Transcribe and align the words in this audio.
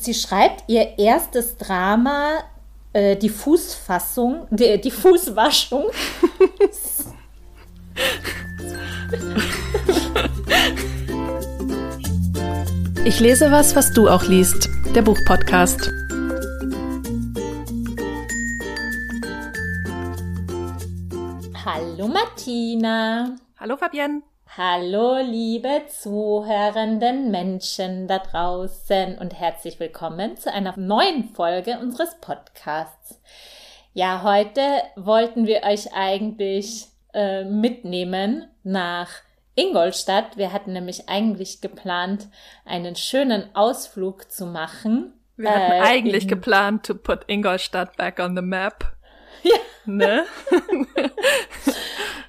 Sie 0.00 0.14
schreibt 0.14 0.62
ihr 0.68 0.96
erstes 0.96 1.56
Drama, 1.56 2.44
äh, 2.92 3.16
die 3.16 3.28
Fußfassung, 3.28 4.46
die, 4.50 4.80
die 4.80 4.92
Fußwaschung. 4.92 5.86
Ich 13.04 13.18
lese 13.20 13.50
was, 13.50 13.74
was 13.74 13.92
du 13.92 14.08
auch 14.08 14.22
liest. 14.24 14.68
Der 14.94 15.02
Buchpodcast. 15.02 15.90
Hallo 21.64 22.06
Martina. 22.06 23.36
Hallo 23.58 23.76
Fabienne. 23.76 24.22
Hallo 24.60 25.18
liebe 25.18 25.84
zuhörenden 25.86 27.30
Menschen 27.30 28.08
da 28.08 28.18
draußen 28.18 29.16
und 29.16 29.38
herzlich 29.38 29.78
willkommen 29.78 30.36
zu 30.36 30.52
einer 30.52 30.76
neuen 30.76 31.32
Folge 31.32 31.78
unseres 31.78 32.18
Podcasts. 32.20 33.20
Ja, 33.94 34.24
heute 34.24 34.60
wollten 34.96 35.46
wir 35.46 35.62
euch 35.62 35.92
eigentlich 35.94 36.86
äh, 37.14 37.44
mitnehmen 37.44 38.48
nach 38.64 39.10
Ingolstadt. 39.54 40.36
Wir 40.36 40.52
hatten 40.52 40.72
nämlich 40.72 41.08
eigentlich 41.08 41.60
geplant, 41.60 42.26
einen 42.64 42.96
schönen 42.96 43.54
Ausflug 43.54 44.28
zu 44.28 44.44
machen. 44.44 45.12
Wir 45.36 45.50
hatten 45.50 45.72
äh, 45.72 45.82
eigentlich 45.82 46.26
geplant 46.26 46.84
to 46.84 46.96
put 46.96 47.20
Ingolstadt 47.28 47.96
back 47.96 48.18
on 48.18 48.34
the 48.34 48.42
map. 48.42 48.97
Ja. 49.42 49.56
Ne? 49.86 50.24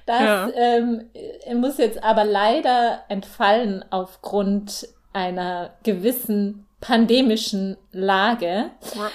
Das 0.06 0.22
ja. 0.22 0.50
ähm, 0.56 1.08
muss 1.54 1.78
jetzt 1.78 2.02
aber 2.02 2.24
leider 2.24 3.04
entfallen 3.08 3.84
aufgrund 3.90 4.88
einer 5.12 5.74
gewissen 5.84 6.66
pandemischen 6.80 7.76
Lage. 7.92 8.70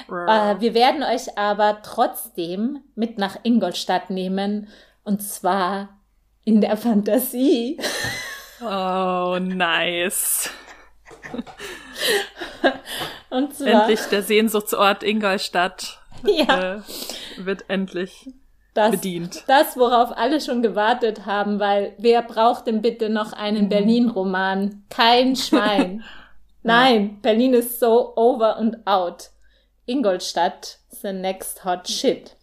äh, 0.10 0.56
wir 0.62 0.74
werden 0.74 1.04
euch 1.04 1.38
aber 1.38 1.82
trotzdem 1.84 2.80
mit 2.96 3.18
nach 3.18 3.38
Ingolstadt 3.44 4.10
nehmen 4.10 4.70
und 5.04 5.22
zwar 5.22 5.90
in 6.46 6.62
der 6.62 6.78
Fantasie. 6.78 7.78
Oh, 8.62 9.38
nice. 9.42 10.50
und 13.30 13.54
zwar, 13.54 13.68
endlich 13.68 14.02
der 14.04 14.24
Sehnsuchtsort 14.24 15.04
Ingolstadt 15.04 16.00
ja. 16.24 16.76
äh, 16.76 16.82
wird 17.38 17.66
endlich 17.70 18.30
das, 18.74 18.92
bedient. 18.92 19.44
Das, 19.48 19.78
worauf 19.78 20.16
alle 20.16 20.42
schon 20.42 20.62
gewartet 20.62 21.26
haben, 21.26 21.60
weil 21.60 21.94
wer 21.98 22.22
braucht 22.22 22.68
denn 22.68 22.82
bitte 22.82 23.10
noch 23.10 23.34
einen 23.34 23.66
mhm. 23.66 23.70
Berlin-Roman? 23.70 24.84
Kein 24.90 25.36
Schwein. 25.36 26.04
Nein, 26.64 27.22
Berlin 27.22 27.54
ist 27.54 27.80
so 27.80 28.16
over 28.16 28.58
and 28.58 28.86
out. 28.86 29.30
Ingolstadt 29.86 30.80
the 30.90 31.14
next 31.14 31.64
hot 31.64 31.88
shit. 31.88 32.36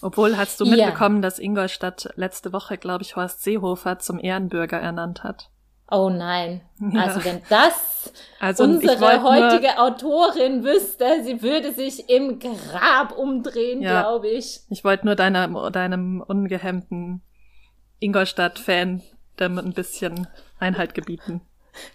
Obwohl, 0.00 0.36
hast 0.36 0.60
du 0.60 0.64
mitbekommen, 0.64 1.16
ja. 1.16 1.22
dass 1.22 1.38
Ingolstadt 1.38 2.08
letzte 2.14 2.52
Woche, 2.52 2.78
glaube 2.78 3.02
ich, 3.02 3.16
Horst 3.16 3.42
Seehofer 3.42 3.98
zum 3.98 4.18
Ehrenbürger 4.18 4.78
ernannt 4.78 5.22
hat? 5.24 5.50
Oh 5.90 6.10
nein. 6.10 6.62
Ja. 6.92 7.02
Also 7.02 7.24
wenn 7.24 7.42
das 7.48 8.12
also 8.40 8.64
unsere 8.64 9.22
heutige 9.22 9.78
Autorin 9.78 10.64
wüsste, 10.64 11.22
sie 11.24 11.42
würde 11.42 11.72
sich 11.72 12.08
im 12.08 12.38
Grab 12.38 13.16
umdrehen, 13.16 13.82
ja. 13.82 14.02
glaube 14.02 14.28
ich. 14.28 14.60
Ich 14.68 14.84
wollte 14.84 15.06
nur 15.06 15.14
deiner, 15.14 15.70
deinem 15.70 16.20
ungehemmten 16.20 17.22
Ingolstadt-Fan 18.00 19.02
ein 19.38 19.72
bisschen 19.72 20.26
Einhalt 20.58 20.94
gebieten. 20.94 21.40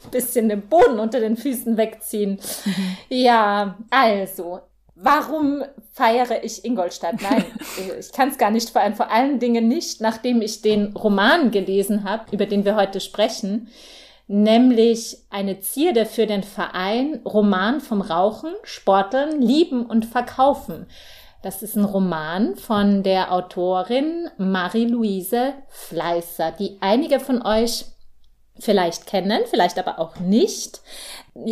Ein 0.05 0.11
bisschen 0.11 0.49
den 0.49 0.67
Boden 0.67 0.99
unter 0.99 1.19
den 1.19 1.37
Füßen 1.37 1.75
wegziehen. 1.75 2.39
Mhm. 2.65 2.97
Ja, 3.09 3.77
also, 3.89 4.61
Warum 4.95 5.63
feiere 5.93 6.43
ich 6.43 6.63
Ingolstadt? 6.65 7.21
Nein, 7.21 7.45
ich 7.99 8.11
kann 8.11 8.29
es 8.29 8.37
gar 8.37 8.51
nicht 8.51 8.69
feiern. 8.69 8.95
Vor 8.95 9.09
allen 9.09 9.39
Dingen 9.39 9.67
nicht, 9.67 10.01
nachdem 10.01 10.41
ich 10.41 10.61
den 10.61 10.95
Roman 10.95 11.51
gelesen 11.51 12.03
habe, 12.03 12.25
über 12.31 12.45
den 12.45 12.65
wir 12.65 12.75
heute 12.75 12.99
sprechen, 12.99 13.69
nämlich 14.27 15.17
eine 15.29 15.59
Zierde 15.59 16.05
für 16.05 16.27
den 16.27 16.43
Verein 16.43 17.19
Roman 17.25 17.81
vom 17.81 18.01
Rauchen, 18.01 18.53
Sporteln, 18.63 19.41
Lieben 19.41 19.85
und 19.85 20.05
Verkaufen. 20.05 20.87
Das 21.41 21.63
ist 21.63 21.75
ein 21.75 21.85
Roman 21.85 22.55
von 22.55 23.01
der 23.01 23.31
Autorin 23.33 24.29
Marie-Louise 24.37 25.53
Fleißer, 25.69 26.51
die 26.51 26.77
einige 26.81 27.19
von 27.19 27.41
euch 27.41 27.85
vielleicht 28.61 29.07
kennen, 29.07 29.41
vielleicht 29.49 29.77
aber 29.79 29.99
auch 29.99 30.19
nicht. 30.19 30.81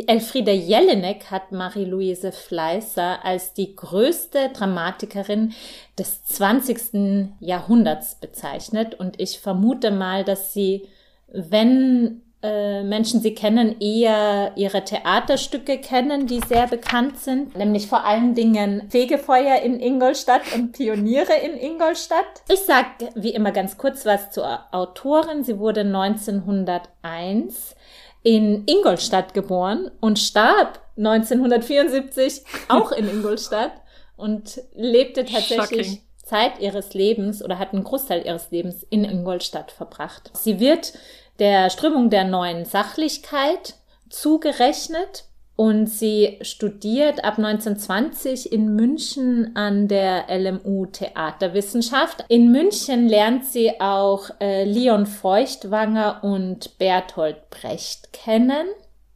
Elfriede 0.08 0.52
Jelinek 0.52 1.31
hat 1.31 1.52
Marie-Louise 1.52 2.31
Fleißer 2.31 3.25
als 3.25 3.53
die 3.53 3.75
größte 3.75 4.50
Dramatikerin 4.50 5.53
des 5.97 6.24
20. 6.25 7.31
Jahrhunderts 7.40 8.16
bezeichnet 8.16 8.96
und 8.96 9.20
ich 9.20 9.40
vermute 9.40 9.92
mal, 9.92 10.24
dass 10.24 10.53
sie, 10.53 10.88
wenn 11.28 12.22
äh, 12.42 12.84
Menschen 12.84 13.20
sie 13.22 13.34
kennen, 13.34 13.82
eher 13.82 14.54
ihre 14.56 14.86
Theaterstücke 14.86 15.78
kennen, 15.80 16.26
die 16.26 16.40
sehr 16.40 16.68
bekannt 16.68 17.20
sind, 17.20 17.58
nämlich 17.58 17.88
vor 17.88 18.06
allen 18.06 18.34
Dingen 18.34 18.90
Fegefeuer 18.90 19.62
in 19.62 19.80
Ingolstadt 19.80 20.44
und 20.56 20.72
Pioniere 20.72 21.34
in 21.34 21.58
Ingolstadt. 21.58 22.44
Ich 22.48 22.62
sage 22.62 23.10
wie 23.16 23.32
immer 23.32 23.52
ganz 23.52 23.78
kurz 23.78 24.06
was 24.06 24.32
zur 24.32 24.60
Autorin. 24.72 25.44
Sie 25.44 25.60
wurde 25.60 25.82
1901 25.82 27.76
in 28.24 28.64
Ingolstadt 28.68 29.34
geboren 29.34 29.92
und 30.00 30.18
starb 30.18 30.82
1974 30.98 32.44
auch 32.70 32.94
in 32.94 33.10
Ingolstadt 33.10 33.74
und 34.16 34.62
lebte 34.76 35.26
tatsächlich 35.26 35.88
Shocking. 35.88 36.04
Zeit 36.24 36.60
ihres 36.60 36.94
Lebens 36.94 37.44
oder 37.44 37.60
hat 37.60 37.74
einen 37.74 37.84
Großteil 37.84 38.26
ihres 38.26 38.52
Lebens 38.52 38.84
in 38.90 39.04
Ingolstadt 39.04 39.72
verbracht. 39.72 40.32
Sie 40.36 40.60
wird 40.60 40.94
der 41.40 41.70
Strömung 41.70 42.10
der 42.10 42.26
neuen 42.26 42.66
Sachlichkeit 42.66 43.76
zugerechnet 44.10 45.26
und 45.60 45.88
sie 45.88 46.40
studiert 46.42 47.26
ab 47.26 47.38
1920 47.38 48.50
in 48.54 48.76
München 48.76 49.58
an 49.58 49.90
der 49.90 50.28
LMU 50.30 50.86
Theaterwissenschaft. 50.86 52.24
In 52.30 52.50
München 52.50 53.10
lernt 53.10 53.44
sie 53.44 53.82
auch 53.82 54.30
äh, 54.40 54.64
Leon 54.64 55.06
Feuchtwanger 55.06 56.24
und 56.24 56.78
Bertolt 56.78 57.50
Brecht 57.50 58.14
kennen. 58.14 58.68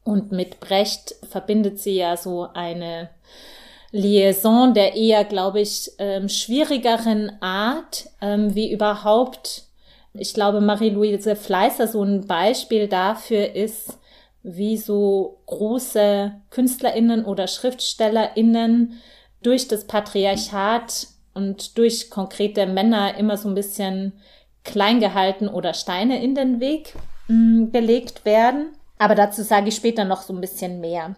Und 0.04 0.34
mit 0.34 0.60
Brecht 0.60 1.16
verbindet 1.30 1.80
sie 1.80 1.96
ja 1.96 2.18
so 2.18 2.50
eine 2.54 3.10
Liaison 3.94 4.74
der 4.74 4.98
eher, 4.98 5.24
glaube 5.24 5.62
ich, 5.62 5.92
ähm, 5.98 6.28
schwierigeren 6.28 7.42
Art, 7.42 8.10
ähm, 8.20 8.54
wie 8.54 8.70
überhaupt 8.70 9.64
ich 10.14 10.34
glaube, 10.34 10.62
Marie-Louise 10.62 11.36
Fleißer 11.36 11.88
so 11.88 12.04
ein 12.04 12.28
Beispiel 12.28 12.88
dafür 12.88 13.56
ist, 13.56 14.00
wie 14.44 14.78
so 14.78 15.42
große 15.48 16.34
KünstlerInnen 16.50 17.26
oder 17.26 17.48
SchriftstellerInnen 17.48 19.02
durch 19.42 19.68
das 19.68 19.86
Patriarchat 19.88 21.08
und 21.34 21.78
durch 21.78 22.10
konkrete 22.10 22.68
Männer 22.68 23.18
immer 23.18 23.38
so 23.38 23.50
ein 23.50 23.56
bisschen 23.56 24.14
klein 24.64 25.00
gehalten 25.00 25.48
oder 25.48 25.74
Steine 25.74 26.22
in 26.22 26.36
den 26.36 26.60
Weg 26.60 26.94
mm, 27.28 27.72
gelegt 27.72 28.26
werden. 28.26 28.74
Aber 28.98 29.16
dazu 29.16 29.42
sage 29.42 29.70
ich 29.70 29.76
später 29.76 30.06
noch 30.06 30.22
so 30.22 30.34
ein 30.34 30.42
bisschen 30.42 30.80
mehr. 30.80 31.16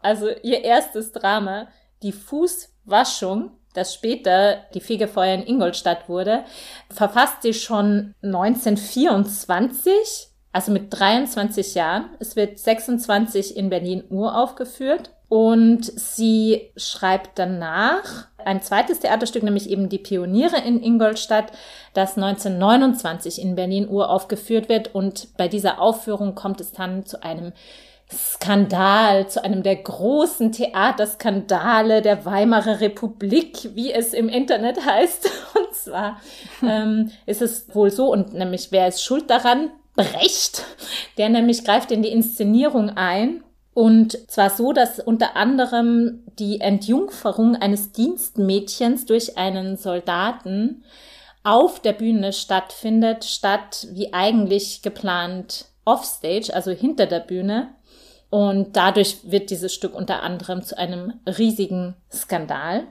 Also 0.00 0.28
ihr 0.42 0.62
erstes 0.62 1.12
Drama, 1.12 1.68
die 2.02 2.12
Fußwaschung, 2.12 3.50
das 3.76 3.94
später 3.94 4.56
die 4.74 4.80
Fegefeuer 4.80 5.34
in 5.34 5.46
Ingolstadt 5.46 6.08
wurde, 6.08 6.44
verfasst 6.90 7.42
sie 7.42 7.54
schon 7.54 8.14
1924, 8.22 10.28
also 10.52 10.72
mit 10.72 10.86
23 10.90 11.74
Jahren. 11.74 12.10
Es 12.18 12.36
wird 12.36 12.58
26 12.58 13.56
in 13.56 13.68
Berlin 13.68 14.04
uraufgeführt 14.08 15.10
und 15.28 15.84
sie 15.84 16.70
schreibt 16.76 17.38
danach 17.38 18.28
ein 18.44 18.62
zweites 18.62 19.00
Theaterstück, 19.00 19.42
nämlich 19.42 19.68
eben 19.68 19.88
Die 19.88 19.98
Pioniere 19.98 20.58
in 20.58 20.82
Ingolstadt, 20.82 21.50
das 21.94 22.16
1929 22.16 23.42
in 23.42 23.56
Berlin 23.56 23.88
uraufgeführt 23.88 24.68
wird 24.68 24.94
und 24.94 25.36
bei 25.36 25.48
dieser 25.48 25.80
Aufführung 25.80 26.36
kommt 26.36 26.60
es 26.60 26.72
dann 26.72 27.04
zu 27.04 27.22
einem 27.22 27.52
Skandal, 28.12 29.28
zu 29.28 29.42
einem 29.42 29.62
der 29.62 29.76
großen 29.76 30.52
Theaterskandale 30.52 32.02
der 32.02 32.24
Weimarer 32.24 32.80
Republik, 32.80 33.70
wie 33.74 33.92
es 33.92 34.14
im 34.14 34.28
Internet 34.28 34.84
heißt. 34.84 35.28
Und 35.54 35.74
zwar 35.74 36.20
ähm, 36.62 37.10
ist 37.26 37.42
es 37.42 37.74
wohl 37.74 37.90
so, 37.90 38.12
und 38.12 38.34
nämlich 38.34 38.68
wer 38.70 38.88
ist 38.88 39.02
schuld 39.02 39.30
daran? 39.30 39.70
Brecht, 39.96 40.64
der 41.16 41.30
nämlich 41.30 41.64
greift 41.64 41.90
in 41.90 42.02
die 42.02 42.10
Inszenierung 42.10 42.90
ein. 42.90 43.42
Und 43.72 44.30
zwar 44.30 44.50
so, 44.50 44.72
dass 44.72 45.00
unter 45.00 45.36
anderem 45.36 46.22
die 46.38 46.60
Entjungferung 46.60 47.56
eines 47.56 47.92
Dienstmädchens 47.92 49.06
durch 49.06 49.36
einen 49.36 49.76
Soldaten 49.76 50.84
auf 51.44 51.80
der 51.80 51.92
Bühne 51.92 52.32
stattfindet, 52.32 53.24
statt 53.24 53.86
wie 53.92 54.12
eigentlich 54.12 54.82
geplant 54.82 55.66
offstage, 55.84 56.52
also 56.52 56.72
hinter 56.72 57.06
der 57.06 57.20
Bühne. 57.20 57.68
Und 58.36 58.76
dadurch 58.76 59.16
wird 59.22 59.48
dieses 59.48 59.72
Stück 59.72 59.94
unter 59.94 60.22
anderem 60.22 60.60
zu 60.60 60.76
einem 60.76 61.14
riesigen 61.26 61.94
Skandal. 62.12 62.82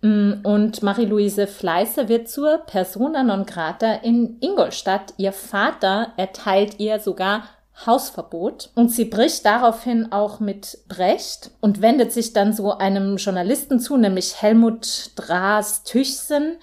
Mm, 0.00 0.36
und 0.42 0.82
Marie-Louise 0.82 1.46
Fleißer 1.46 2.08
wird 2.08 2.30
zur 2.30 2.56
Persona 2.64 3.22
non 3.22 3.44
grata 3.44 3.92
in 3.96 4.38
Ingolstadt. 4.40 5.12
Ihr 5.18 5.32
Vater 5.32 6.12
erteilt 6.16 6.80
ihr 6.80 6.98
sogar 6.98 7.42
Hausverbot 7.84 8.70
und 8.74 8.90
sie 8.90 9.04
bricht 9.04 9.44
daraufhin 9.44 10.12
auch 10.12 10.40
mit 10.40 10.78
Brecht 10.88 11.50
und 11.60 11.82
wendet 11.82 12.10
sich 12.10 12.32
dann 12.32 12.54
so 12.54 12.78
einem 12.78 13.18
Journalisten 13.18 13.80
zu, 13.80 13.98
nämlich 13.98 14.40
Helmut 14.40 15.10
Draas 15.14 15.84
Tüchsen, 15.84 16.56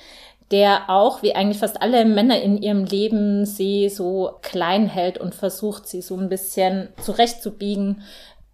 der 0.54 0.88
auch, 0.88 1.24
wie 1.24 1.34
eigentlich 1.34 1.58
fast 1.58 1.82
alle 1.82 2.06
Männer 2.06 2.40
in 2.40 2.62
ihrem 2.62 2.86
Leben, 2.86 3.46
sie 3.46 3.90
so 3.90 4.38
klein 4.44 4.86
hält 4.86 5.18
und 5.18 5.34
versucht, 5.34 5.88
sie 5.88 6.04
so 6.04 6.16
ein 6.16 6.30
bisschen 6.30 6.90
zurechtzubiegen. 7.02 8.04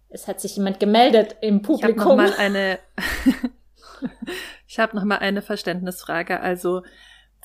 Es 0.08 0.26
hat 0.26 0.40
sich 0.40 0.56
jemand 0.56 0.80
gemeldet 0.80 1.36
im 1.42 1.62
Publikum. 1.62 2.18
Ich 2.26 2.26
habe 2.26 2.26
noch 2.26 2.32
mal 2.32 2.34
eine, 2.38 2.78
ich 4.66 4.78
habe 4.78 4.96
noch 4.96 5.04
mal 5.04 5.18
eine 5.18 5.42
Verständnisfrage. 5.42 6.40
Also 6.40 6.82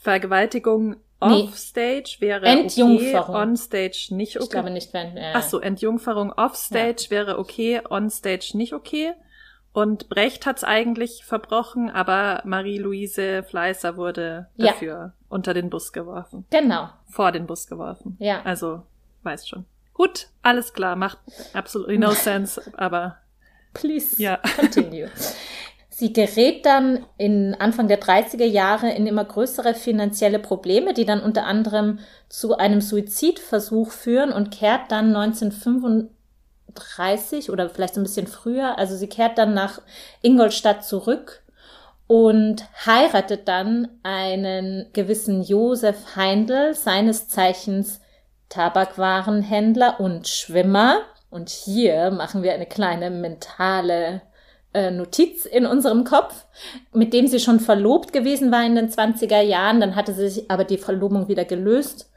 Vergewaltigung 0.01 0.91
nee. 0.91 0.97
Offstage 1.19 2.15
wäre 2.19 2.45
Entjungferung. 2.45 3.35
okay, 3.35 3.41
onstage 3.41 4.07
nicht 4.11 4.37
okay. 4.37 4.45
Ich 4.45 4.49
glaube 4.51 4.69
nicht, 4.71 4.93
wenn. 4.93 5.17
Äh, 5.17 5.33
Ach 5.33 5.43
so, 5.43 5.59
Entjungferung 5.59 6.31
offstage 6.31 7.03
ja. 7.05 7.11
wäre 7.11 7.39
okay, 7.39 7.81
onstage 7.89 8.51
nicht 8.53 8.71
okay. 8.71 9.13
Und 9.75 10.07
Brecht 10.07 10.45
hat's 10.45 10.63
eigentlich 10.63 11.25
verbrochen, 11.25 11.89
aber 11.89 12.42
Marie-Louise 12.45 13.44
Fleißer 13.44 13.98
wurde 13.98 14.48
dafür 14.56 14.94
ja. 14.94 15.13
unter 15.27 15.54
den 15.54 15.69
Bus 15.69 15.92
geworfen. 15.92 16.45
Genau. 16.50 16.88
Vor 17.10 17.33
den 17.33 17.45
Bus 17.45 17.68
geworfen. 17.68 18.16
Ja. 18.19 18.42
Also, 18.45 18.83
weiß 19.24 19.45
schon. 19.50 19.66
Gut, 19.94 20.30
alles 20.42 20.72
klar, 20.72 20.95
macht 20.95 21.18
absolutely 21.51 21.98
no 21.98 22.12
sense, 22.12 22.62
aber. 22.77 23.18
Please, 23.74 24.16
ja. 24.24 24.39
continue. 24.57 25.10
Sie 25.89 26.13
gerät 26.13 26.66
dann 26.66 27.06
in 27.18 27.54
Anfang 27.56 27.89
der 27.89 28.01
30er 28.01 28.45
Jahre 28.45 28.92
in 28.92 29.07
immer 29.07 29.25
größere 29.25 29.74
finanzielle 29.74 30.39
Probleme, 30.39 30.94
die 30.94 31.06
dann 31.06 31.19
unter 31.19 31.45
anderem 31.48 32.00
zu 32.30 32.57
einem 32.57 32.80
Suizidversuch 32.80 33.92
führen 33.92 34.31
und 34.31 34.51
kehrt 34.51 34.89
dann 34.94 35.12
1935 36.75 37.50
oder 37.50 37.69
vielleicht 37.69 37.98
ein 37.98 38.04
bisschen 38.04 38.27
früher, 38.27 38.77
also 38.77 38.95
sie 38.95 39.07
kehrt 39.07 39.38
dann 39.38 39.54
nach 39.54 39.81
Ingolstadt 40.22 40.86
zurück 40.86 41.42
und 42.07 42.66
heiratet 42.86 43.48
dann 43.48 43.88
einen 44.04 44.88
gewissen 44.94 45.42
Josef 45.42 46.16
Heindl, 46.16 46.75
seines 46.75 47.27
Zeichens 47.27 48.00
Tabakwarenhändler 48.50 50.00
und 50.00 50.27
Schwimmer. 50.27 51.00
Und 51.31 51.50
hier 51.50 52.12
machen 52.12 52.44
wir 52.44 52.54
eine 52.54 52.68
kleine 52.68 53.10
mentale 53.10 54.22
äh, 54.74 54.92
Notiz 54.92 55.45
in 55.45 55.66
unserem 55.66 56.04
Kopf, 56.04 56.45
mit 56.94 57.12
dem 57.12 57.27
sie 57.27 57.39
schon 57.39 57.60
verlobt 57.60 58.13
gewesen 58.13 58.51
war 58.51 58.63
in 58.63 58.75
den 58.75 58.89
20er 58.89 59.42
Jahren. 59.42 59.80
Dann 59.80 59.95
hatte 59.95 60.13
sie 60.13 60.30
sich 60.30 60.51
aber 60.51 60.63
die 60.63 60.77
Verlobung 60.77 61.27
wieder 61.27 61.44
gelöst 61.44 62.12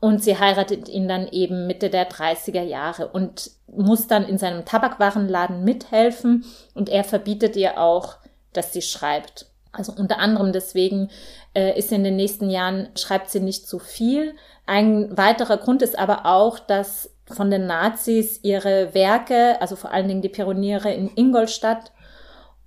und 0.00 0.24
sie 0.24 0.38
heiratet 0.38 0.88
ihn 0.88 1.08
dann 1.08 1.28
eben 1.28 1.66
Mitte 1.66 1.90
der 1.90 2.08
30er 2.08 2.62
Jahre 2.62 3.08
und 3.08 3.50
muss 3.66 4.06
dann 4.06 4.26
in 4.26 4.38
seinem 4.38 4.64
Tabakwarenladen 4.64 5.62
mithelfen 5.62 6.44
und 6.74 6.88
er 6.88 7.04
verbietet 7.04 7.54
ihr 7.54 7.78
auch, 7.78 8.16
dass 8.52 8.72
sie 8.72 8.82
schreibt. 8.82 9.46
Also 9.72 9.92
unter 9.96 10.18
anderem 10.18 10.52
deswegen 10.52 11.10
äh, 11.54 11.78
ist 11.78 11.92
in 11.92 12.02
den 12.02 12.16
nächsten 12.16 12.50
Jahren, 12.50 12.88
schreibt 12.96 13.30
sie 13.30 13.40
nicht 13.40 13.68
so 13.68 13.78
viel. 13.78 14.34
Ein 14.66 15.16
weiterer 15.16 15.58
Grund 15.58 15.82
ist 15.82 15.98
aber 15.98 16.26
auch, 16.26 16.58
dass 16.58 17.14
von 17.26 17.50
den 17.50 17.66
Nazis 17.66 18.40
ihre 18.42 18.92
Werke, 18.94 19.60
also 19.60 19.76
vor 19.76 19.92
allen 19.92 20.08
Dingen 20.08 20.22
die 20.22 20.28
Pioniere 20.28 20.92
in 20.92 21.10
Ingolstadt, 21.14 21.92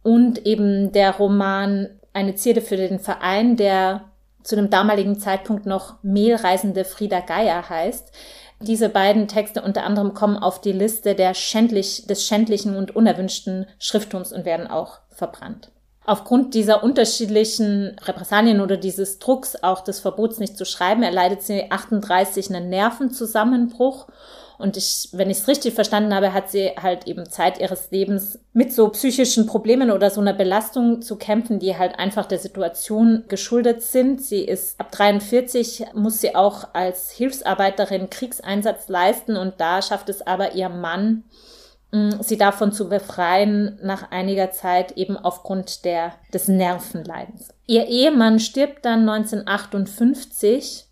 und 0.04 0.46
eben 0.46 0.92
der 0.92 1.12
Roman 1.16 1.90
Eine 2.14 2.36
Zierde 2.36 2.62
für 2.62 2.78
den 2.78 3.00
Verein, 3.00 3.56
der 3.56 4.12
zu 4.44 4.56
dem 4.56 4.70
damaligen 4.70 5.20
Zeitpunkt 5.20 5.66
noch 5.66 5.96
Mehlreisende 6.04 6.86
Frieda 6.86 7.20
Geier 7.20 7.70
heißt. 7.70 8.12
Diese 8.62 8.90
beiden 8.90 9.28
Texte 9.28 9.62
unter 9.62 9.84
anderem 9.84 10.14
kommen 10.14 10.38
auf 10.38 10.62
die 10.62 10.72
Liste 10.72 11.16
der 11.16 11.34
schändlich, 11.34 12.08
des 12.08 12.26
schändlichen 12.26 12.76
und 12.76 12.96
unerwünschten 12.96 13.66
Schrifttums 13.80 14.32
und 14.32 14.46
werden 14.46 14.68
auch 14.68 15.00
verbrannt. 15.10 15.72
Aufgrund 16.06 16.54
dieser 16.54 16.84
unterschiedlichen 16.84 17.96
Repressalien 18.04 18.60
oder 18.60 18.76
dieses 18.76 19.20
Drucks, 19.20 19.64
auch 19.64 19.82
des 19.82 20.02
Verbots 20.02 20.40
nicht 20.40 20.58
zu 20.58 20.66
schreiben, 20.66 21.02
erleidet 21.02 21.42
sie 21.42 21.72
38 21.72 22.50
einen 22.50 22.70
Nervenzusammenbruch 22.70 24.08
und 24.58 24.78
ich, 24.78 25.10
wenn 25.14 25.30
ich 25.30 25.40
es 25.40 25.48
richtig 25.48 25.74
verstanden 25.74 26.14
habe, 26.14 26.34
hat 26.34 26.50
sie 26.50 26.72
halt 26.82 27.08
eben 27.08 27.30
Zeit 27.30 27.60
ihres 27.60 27.92
Lebens 27.92 28.40
mit 28.54 28.72
so 28.72 28.90
psychischen 28.90 29.46
Problemen 29.46 29.92
oder 29.92 30.10
so 30.10 30.22
einer 30.22 30.34
Belastung 30.34 31.02
zu 31.02 31.16
kämpfen, 31.16 31.60
die 31.60 31.78
halt 31.78 31.98
einfach 31.98 32.26
der 32.26 32.40
Situation 32.40 33.26
geschuldet 33.28 33.82
sind. 33.82 34.22
Sie 34.22 34.44
ist 34.44 34.80
ab 34.80 34.92
43 34.92 35.86
muss 35.94 36.22
sie 36.22 36.36
auch 36.36 36.74
als 36.74 37.12
Hilfsarbeiterin 37.12 38.10
Kriegseinsatz 38.10 38.88
leisten 38.90 39.38
und 39.38 39.56
da 39.60 39.82
schafft 39.82 40.10
es 40.10 40.26
aber 40.26 40.54
ihr 40.54 40.70
Mann, 40.70 41.24
mm, 41.92 42.22
sie 42.22 42.38
davon 42.38 42.72
zu 42.72 42.90
befreien 42.90 43.80
nach 43.82 44.12
einiger 44.12 44.52
Zeit 44.52 44.94
eben 44.94 45.18
aufgrund 45.18 45.84
der, 45.84 46.14
des 46.32 46.48
Nervenleidens. 46.48 47.50
Ihr 47.66 47.88
Ehemann 47.88 48.40
stirbt 48.40 48.86
dann 48.86 49.10
1958 49.10 50.88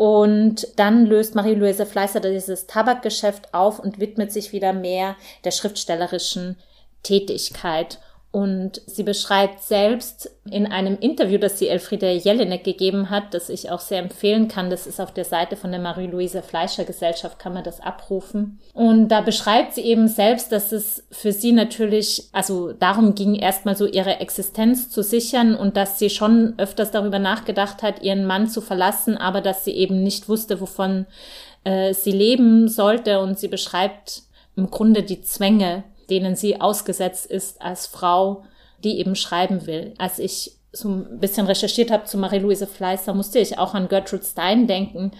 und 0.00 0.66
dann 0.76 1.04
löst 1.04 1.34
Marie-Louise 1.34 1.84
Fleißer 1.84 2.20
dieses 2.20 2.66
Tabakgeschäft 2.66 3.52
auf 3.52 3.78
und 3.78 4.00
widmet 4.00 4.32
sich 4.32 4.50
wieder 4.50 4.72
mehr 4.72 5.14
der 5.44 5.50
schriftstellerischen 5.50 6.56
Tätigkeit. 7.02 7.98
Und 8.32 8.80
sie 8.86 9.02
beschreibt 9.02 9.60
selbst 9.60 10.30
in 10.48 10.66
einem 10.66 10.96
Interview, 11.00 11.36
das 11.36 11.58
sie 11.58 11.66
Elfriede 11.66 12.12
Jelinek 12.12 12.62
gegeben 12.62 13.10
hat, 13.10 13.34
das 13.34 13.48
ich 13.48 13.70
auch 13.70 13.80
sehr 13.80 13.98
empfehlen 13.98 14.46
kann. 14.46 14.70
Das 14.70 14.86
ist 14.86 15.00
auf 15.00 15.12
der 15.12 15.24
Seite 15.24 15.56
von 15.56 15.72
der 15.72 15.80
Marie-Louise 15.80 16.40
Fleischer 16.42 16.84
Gesellschaft, 16.84 17.40
kann 17.40 17.54
man 17.54 17.64
das 17.64 17.80
abrufen. 17.80 18.60
Und 18.72 19.08
da 19.08 19.20
beschreibt 19.20 19.74
sie 19.74 19.80
eben 19.80 20.06
selbst, 20.06 20.52
dass 20.52 20.70
es 20.70 21.04
für 21.10 21.32
sie 21.32 21.50
natürlich, 21.50 22.28
also 22.30 22.72
darum 22.72 23.16
ging 23.16 23.34
erstmal 23.34 23.76
so 23.76 23.84
ihre 23.84 24.20
Existenz 24.20 24.90
zu 24.90 25.02
sichern 25.02 25.56
und 25.56 25.76
dass 25.76 25.98
sie 25.98 26.10
schon 26.10 26.54
öfters 26.56 26.92
darüber 26.92 27.18
nachgedacht 27.18 27.82
hat, 27.82 28.02
ihren 28.02 28.26
Mann 28.26 28.46
zu 28.46 28.60
verlassen, 28.60 29.16
aber 29.16 29.40
dass 29.40 29.64
sie 29.64 29.72
eben 29.72 30.04
nicht 30.04 30.28
wusste, 30.28 30.60
wovon 30.60 31.06
äh, 31.64 31.94
sie 31.94 32.12
leben 32.12 32.68
sollte. 32.68 33.18
Und 33.18 33.40
sie 33.40 33.48
beschreibt 33.48 34.22
im 34.54 34.70
Grunde 34.70 35.02
die 35.02 35.22
Zwänge, 35.22 35.82
denen 36.10 36.36
sie 36.36 36.60
ausgesetzt 36.60 37.26
ist 37.26 37.62
als 37.62 37.86
Frau, 37.86 38.44
die 38.82 38.98
eben 38.98 39.14
schreiben 39.14 39.66
will. 39.66 39.94
Als 39.98 40.18
ich 40.18 40.52
so 40.72 40.88
ein 40.88 41.18
bisschen 41.18 41.46
recherchiert 41.46 41.90
habe 41.90 42.04
zu 42.04 42.18
Marie-Louise 42.18 42.66
Fleißer, 42.66 43.14
musste 43.14 43.38
ich 43.38 43.58
auch 43.58 43.74
an 43.74 43.88
Gertrude 43.88 44.24
Stein 44.24 44.66
denken, 44.66 45.12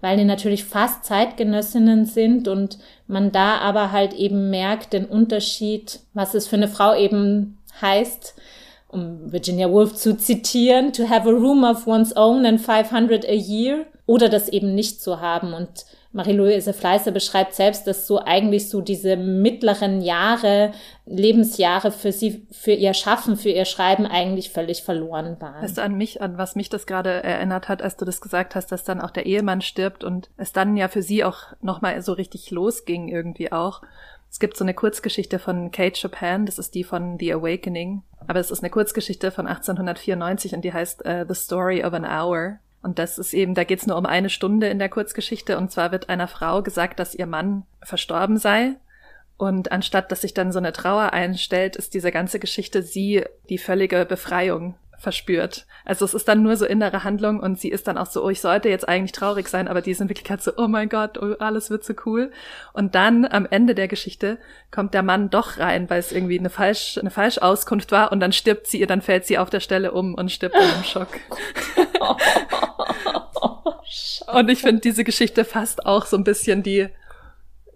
weil 0.00 0.16
die 0.16 0.24
natürlich 0.24 0.64
fast 0.64 1.04
Zeitgenössinnen 1.04 2.06
sind 2.06 2.48
und 2.48 2.78
man 3.06 3.32
da 3.32 3.58
aber 3.58 3.92
halt 3.92 4.14
eben 4.14 4.50
merkt 4.50 4.92
den 4.92 5.04
Unterschied, 5.04 6.00
was 6.12 6.34
es 6.34 6.46
für 6.46 6.56
eine 6.56 6.68
Frau 6.68 6.94
eben 6.94 7.58
heißt, 7.80 8.34
um 8.88 9.32
Virginia 9.32 9.70
Woolf 9.70 9.94
zu 9.94 10.16
zitieren, 10.16 10.92
to 10.92 11.08
have 11.08 11.28
a 11.28 11.32
room 11.32 11.64
of 11.64 11.86
one's 11.86 12.14
own 12.16 12.44
and 12.44 12.60
500 12.60 13.24
a 13.24 13.32
year 13.32 13.86
oder 14.06 14.28
das 14.28 14.48
eben 14.48 14.74
nicht 14.74 15.00
zu 15.00 15.20
haben 15.20 15.54
und 15.54 15.86
Marie-Louise 16.12 16.72
Fleißer 16.72 17.10
beschreibt 17.10 17.54
selbst, 17.54 17.86
dass 17.86 18.06
so 18.06 18.20
eigentlich 18.22 18.68
so 18.68 18.80
diese 18.80 19.16
mittleren 19.16 20.02
Jahre, 20.02 20.72
Lebensjahre 21.06 21.90
für 21.90 22.12
sie, 22.12 22.46
für 22.50 22.72
ihr 22.72 22.92
Schaffen, 22.92 23.36
für 23.36 23.48
ihr 23.48 23.64
Schreiben 23.64 24.06
eigentlich 24.06 24.50
völlig 24.50 24.82
verloren 24.82 25.36
waren. 25.40 25.62
Weißt 25.62 25.78
du 25.78 25.82
an 25.82 25.96
mich, 25.96 26.20
an 26.20 26.36
was 26.36 26.54
mich 26.54 26.68
das 26.68 26.86
gerade 26.86 27.22
erinnert 27.22 27.68
hat, 27.68 27.82
als 27.82 27.96
du 27.96 28.04
das 28.04 28.20
gesagt 28.20 28.54
hast, 28.54 28.70
dass 28.72 28.84
dann 28.84 29.00
auch 29.00 29.10
der 29.10 29.26
Ehemann 29.26 29.62
stirbt 29.62 30.04
und 30.04 30.30
es 30.36 30.52
dann 30.52 30.76
ja 30.76 30.88
für 30.88 31.02
sie 31.02 31.24
auch 31.24 31.38
nochmal 31.62 32.00
so 32.02 32.12
richtig 32.12 32.50
losging 32.50 33.08
irgendwie 33.08 33.50
auch. 33.50 33.80
Es 34.30 34.38
gibt 34.38 34.56
so 34.56 34.64
eine 34.64 34.74
Kurzgeschichte 34.74 35.38
von 35.38 35.70
Kate 35.70 36.00
Chopin, 36.00 36.46
das 36.46 36.58
ist 36.58 36.74
die 36.74 36.84
von 36.84 37.18
The 37.18 37.34
Awakening. 37.34 38.02
Aber 38.26 38.40
es 38.40 38.50
ist 38.50 38.62
eine 38.62 38.70
Kurzgeschichte 38.70 39.30
von 39.30 39.46
1894 39.46 40.54
und 40.54 40.62
die 40.62 40.72
heißt 40.72 41.04
uh, 41.06 41.24
The 41.28 41.34
Story 41.34 41.84
of 41.84 41.92
an 41.92 42.04
Hour. 42.04 42.58
Und 42.82 42.98
das 42.98 43.18
ist 43.18 43.32
eben, 43.32 43.54
da 43.54 43.64
geht's 43.64 43.86
nur 43.86 43.96
um 43.96 44.06
eine 44.06 44.28
Stunde 44.28 44.68
in 44.68 44.78
der 44.78 44.88
Kurzgeschichte. 44.88 45.56
Und 45.56 45.70
zwar 45.70 45.92
wird 45.92 46.08
einer 46.08 46.28
Frau 46.28 46.62
gesagt, 46.62 46.98
dass 46.98 47.14
ihr 47.14 47.26
Mann 47.26 47.64
verstorben 47.82 48.36
sei. 48.36 48.74
Und 49.36 49.72
anstatt 49.72 50.12
dass 50.12 50.20
sich 50.20 50.34
dann 50.34 50.52
so 50.52 50.58
eine 50.58 50.72
Trauer 50.72 51.12
einstellt, 51.12 51.76
ist 51.76 51.94
diese 51.94 52.12
ganze 52.12 52.38
Geschichte 52.38 52.82
sie 52.82 53.24
die 53.48 53.58
völlige 53.58 54.04
Befreiung 54.04 54.76
verspürt. 55.02 55.66
Also 55.84 56.04
es 56.04 56.14
ist 56.14 56.28
dann 56.28 56.44
nur 56.44 56.56
so 56.56 56.64
innere 56.64 57.02
Handlung 57.02 57.40
und 57.40 57.58
sie 57.58 57.70
ist 57.70 57.88
dann 57.88 57.98
auch 57.98 58.06
so, 58.06 58.24
oh, 58.24 58.30
ich 58.30 58.40
sollte 58.40 58.68
jetzt 58.68 58.88
eigentlich 58.88 59.10
traurig 59.10 59.48
sein, 59.48 59.66
aber 59.66 59.82
die 59.82 59.90
ist 59.90 60.00
in 60.00 60.08
Wirklichkeit 60.08 60.40
so, 60.40 60.52
oh 60.56 60.68
mein 60.68 60.88
Gott, 60.88 61.20
oh, 61.20 61.34
alles 61.40 61.70
wird 61.70 61.82
so 61.82 61.92
cool. 62.06 62.30
Und 62.72 62.94
dann 62.94 63.24
am 63.24 63.46
Ende 63.50 63.74
der 63.74 63.88
Geschichte 63.88 64.38
kommt 64.70 64.94
der 64.94 65.02
Mann 65.02 65.28
doch 65.28 65.58
rein, 65.58 65.90
weil 65.90 65.98
es 65.98 66.12
irgendwie 66.12 66.38
eine 66.38 66.50
falsch 66.50 66.98
eine 66.98 67.10
Falschauskunft 67.10 67.90
war 67.90 68.12
und 68.12 68.20
dann 68.20 68.32
stirbt 68.32 68.68
sie 68.68 68.78
ihr, 68.78 68.86
dann 68.86 69.02
fällt 69.02 69.26
sie 69.26 69.38
auf 69.38 69.50
der 69.50 69.60
Stelle 69.60 69.90
um 69.90 70.14
und 70.14 70.30
stirbt 70.30 70.54
in 70.54 70.62
einem 70.62 70.84
Schock. 70.84 71.08
und 74.32 74.48
ich 74.50 74.60
finde 74.60 74.80
diese 74.80 75.04
Geschichte 75.04 75.44
fast 75.44 75.86
auch 75.86 76.06
so 76.06 76.16
ein 76.16 76.24
bisschen 76.24 76.62
die 76.62 76.88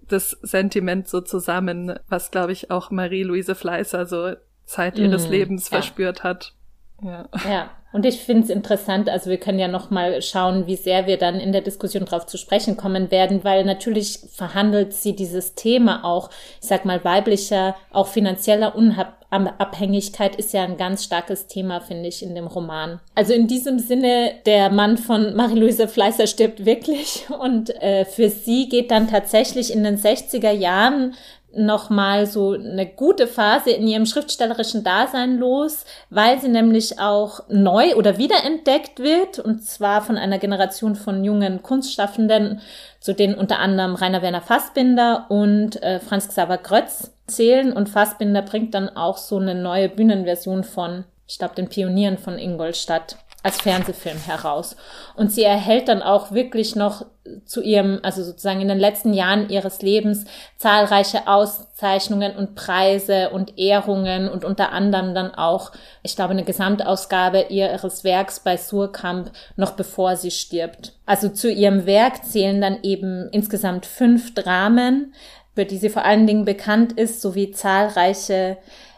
das 0.08 0.30
Sentiment 0.42 1.08
so 1.08 1.20
zusammen, 1.20 1.98
was, 2.08 2.30
glaube 2.30 2.52
ich, 2.52 2.70
auch 2.70 2.90
Marie-Louise 2.90 3.54
Fleißer 3.54 4.06
so 4.06 4.34
Zeit 4.64 4.98
ihres 4.98 5.28
mm, 5.28 5.30
Lebens 5.30 5.70
ja. 5.70 5.78
verspürt 5.78 6.22
hat. 6.22 6.54
Ja. 7.02 7.28
ja. 7.48 7.70
Und 7.92 8.04
ich 8.04 8.20
finde 8.20 8.42
es 8.42 8.50
interessant, 8.50 9.08
also 9.08 9.30
wir 9.30 9.38
können 9.38 9.58
ja 9.58 9.68
noch 9.68 9.88
mal 9.88 10.20
schauen, 10.20 10.66
wie 10.66 10.76
sehr 10.76 11.06
wir 11.06 11.16
dann 11.16 11.40
in 11.40 11.52
der 11.52 11.62
Diskussion 11.62 12.04
drauf 12.04 12.26
zu 12.26 12.36
sprechen 12.36 12.76
kommen 12.76 13.10
werden, 13.10 13.42
weil 13.42 13.64
natürlich 13.64 14.18
verhandelt 14.34 14.92
sie 14.92 15.16
dieses 15.16 15.54
Thema 15.54 16.04
auch, 16.04 16.28
ich 16.60 16.68
sag 16.68 16.84
mal, 16.84 17.04
weiblicher, 17.04 17.74
auch 17.90 18.08
finanzieller 18.08 18.74
Unabhängigkeit 18.76 20.36
ist 20.36 20.52
ja 20.52 20.64
ein 20.64 20.76
ganz 20.76 21.04
starkes 21.04 21.46
Thema, 21.46 21.80
finde 21.80 22.08
ich, 22.08 22.22
in 22.22 22.34
dem 22.34 22.48
Roman. 22.48 23.00
Also 23.14 23.32
in 23.32 23.46
diesem 23.46 23.78
Sinne, 23.78 24.32
der 24.44 24.68
Mann 24.68 24.98
von 24.98 25.34
Marie-Louise 25.34 25.88
Fleißer 25.88 26.26
stirbt 26.26 26.66
wirklich 26.66 27.24
und 27.40 27.70
äh, 27.82 28.04
für 28.04 28.28
sie 28.28 28.68
geht 28.68 28.90
dann 28.90 29.08
tatsächlich 29.08 29.72
in 29.72 29.84
den 29.84 29.96
60er 29.96 30.52
Jahren 30.52 31.14
nochmal 31.56 32.26
so 32.26 32.52
eine 32.52 32.86
gute 32.86 33.26
Phase 33.26 33.70
in 33.70 33.86
ihrem 33.86 34.06
schriftstellerischen 34.06 34.84
Dasein 34.84 35.38
los, 35.38 35.84
weil 36.10 36.40
sie 36.40 36.48
nämlich 36.48 36.98
auch 37.00 37.40
neu 37.48 37.94
oder 37.96 38.18
wiederentdeckt 38.18 39.00
wird, 39.00 39.38
und 39.38 39.62
zwar 39.62 40.02
von 40.02 40.16
einer 40.16 40.38
Generation 40.38 40.96
von 40.96 41.24
jungen 41.24 41.62
Kunstschaffenden, 41.62 42.60
zu 43.00 43.14
denen 43.14 43.34
unter 43.34 43.58
anderem 43.58 43.94
Rainer 43.94 44.22
Werner 44.22 44.40
Fassbinder 44.40 45.26
und 45.28 45.82
äh, 45.82 46.00
Franz 46.00 46.28
Xaver 46.28 46.58
Grötz 46.58 47.12
zählen. 47.26 47.72
Und 47.72 47.88
Fassbinder 47.88 48.42
bringt 48.42 48.74
dann 48.74 48.88
auch 48.88 49.16
so 49.16 49.38
eine 49.38 49.54
neue 49.54 49.88
Bühnenversion 49.88 50.64
von, 50.64 51.04
ich 51.26 51.38
glaube, 51.38 51.54
den 51.54 51.68
Pionieren 51.68 52.18
von 52.18 52.38
Ingolstadt 52.38 53.16
als 53.46 53.60
Fernsehfilm 53.60 54.18
heraus. 54.18 54.74
Und 55.14 55.30
sie 55.30 55.44
erhält 55.44 55.86
dann 55.86 56.02
auch 56.02 56.32
wirklich 56.32 56.74
noch 56.74 57.06
zu 57.44 57.62
ihrem, 57.62 58.00
also 58.02 58.24
sozusagen 58.24 58.60
in 58.60 58.66
den 58.66 58.78
letzten 58.78 59.14
Jahren 59.14 59.48
ihres 59.48 59.82
Lebens 59.82 60.24
zahlreiche 60.56 61.28
Auszeichnungen 61.28 62.34
und 62.34 62.56
Preise 62.56 63.30
und 63.30 63.56
Ehrungen 63.56 64.28
und 64.28 64.44
unter 64.44 64.72
anderem 64.72 65.14
dann 65.14 65.32
auch, 65.32 65.70
ich 66.02 66.16
glaube, 66.16 66.32
eine 66.32 66.42
Gesamtausgabe 66.42 67.46
ihres 67.48 68.02
Werks 68.02 68.40
bei 68.40 68.56
Surkamp 68.56 69.30
noch 69.54 69.72
bevor 69.72 70.16
sie 70.16 70.32
stirbt. 70.32 70.94
Also 71.06 71.28
zu 71.28 71.48
ihrem 71.48 71.86
Werk 71.86 72.24
zählen 72.24 72.60
dann 72.60 72.78
eben 72.82 73.28
insgesamt 73.30 73.86
fünf 73.86 74.34
Dramen, 74.34 75.14
für 75.54 75.64
die 75.64 75.78
sie 75.78 75.88
vor 75.88 76.04
allen 76.04 76.26
Dingen 76.26 76.44
bekannt 76.44 76.94
ist, 76.94 77.22
sowie 77.22 77.52
zahlreiche 77.52 78.56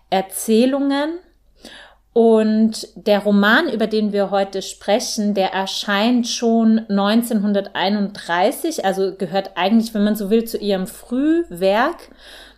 Erzählungen 0.09 1.19
und 2.19 2.89
der 2.97 3.21
Roman, 3.21 3.69
über 3.73 3.87
den 3.87 4.13
wir 4.13 4.33
heute 4.33 4.61
sprechen, 4.61 5.35
der 5.35 5.53
erscheint 5.53 6.27
schon 6.27 6.81
1931, 6.89 8.85
also 8.85 9.15
gehört 9.15 9.53
eigentlich, 9.55 9.95
wenn 9.95 10.03
man 10.03 10.17
so 10.17 10.29
will, 10.29 10.45
zu 10.45 10.59
ihrem 10.59 10.89
Frühwerk. 10.89 12.11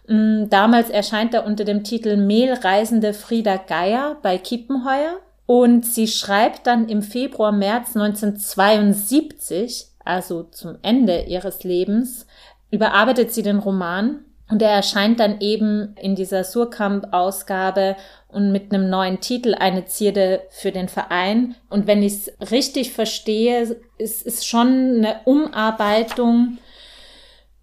Mm, 0.06 0.44
damals 0.48 0.88
erscheint 0.88 1.34
er 1.34 1.44
unter 1.44 1.64
dem 1.64 1.84
Titel 1.84 2.16
Mehlreisende 2.16 3.12
Frieda 3.12 3.58
Geier 3.58 4.16
bei 4.22 4.38
Kiepenheuer. 4.38 5.16
Und 5.44 5.84
sie 5.84 6.08
schreibt 6.08 6.66
dann 6.66 6.88
im 6.88 7.02
Februar, 7.02 7.52
März 7.52 7.94
1972, 7.94 9.88
also 10.02 10.44
zum 10.44 10.78
Ende 10.80 11.24
ihres 11.24 11.64
Lebens, 11.64 12.26
überarbeitet 12.70 13.34
sie 13.34 13.42
den 13.42 13.58
Roman 13.58 14.20
und 14.50 14.62
er 14.62 14.70
erscheint 14.70 15.20
dann 15.20 15.40
eben 15.40 15.94
in 16.00 16.16
dieser 16.16 16.42
Surkamp-Ausgabe 16.42 17.96
und 18.32 18.52
mit 18.52 18.72
einem 18.72 18.88
neuen 18.90 19.20
Titel 19.20 19.54
eine 19.54 19.86
Zierde 19.86 20.42
für 20.50 20.72
den 20.72 20.88
Verein. 20.88 21.54
Und 21.68 21.86
wenn 21.86 22.02
ich 22.02 22.12
es 22.12 22.50
richtig 22.50 22.92
verstehe, 22.92 23.76
ist 23.98 24.26
es 24.26 24.44
schon 24.44 24.96
eine 24.98 25.20
Umarbeitung 25.24 26.58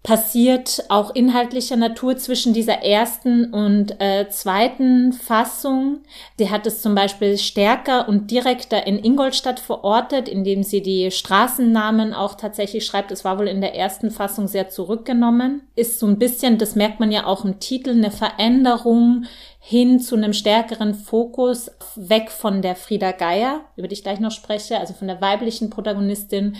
passiert 0.08 0.84
auch 0.88 1.14
inhaltlicher 1.14 1.76
Natur 1.76 2.16
zwischen 2.16 2.54
dieser 2.54 2.82
ersten 2.82 3.52
und 3.52 4.00
äh, 4.00 4.28
zweiten 4.30 5.12
Fassung. 5.12 5.98
Sie 6.38 6.50
hat 6.50 6.66
es 6.66 6.80
zum 6.80 6.94
Beispiel 6.94 7.36
stärker 7.36 8.08
und 8.08 8.30
direkter 8.30 8.86
in 8.86 8.98
Ingolstadt 9.02 9.60
verortet, 9.60 10.28
indem 10.28 10.62
sie 10.62 10.82
die 10.82 11.10
Straßennamen 11.10 12.14
auch 12.14 12.36
tatsächlich 12.36 12.86
schreibt. 12.86 13.10
Es 13.10 13.24
war 13.24 13.38
wohl 13.38 13.48
in 13.48 13.60
der 13.60 13.74
ersten 13.74 14.10
Fassung 14.10 14.46
sehr 14.46 14.70
zurückgenommen. 14.70 15.62
Ist 15.74 15.98
so 15.98 16.06
ein 16.06 16.18
bisschen, 16.18 16.58
das 16.58 16.74
merkt 16.74 17.00
man 17.00 17.12
ja 17.12 17.26
auch 17.26 17.44
im 17.44 17.58
Titel, 17.58 17.90
eine 17.90 18.10
Veränderung 18.10 19.26
hin 19.68 20.00
zu 20.00 20.16
einem 20.16 20.32
stärkeren 20.32 20.94
Fokus 20.94 21.70
weg 21.94 22.30
von 22.30 22.62
der 22.62 22.74
Frieda 22.74 23.12
Geier, 23.12 23.60
über 23.76 23.86
die 23.86 23.92
ich 23.92 24.02
gleich 24.02 24.18
noch 24.18 24.30
spreche, 24.30 24.78
also 24.78 24.94
von 24.94 25.08
der 25.08 25.20
weiblichen 25.20 25.68
Protagonistin 25.68 26.56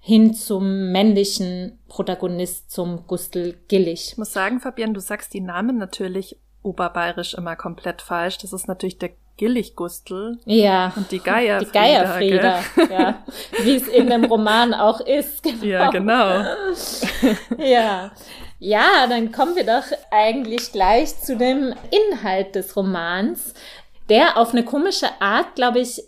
hin 0.00 0.34
zum 0.34 0.90
männlichen 0.90 1.78
Protagonist, 1.86 2.72
zum 2.72 3.06
Gustl 3.06 3.54
Gillig. 3.68 4.08
Ich 4.10 4.18
muss 4.18 4.32
sagen, 4.32 4.58
Fabian, 4.58 4.92
du 4.92 4.98
sagst 4.98 5.34
die 5.34 5.40
Namen 5.40 5.78
natürlich 5.78 6.36
oberbayerisch 6.64 7.34
immer 7.34 7.54
komplett 7.54 8.02
falsch. 8.02 8.38
Das 8.38 8.52
ist 8.52 8.66
natürlich 8.66 8.98
der 8.98 9.10
Gillig-Gustl. 9.38 10.38
Ja. 10.44 10.92
Und 10.94 11.10
die 11.10 11.20
Geier. 11.20 11.60
Die 11.60 11.66
Geierfrieda, 11.66 12.60
ja. 12.90 13.24
Wie 13.62 13.76
es 13.76 13.88
in 13.88 14.10
dem 14.10 14.24
Roman 14.24 14.74
auch 14.74 15.00
ist. 15.00 15.42
Genau. 15.58 15.66
Ja, 15.66 15.90
genau. 15.90 16.44
ja. 17.58 18.12
Ja, 18.58 19.06
dann 19.08 19.32
kommen 19.32 19.54
wir 19.56 19.64
doch 19.64 19.84
eigentlich 20.10 20.72
gleich 20.72 21.18
zu 21.20 21.36
dem 21.36 21.74
Inhalt 21.90 22.54
des 22.54 22.76
Romans, 22.76 23.54
der 24.08 24.36
auf 24.36 24.52
eine 24.52 24.64
komische 24.64 25.06
Art, 25.20 25.54
glaube 25.54 25.80
ich, 25.80 26.02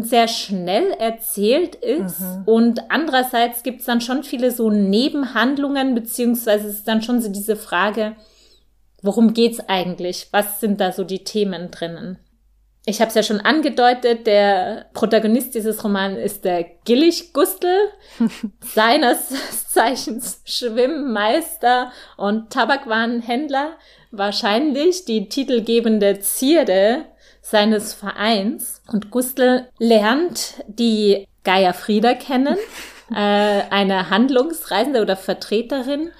sehr 0.00 0.28
schnell 0.28 0.92
erzählt 0.92 1.74
ist 1.74 2.20
mhm. 2.20 2.42
und 2.46 2.90
andererseits 2.90 3.62
gibt 3.62 3.80
es 3.80 3.86
dann 3.86 4.00
schon 4.00 4.22
viele 4.22 4.52
so 4.52 4.70
Nebenhandlungen, 4.70 5.94
beziehungsweise 5.94 6.68
ist 6.68 6.86
dann 6.86 7.02
schon 7.02 7.20
so 7.20 7.28
diese 7.28 7.56
Frage, 7.56 8.14
worum 9.02 9.34
geht's 9.34 9.60
eigentlich? 9.68 10.28
Was 10.30 10.60
sind 10.60 10.80
da 10.80 10.92
so 10.92 11.04
die 11.04 11.24
Themen 11.24 11.70
drinnen? 11.70 12.18
Ich 12.84 13.00
habe 13.00 13.10
es 13.10 13.14
ja 13.14 13.22
schon 13.22 13.40
angedeutet, 13.40 14.26
der 14.26 14.86
Protagonist 14.92 15.54
dieses 15.54 15.84
Romans 15.84 16.18
ist 16.18 16.44
der 16.44 16.64
Gillig-Gustel, 16.84 17.76
seines 18.60 19.28
Zeichens 19.68 20.40
Schwimmmeister 20.44 21.92
und 22.16 22.50
Tabakwarenhändler, 22.50 23.76
wahrscheinlich 24.10 25.04
die 25.04 25.28
titelgebende 25.28 26.18
Zierde 26.18 27.04
seines 27.40 27.94
Vereins. 27.94 28.82
Und 28.90 29.12
Gustl 29.12 29.68
lernt 29.78 30.54
die 30.66 31.28
Gaia 31.44 31.72
Frieda 31.72 32.14
kennen, 32.14 32.56
äh, 33.10 33.14
eine 33.14 34.10
Handlungsreisende 34.10 35.02
oder 35.02 35.16
Vertreterin. 35.16 36.10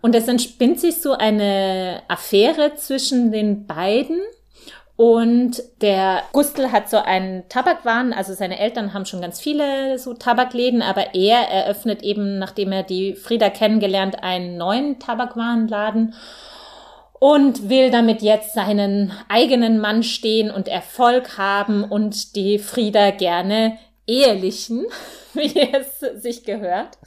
Und 0.00 0.14
es 0.14 0.28
entspinnt 0.28 0.80
sich 0.80 1.02
so 1.02 1.12
eine 1.12 2.02
Affäre 2.08 2.76
zwischen 2.76 3.32
den 3.32 3.66
beiden. 3.66 4.20
Und 4.98 5.62
der 5.80 6.24
Gustl 6.32 6.72
hat 6.72 6.90
so 6.90 6.96
einen 6.96 7.48
Tabakwaren, 7.48 8.12
also 8.12 8.34
seine 8.34 8.58
Eltern 8.58 8.94
haben 8.94 9.06
schon 9.06 9.20
ganz 9.20 9.38
viele 9.38 9.96
so 9.96 10.12
Tabakläden, 10.12 10.82
aber 10.82 11.14
er 11.14 11.38
eröffnet 11.48 12.02
eben, 12.02 12.40
nachdem 12.40 12.72
er 12.72 12.82
die 12.82 13.14
Frieda 13.14 13.48
kennengelernt, 13.48 14.24
einen 14.24 14.56
neuen 14.56 14.98
Tabakwarenladen 14.98 16.14
und 17.20 17.68
will 17.68 17.92
damit 17.92 18.22
jetzt 18.22 18.54
seinen 18.54 19.12
eigenen 19.28 19.78
Mann 19.78 20.02
stehen 20.02 20.50
und 20.50 20.66
Erfolg 20.66 21.38
haben 21.38 21.84
und 21.84 22.34
die 22.34 22.58
Frieda 22.58 23.12
gerne 23.12 23.78
ehelichen, 24.04 24.84
wie 25.32 25.60
es 25.60 26.00
sich 26.20 26.42
gehört. 26.42 26.98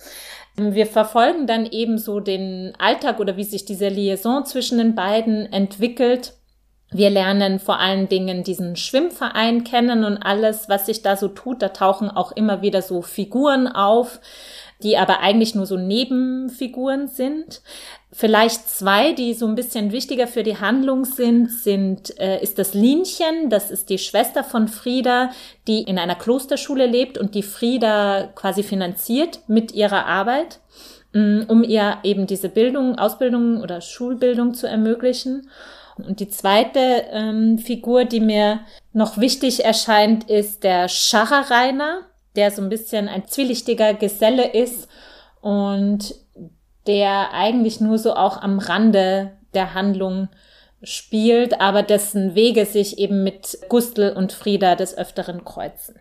Wir 0.56 0.86
verfolgen 0.86 1.46
dann 1.46 1.66
eben 1.66 1.98
so 1.98 2.22
den 2.22 2.72
Alltag 2.80 3.20
oder 3.20 3.36
wie 3.36 3.44
sich 3.44 3.66
diese 3.66 3.90
Liaison 3.90 4.46
zwischen 4.46 4.78
den 4.78 4.96
beiden 4.96 5.52
entwickelt. 5.52 6.36
Wir 6.94 7.10
lernen 7.10 7.60
vor 7.60 7.80
allen 7.80 8.10
Dingen 8.10 8.44
diesen 8.44 8.76
Schwimmverein 8.76 9.64
kennen 9.64 10.04
und 10.04 10.18
alles, 10.18 10.68
was 10.68 10.86
sich 10.86 11.02
da 11.02 11.16
so 11.16 11.30
tut. 11.30 11.62
Da 11.62 11.70
tauchen 11.70 12.10
auch 12.10 12.34
immer 12.34 12.62
wieder 12.62 12.82
so 12.82 13.02
Figuren 13.02 13.68
auf, 13.68 14.20
die 14.84 14.98
aber 14.98 15.22
eigentlich 15.22 15.56
nur 15.56 15.66
so 15.66 15.78
Nebenfiguren 15.78 17.08
sind. 17.08 17.62
Vielleicht 18.12 18.68
zwei, 18.68 19.14
die 19.14 19.34
so 19.34 19.48
ein 19.48 19.56
bisschen 19.56 19.94
wichtiger 19.94 20.28
für 20.28 20.44
die 20.44 20.58
Handlung 20.58 21.06
sind, 21.06 21.50
sind 21.50 22.20
äh, 22.20 22.42
ist 22.44 22.60
das 22.60 22.74
Linchen, 22.74 23.50
das 23.50 23.72
ist 23.72 23.90
die 23.90 23.98
Schwester 23.98 24.44
von 24.44 24.68
Frieda, 24.68 25.32
die 25.68 25.84
in 25.84 25.98
einer 25.98 26.16
Klosterschule 26.16 26.88
lebt 26.88 27.18
und 27.18 27.36
die 27.36 27.44
Frieda 27.44 28.28
quasi 28.36 28.64
finanziert 28.64 29.40
mit 29.48 29.72
ihrer 29.72 30.08
Arbeit, 30.08 30.60
mm, 31.14 31.44
um 31.48 31.64
ihr 31.64 32.00
eben 32.04 32.28
diese 32.28 32.50
Bildung, 32.50 33.00
Ausbildung 33.00 33.62
oder 33.62 33.80
Schulbildung 33.80 34.56
zu 34.56 34.68
ermöglichen. 34.68 35.48
Und 35.98 36.20
die 36.20 36.30
zweite 36.30 37.06
ähm, 37.12 37.58
Figur, 37.58 38.06
die 38.06 38.20
mir 38.20 38.62
noch 38.94 39.18
wichtig 39.18 39.66
erscheint, 39.66 40.30
ist 40.30 40.64
der 40.64 40.88
Scharrereiner, 40.88 42.02
der 42.36 42.52
so 42.52 42.62
ein 42.62 42.70
bisschen 42.70 43.08
ein 43.08 43.28
zwielichtiger 43.28 43.94
Geselle 43.94 44.52
ist 44.54 44.88
und 45.42 46.16
der 46.88 47.34
eigentlich 47.34 47.82
nur 47.82 47.98
so 47.98 48.16
auch 48.16 48.42
am 48.42 48.60
Rande 48.60 49.32
der 49.54 49.74
Handlung 49.74 50.30
spielt, 50.84 51.62
aber 51.62 51.84
dessen 51.84 52.36
Wege 52.36 52.66
sich 52.66 52.98
eben 52.98 53.24
mit 53.24 53.60
Gustl 53.70 54.14
und 54.16 54.34
Frieda 54.34 54.76
des 54.76 54.98
Öfteren 54.98 55.46
kreuzen. 55.46 55.96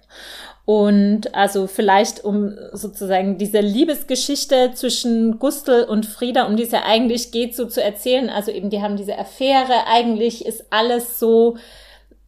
Und 0.65 1.35
also 1.35 1.67
vielleicht 1.67 2.25
um 2.25 2.57
sozusagen 2.73 3.39
diese 3.39 3.61
Liebesgeschichte 3.61 4.71
zwischen 4.75 5.39
Gustl 5.39 5.85
und 5.89 6.07
Frieda, 6.07 6.47
um 6.47 6.57
die 6.57 6.63
es 6.63 6.71
ja 6.71 6.85
eigentlich 6.85 7.33
geht, 7.33 7.57
so 7.57 7.67
zu 7.67 7.83
erzählen. 7.83 8.31
Also 8.31 8.53
eben, 8.53 8.71
die 8.71 8.81
haben 8.81 8.97
diese 8.97 9.19
Affäre. 9.19 9.87
Eigentlich 9.89 10.47
ist 10.47 10.67
alles 10.71 11.19
so, 11.19 11.57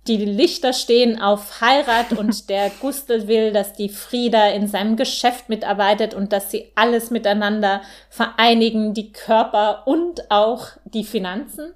die 0.08 0.16
Lichter 0.16 0.72
stehen 0.72 1.20
auf 1.20 1.60
Heirat 1.60 2.12
und 2.18 2.50
der 2.50 2.70
Gustl 2.80 3.28
will, 3.28 3.52
dass 3.52 3.74
die 3.74 3.88
Frieda 3.88 4.48
in 4.48 4.66
seinem 4.66 4.96
Geschäft 4.96 5.48
mitarbeitet 5.48 6.12
und 6.12 6.32
dass 6.32 6.50
sie 6.50 6.72
alles 6.74 7.10
miteinander 7.10 7.82
vereinigen, 8.10 8.92
die 8.92 9.12
Körper 9.12 9.86
und 9.86 10.30
auch 10.30 10.66
die 10.84 11.04
Finanzen. 11.04 11.74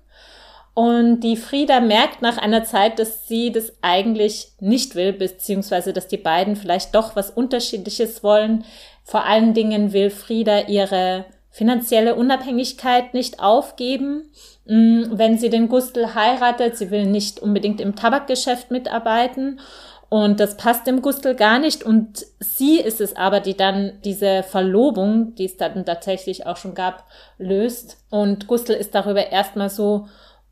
Und 0.77 1.21
die 1.21 1.39
Frieda 1.39 1.81
merkt 1.81 2.21
nach 2.21 2.37
einer 2.37 2.65
Zeit, 2.65 2.99
dass 2.99 3.27
sie 3.27 3.51
das 3.51 3.73
eigentlich 3.81 4.49
nicht 4.61 4.95
will, 4.95 5.15
beziehungsweise 5.15 5.95
dass 5.95 6.07
die 6.07 6.19
beiden 6.19 6.55
vielleicht 6.55 6.95
doch 6.95 7.17
was 7.17 7.31
Unterschiedliches 7.31 8.23
wollen. 8.23 8.63
Vor 9.03 9.25
allen 9.25 9.55
Dingen 9.55 9.95
will 9.95 10.11
Frieda 10.11 10.69
ihre 10.69 11.25
finanzielle 11.49 12.15
Unabhängigkeit 12.15 13.15
nicht 13.15 13.41
aufgeben, 13.41 14.31
mm, 14.67 15.13
wenn 15.13 15.39
sie 15.39 15.49
den 15.49 15.71
Gustl 15.71 16.15
heiratet. 16.15 16.77
Sie 16.77 16.91
will 16.91 17.07
nicht 17.07 17.41
unbedingt 17.41 17.81
im 17.81 17.97
Tabakgeschäft 17.97 18.71
mitarbeiten. 18.71 19.61
Und 20.11 20.41
das 20.41 20.59
passt 20.59 20.87
dem 20.87 21.01
Gustl 21.01 21.35
gar 21.35 21.59
nicht. 21.59 21.85
Und 21.85 22.27
sie 22.39 22.81
ist 22.81 23.01
es 23.01 23.17
aber, 23.17 23.41
die 23.41 23.57
dann 23.57 23.95
diese 24.05 24.43
Verlobung, 24.43 25.35
die 25.37 25.47
es 25.47 25.57
dann 25.57 25.87
tatsächlich 25.87 26.47
auch 26.47 26.59
schon 26.59 26.75
gab, 26.75 27.05
löst. 27.39 27.97
Und 28.11 28.47
Gustl 28.47 28.73
ist 28.73 28.95
darüber 28.95 29.33
erstmal 29.33 29.71
so 29.71 30.07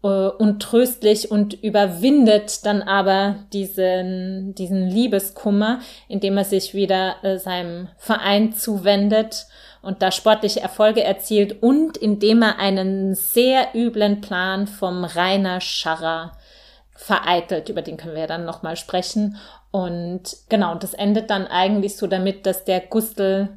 äh, 0.04 0.28
untröstlich 0.28 1.30
und 1.30 1.54
überwindet 1.54 2.66
dann 2.66 2.82
aber 2.82 3.36
diesen, 3.54 4.54
diesen 4.54 4.86
Liebeskummer, 4.86 5.80
indem 6.08 6.36
er 6.36 6.44
sich 6.44 6.74
wieder 6.74 7.16
äh, 7.22 7.38
seinem 7.38 7.88
Verein 7.96 8.52
zuwendet 8.52 9.46
und 9.80 10.02
da 10.02 10.12
sportliche 10.12 10.60
Erfolge 10.60 11.02
erzielt 11.02 11.62
und 11.62 11.96
indem 11.96 12.42
er 12.42 12.58
einen 12.58 13.14
sehr 13.14 13.68
üblen 13.74 14.20
Plan 14.20 14.66
vom 14.66 15.04
Rainer 15.04 15.62
Scharrer 15.62 16.32
vereitelt, 16.94 17.70
über 17.70 17.80
den 17.80 17.96
können 17.96 18.14
wir 18.14 18.22
ja 18.22 18.26
dann 18.26 18.44
nochmal 18.44 18.76
sprechen. 18.76 19.38
Und 19.70 20.36
genau, 20.50 20.72
und 20.72 20.82
das 20.82 20.94
endet 20.94 21.30
dann 21.30 21.46
eigentlich 21.46 21.96
so 21.96 22.06
damit, 22.06 22.44
dass 22.46 22.64
der 22.64 22.80
Gustl, 22.80 23.48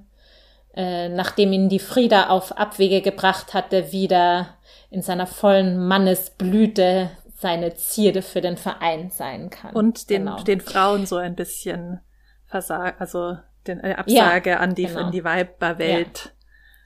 äh, 0.75 1.10
nachdem 1.10 1.51
ihn 1.51 1.70
die 1.70 1.80
Frieda 1.80 2.30
auf 2.30 2.58
Abwege 2.58 3.01
gebracht 3.01 3.54
hatte, 3.54 3.92
wieder 3.92 4.57
in 4.89 5.01
seiner 5.01 5.27
vollen 5.27 5.88
Mannesblüte 5.88 7.12
seine 7.36 7.75
Zierde 7.75 8.22
für 8.22 8.41
den 8.41 8.58
Verein 8.58 9.12
sein 9.12 9.50
kann. 9.50 9.75
Und 9.75 10.10
den, 10.10 10.25
genau. 10.25 10.41
den 10.44 10.62
Frauen 10.62 11.06
so 11.06 11.17
ein 11.17 11.36
bisschen 11.36 12.00
versagt, 12.48 13.00
also 13.00 13.38
den 13.67 13.84
äh, 13.84 13.94
Absage 13.94 14.51
ja, 14.51 14.58
an 14.58 14.74
die, 14.74 14.86
genau. 14.86 15.01
in 15.01 15.12
die 15.12 15.24
Weiberwelt 15.24 16.34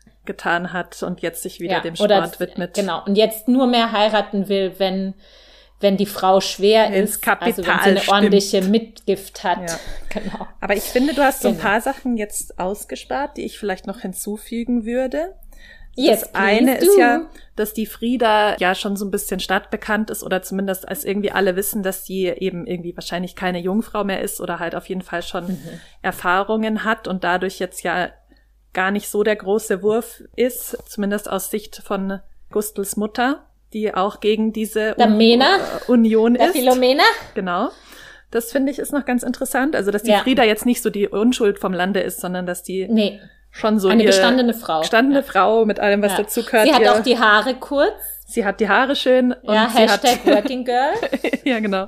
ja. 0.05 0.11
getan 0.25 0.73
hat 0.73 1.01
und 1.03 1.21
jetzt 1.21 1.43
sich 1.43 1.59
wieder 1.59 1.75
ja, 1.75 1.79
dem 1.79 1.95
Sport 1.95 2.39
widmet. 2.39 2.73
Genau. 2.73 3.03
Und 3.05 3.15
jetzt 3.15 3.47
nur 3.47 3.67
mehr 3.67 3.91
heiraten 3.93 4.49
will, 4.49 4.73
wenn, 4.77 5.13
wenn 5.79 5.95
die 5.95 6.05
Frau 6.05 6.41
schwer 6.41 6.87
Ins 6.87 7.11
ist, 7.11 7.21
Kapital 7.21 7.49
also 7.49 7.67
wenn 7.67 7.79
sie 7.79 7.89
eine 7.89 7.99
stimmt. 7.99 8.13
ordentliche 8.13 8.61
Mitgift 8.63 9.43
hat. 9.43 9.69
Ja. 9.69 9.79
Genau. 10.13 10.45
Aber 10.59 10.75
ich 10.75 10.83
finde, 10.83 11.13
du 11.13 11.23
hast 11.23 11.41
so 11.41 11.47
ein 11.47 11.53
genau. 11.53 11.69
paar 11.69 11.79
Sachen 11.79 12.17
jetzt 12.17 12.59
ausgespart, 12.59 13.37
die 13.37 13.45
ich 13.45 13.57
vielleicht 13.57 13.87
noch 13.87 14.01
hinzufügen 14.01 14.83
würde. 14.83 15.35
Yes, 15.95 16.21
das 16.21 16.35
eine 16.35 16.77
do. 16.79 16.85
ist 16.85 16.97
ja, 16.97 17.29
dass 17.55 17.73
die 17.73 17.85
Frieda 17.85 18.55
ja 18.57 18.75
schon 18.75 18.95
so 18.95 19.05
ein 19.05 19.11
bisschen 19.11 19.39
stadtbekannt 19.39 20.09
ist 20.09 20.23
oder 20.23 20.41
zumindest 20.41 20.87
als 20.87 21.03
irgendwie 21.03 21.31
alle 21.31 21.55
wissen, 21.55 21.83
dass 21.83 22.05
sie 22.05 22.27
eben 22.27 22.65
irgendwie 22.65 22.95
wahrscheinlich 22.95 23.35
keine 23.35 23.59
Jungfrau 23.59 24.03
mehr 24.03 24.21
ist 24.21 24.39
oder 24.39 24.59
halt 24.59 24.75
auf 24.75 24.87
jeden 24.87 25.01
Fall 25.01 25.21
schon 25.21 25.47
mhm. 25.47 25.81
Erfahrungen 26.01 26.85
hat 26.85 27.07
und 27.07 27.23
dadurch 27.23 27.59
jetzt 27.59 27.83
ja 27.83 28.09
gar 28.73 28.91
nicht 28.91 29.09
so 29.09 29.23
der 29.23 29.35
große 29.35 29.83
Wurf 29.83 30.23
ist, 30.35 30.77
zumindest 30.87 31.29
aus 31.29 31.51
Sicht 31.51 31.81
von 31.83 32.21
Gustels 32.51 32.95
Mutter, 32.95 33.47
die 33.73 33.93
auch 33.93 34.21
gegen 34.21 34.53
diese 34.53 34.95
Un 34.97 35.17
Mena, 35.17 35.57
äh, 35.57 35.91
Union 35.91 36.35
ist. 36.35 36.53
Philomena. 36.53 37.03
Genau. 37.35 37.69
Das 38.29 38.51
finde 38.53 38.71
ich 38.71 38.79
ist 38.79 38.93
noch 38.93 39.03
ganz 39.03 39.23
interessant. 39.23 39.75
Also, 39.75 39.91
dass 39.91 40.03
die 40.03 40.11
ja. 40.11 40.19
Frieda 40.19 40.45
jetzt 40.45 40.65
nicht 40.65 40.81
so 40.81 40.89
die 40.89 41.09
Unschuld 41.09 41.59
vom 41.59 41.73
Lande 41.73 41.99
ist, 41.99 42.21
sondern 42.21 42.45
dass 42.45 42.63
die 42.63 42.87
nee 42.87 43.19
schon 43.51 43.79
so 43.79 43.89
eine 43.89 44.03
gestandene 44.03 44.53
Frau. 44.53 44.79
Gestandene 44.79 45.19
ja. 45.19 45.25
Frau 45.25 45.65
mit 45.65 45.79
allem, 45.79 46.01
was 46.01 46.13
ja. 46.13 46.19
dazu 46.19 46.43
gehört. 46.43 46.67
Sie 46.67 46.73
hat 46.73 46.81
ihr, 46.81 46.93
auch 46.93 47.03
die 47.03 47.19
Haare 47.19 47.55
kurz. 47.55 47.93
Sie 48.25 48.45
hat 48.45 48.59
die 48.59 48.69
Haare 48.69 48.95
schön. 48.95 49.33
Und 49.33 49.53
ja, 49.53 49.69
Hashtag 49.69 50.25
Working 50.25 50.65
Girl. 50.65 50.93
ja, 51.43 51.59
genau. 51.59 51.87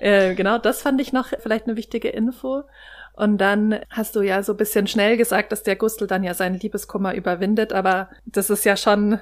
Äh, 0.00 0.34
genau, 0.34 0.58
das 0.58 0.82
fand 0.82 1.00
ich 1.00 1.12
noch 1.12 1.28
vielleicht 1.40 1.66
eine 1.66 1.76
wichtige 1.76 2.08
Info. 2.08 2.64
Und 3.14 3.38
dann 3.38 3.80
hast 3.90 4.14
du 4.14 4.22
ja 4.22 4.42
so 4.42 4.54
bisschen 4.54 4.86
schnell 4.86 5.16
gesagt, 5.16 5.50
dass 5.50 5.64
der 5.64 5.76
Gustl 5.76 6.06
dann 6.06 6.22
ja 6.22 6.34
seinen 6.34 6.60
Liebeskummer 6.60 7.14
überwindet, 7.14 7.72
aber 7.72 8.10
das 8.26 8.48
ist 8.48 8.64
ja 8.64 8.76
schon 8.76 9.18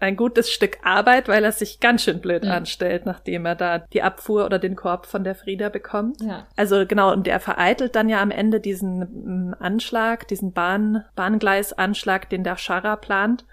ein 0.00 0.16
gutes 0.16 0.50
Stück 0.50 0.78
Arbeit, 0.82 1.28
weil 1.28 1.44
er 1.44 1.52
sich 1.52 1.80
ganz 1.80 2.02
schön 2.02 2.20
blöd 2.20 2.44
mhm. 2.44 2.50
anstellt, 2.50 3.06
nachdem 3.06 3.46
er 3.46 3.54
da 3.54 3.78
die 3.78 4.02
Abfuhr 4.02 4.44
oder 4.44 4.58
den 4.58 4.76
Korb 4.76 5.06
von 5.06 5.24
der 5.24 5.34
Frieda 5.34 5.68
bekommt. 5.68 6.20
Ja. 6.20 6.46
Also 6.56 6.86
genau, 6.86 7.12
und 7.12 7.26
der 7.26 7.40
vereitelt 7.40 7.96
dann 7.96 8.08
ja 8.08 8.20
am 8.20 8.30
Ende 8.30 8.60
diesen 8.60 9.50
mm, 9.50 9.54
Anschlag, 9.58 10.28
diesen 10.28 10.52
Bahn, 10.52 11.04
Bahngleisanschlag, 11.14 12.28
den 12.28 12.44
der 12.44 12.56
Scharrer 12.56 12.96
plant. 12.96 13.44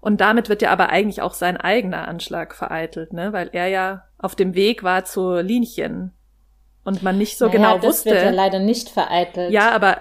Und 0.00 0.20
damit 0.20 0.48
wird 0.48 0.62
ja 0.62 0.70
aber 0.70 0.90
eigentlich 0.90 1.22
auch 1.22 1.34
sein 1.34 1.56
eigener 1.56 2.06
Anschlag 2.06 2.54
vereitelt, 2.54 3.12
ne? 3.12 3.32
Weil 3.32 3.50
er 3.52 3.66
ja 3.66 4.04
auf 4.18 4.36
dem 4.36 4.54
Weg 4.54 4.84
war 4.84 5.04
zu 5.04 5.40
Linchen 5.40 6.12
und 6.84 7.02
man 7.02 7.18
nicht 7.18 7.36
so 7.36 7.46
naja, 7.46 7.56
genau 7.56 7.74
das 7.76 7.84
wusste. 7.84 8.10
Das 8.10 8.18
wird 8.18 8.26
ja 8.26 8.30
leider 8.30 8.58
nicht 8.60 8.88
vereitelt. 8.88 9.50
Ja, 9.52 9.72
aber 9.72 9.98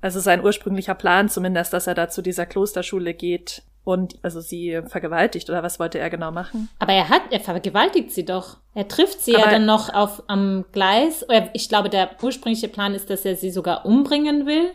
also 0.00 0.20
sein 0.20 0.42
ursprünglicher 0.42 0.94
Plan 0.94 1.28
zumindest, 1.28 1.72
dass 1.72 1.86
er 1.86 1.94
da 1.94 2.08
zu 2.08 2.22
dieser 2.22 2.46
Klosterschule 2.46 3.14
geht, 3.14 3.62
und 3.88 4.18
also 4.20 4.42
sie 4.42 4.82
vergewaltigt 4.86 5.48
oder 5.48 5.62
was 5.62 5.80
wollte 5.80 5.98
er 5.98 6.10
genau 6.10 6.30
machen? 6.30 6.68
Aber 6.78 6.92
er 6.92 7.08
hat, 7.08 7.22
er 7.30 7.40
vergewaltigt 7.40 8.10
sie 8.10 8.26
doch. 8.26 8.58
Er 8.74 8.86
trifft 8.86 9.22
sie 9.22 9.34
Aber 9.34 9.46
ja 9.46 9.50
dann 9.50 9.64
noch 9.64 9.94
auf 9.94 10.22
am 10.26 10.66
Gleis. 10.72 11.24
Ich 11.54 11.70
glaube, 11.70 11.88
der 11.88 12.10
ursprüngliche 12.20 12.68
Plan 12.68 12.94
ist, 12.94 13.08
dass 13.08 13.24
er 13.24 13.34
sie 13.34 13.50
sogar 13.50 13.86
umbringen 13.86 14.44
will. 14.44 14.72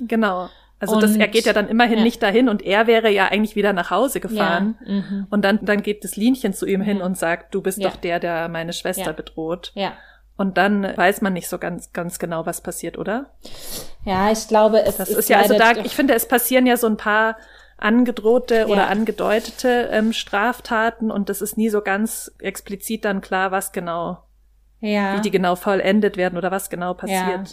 Genau. 0.00 0.50
Also 0.80 1.00
das, 1.00 1.16
er 1.16 1.28
geht 1.28 1.46
ja 1.46 1.54
dann 1.54 1.66
immerhin 1.66 1.98
ja. 1.98 2.04
nicht 2.04 2.22
dahin 2.22 2.50
und 2.50 2.60
er 2.60 2.86
wäre 2.86 3.08
ja 3.08 3.28
eigentlich 3.28 3.56
wieder 3.56 3.72
nach 3.72 3.90
Hause 3.90 4.20
gefahren. 4.20 4.76
Ja, 4.84 4.92
mhm. 4.92 5.26
und 5.30 5.42
dann, 5.46 5.60
dann 5.62 5.82
geht 5.82 6.04
das 6.04 6.16
Linchen 6.16 6.52
zu 6.52 6.66
ihm 6.66 6.82
hin 6.82 6.98
ja. 6.98 7.06
und 7.06 7.16
sagt, 7.16 7.54
du 7.54 7.62
bist 7.62 7.82
doch 7.82 7.96
der, 7.96 8.20
der 8.20 8.50
meine 8.50 8.74
Schwester 8.74 9.14
bedroht. 9.14 9.72
Ja. 9.74 9.94
Und 10.36 10.58
dann 10.58 10.94
weiß 10.94 11.22
man 11.22 11.32
nicht 11.32 11.48
so 11.48 11.56
ganz, 11.56 11.94
ganz 11.94 12.18
genau, 12.18 12.44
was 12.44 12.60
passiert, 12.60 12.98
oder? 12.98 13.30
Ja, 14.04 14.30
ich 14.30 14.46
glaube, 14.46 14.82
es 14.82 14.98
das 14.98 15.08
ist, 15.08 15.18
ist 15.20 15.28
ja 15.30 15.38
also 15.38 15.56
da, 15.56 15.72
ich 15.72 15.94
finde, 15.94 16.12
es 16.12 16.28
passieren 16.28 16.66
ja 16.66 16.76
so 16.76 16.86
ein 16.86 16.98
paar 16.98 17.36
angedrohte 17.82 18.56
ja. 18.56 18.66
oder 18.66 18.88
angedeutete 18.88 19.88
ähm, 19.90 20.12
Straftaten 20.12 21.10
und 21.10 21.28
das 21.28 21.42
ist 21.42 21.56
nie 21.56 21.68
so 21.68 21.80
ganz 21.80 22.32
explizit 22.38 23.04
dann 23.04 23.20
klar, 23.20 23.50
was 23.50 23.72
genau, 23.72 24.18
ja. 24.80 25.16
wie 25.16 25.20
die 25.20 25.30
genau 25.30 25.56
vollendet 25.56 26.16
werden 26.16 26.38
oder 26.38 26.50
was 26.50 26.70
genau 26.70 26.94
passiert. 26.94 27.18
Ja. 27.18 27.44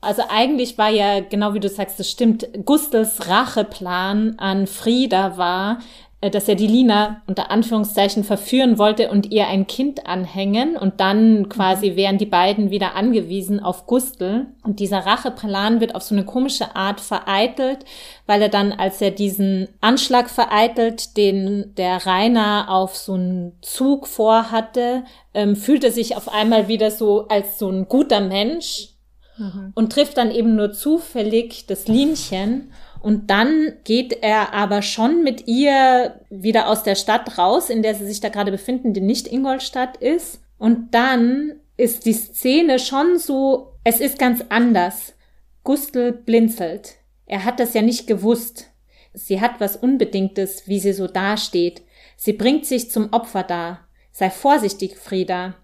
Also 0.00 0.22
eigentlich 0.28 0.78
war 0.78 0.90
ja, 0.90 1.20
genau 1.20 1.54
wie 1.54 1.60
du 1.60 1.68
sagst, 1.68 1.98
das 1.98 2.10
stimmt, 2.10 2.46
Gustels 2.64 3.28
Racheplan 3.28 4.38
an 4.38 4.66
Frieda 4.66 5.36
war, 5.36 5.80
dass 6.22 6.48
er 6.48 6.54
die 6.54 6.66
Lina 6.66 7.22
unter 7.26 7.50
Anführungszeichen 7.50 8.24
verführen 8.24 8.78
wollte 8.78 9.10
und 9.10 9.32
ihr 9.32 9.48
ein 9.48 9.66
Kind 9.66 10.06
anhängen 10.06 10.76
und 10.76 10.98
dann 10.98 11.50
quasi 11.50 11.94
wären 11.94 12.16
die 12.16 12.26
beiden 12.26 12.70
wieder 12.70 12.94
angewiesen 12.94 13.60
auf 13.60 13.86
Gustel. 13.86 14.46
Und 14.64 14.80
dieser 14.80 15.00
Racheplan 15.00 15.80
wird 15.80 15.94
auf 15.94 16.02
so 16.02 16.14
eine 16.14 16.24
komische 16.24 16.74
Art 16.74 17.00
vereitelt, 17.00 17.84
weil 18.26 18.40
er 18.40 18.48
dann, 18.48 18.72
als 18.72 19.00
er 19.02 19.10
diesen 19.10 19.68
Anschlag 19.82 20.30
vereitelt, 20.30 21.18
den 21.18 21.74
der 21.76 22.06
Rainer 22.06 22.70
auf 22.70 22.96
so 22.96 23.12
einen 23.12 23.52
Zug 23.60 24.06
vorhatte, 24.06 25.04
ähm, 25.34 25.54
fühlt 25.54 25.84
er 25.84 25.92
sich 25.92 26.16
auf 26.16 26.32
einmal 26.32 26.66
wieder 26.66 26.90
so 26.90 27.28
als 27.28 27.58
so 27.58 27.68
ein 27.68 27.88
guter 27.88 28.22
Mensch 28.22 28.94
mhm. 29.36 29.72
und 29.74 29.92
trifft 29.92 30.16
dann 30.16 30.30
eben 30.30 30.56
nur 30.56 30.72
zufällig 30.72 31.66
das 31.66 31.88
Linchen 31.88 32.72
und 33.00 33.30
dann 33.30 33.74
geht 33.84 34.22
er 34.22 34.52
aber 34.52 34.82
schon 34.82 35.22
mit 35.22 35.46
ihr 35.46 36.20
wieder 36.30 36.68
aus 36.68 36.82
der 36.82 36.94
Stadt 36.94 37.38
raus, 37.38 37.70
in 37.70 37.82
der 37.82 37.94
sie 37.94 38.06
sich 38.06 38.20
da 38.20 38.28
gerade 38.28 38.50
befinden, 38.50 38.94
die 38.94 39.00
nicht 39.00 39.28
Ingolstadt 39.28 39.96
ist. 39.98 40.40
Und 40.58 40.94
dann 40.94 41.60
ist 41.76 42.06
die 42.06 42.14
Szene 42.14 42.78
schon 42.78 43.18
so, 43.18 43.72
es 43.84 44.00
ist 44.00 44.18
ganz 44.18 44.44
anders. 44.48 45.14
Gustl 45.62 46.12
blinzelt. 46.12 46.94
Er 47.26 47.44
hat 47.44 47.60
das 47.60 47.74
ja 47.74 47.82
nicht 47.82 48.06
gewusst. 48.06 48.66
Sie 49.12 49.40
hat 49.40 49.60
was 49.60 49.76
Unbedingtes, 49.76 50.66
wie 50.66 50.78
sie 50.78 50.92
so 50.92 51.06
dasteht. 51.06 51.82
Sie 52.16 52.32
bringt 52.32 52.66
sich 52.66 52.90
zum 52.90 53.12
Opfer 53.12 53.42
dar. 53.42 53.88
Sei 54.12 54.30
vorsichtig, 54.30 54.96
Frieda. 54.96 55.54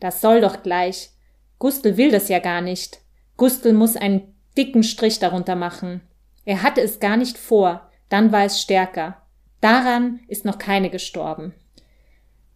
Das 0.00 0.20
soll 0.20 0.40
doch 0.40 0.62
gleich. 0.62 1.10
Gustl 1.58 1.96
will 1.96 2.10
das 2.10 2.28
ja 2.28 2.38
gar 2.38 2.60
nicht. 2.60 3.00
Gustl 3.36 3.72
muss 3.72 3.96
einen 3.96 4.34
dicken 4.56 4.82
Strich 4.82 5.18
darunter 5.18 5.56
machen. 5.56 6.02
Er 6.44 6.62
hatte 6.62 6.80
es 6.80 7.00
gar 7.00 7.16
nicht 7.16 7.38
vor, 7.38 7.90
dann 8.08 8.32
war 8.32 8.44
es 8.44 8.60
stärker. 8.60 9.22
Daran 9.60 10.20
ist 10.28 10.44
noch 10.44 10.58
keine 10.58 10.90
gestorben. 10.90 11.54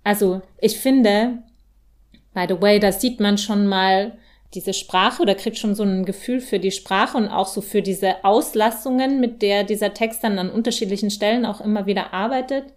Also 0.03 0.43
ich 0.61 0.79
finde, 0.79 1.43
by 2.35 2.47
the 2.49 2.61
way, 2.61 2.79
da 2.79 2.93
sieht 2.93 3.21
man 3.21 3.39
schon 3.39 3.67
mal 3.67 4.19
diese 4.55 4.73
Sprache 4.73 5.23
oder 5.23 5.35
kriegt 5.35 5.59
schon 5.59 5.75
so 5.75 5.83
ein 5.83 6.05
Gefühl 6.05 6.41
für 6.41 6.59
die 6.59 6.71
Sprache 6.71 7.17
und 7.17 7.29
auch 7.29 7.47
so 7.47 7.61
für 7.61 7.83
diese 7.83 8.25
Auslassungen, 8.25 9.21
mit 9.21 9.43
der 9.43 9.65
dieser 9.65 9.95
Text 9.95 10.25
dann 10.25 10.39
an 10.39 10.51
unterschiedlichen 10.51 11.11
Stellen 11.11 11.45
auch 11.45 11.61
immer 11.61 11.87
wieder 11.87 12.13
arbeitet. 12.13 12.73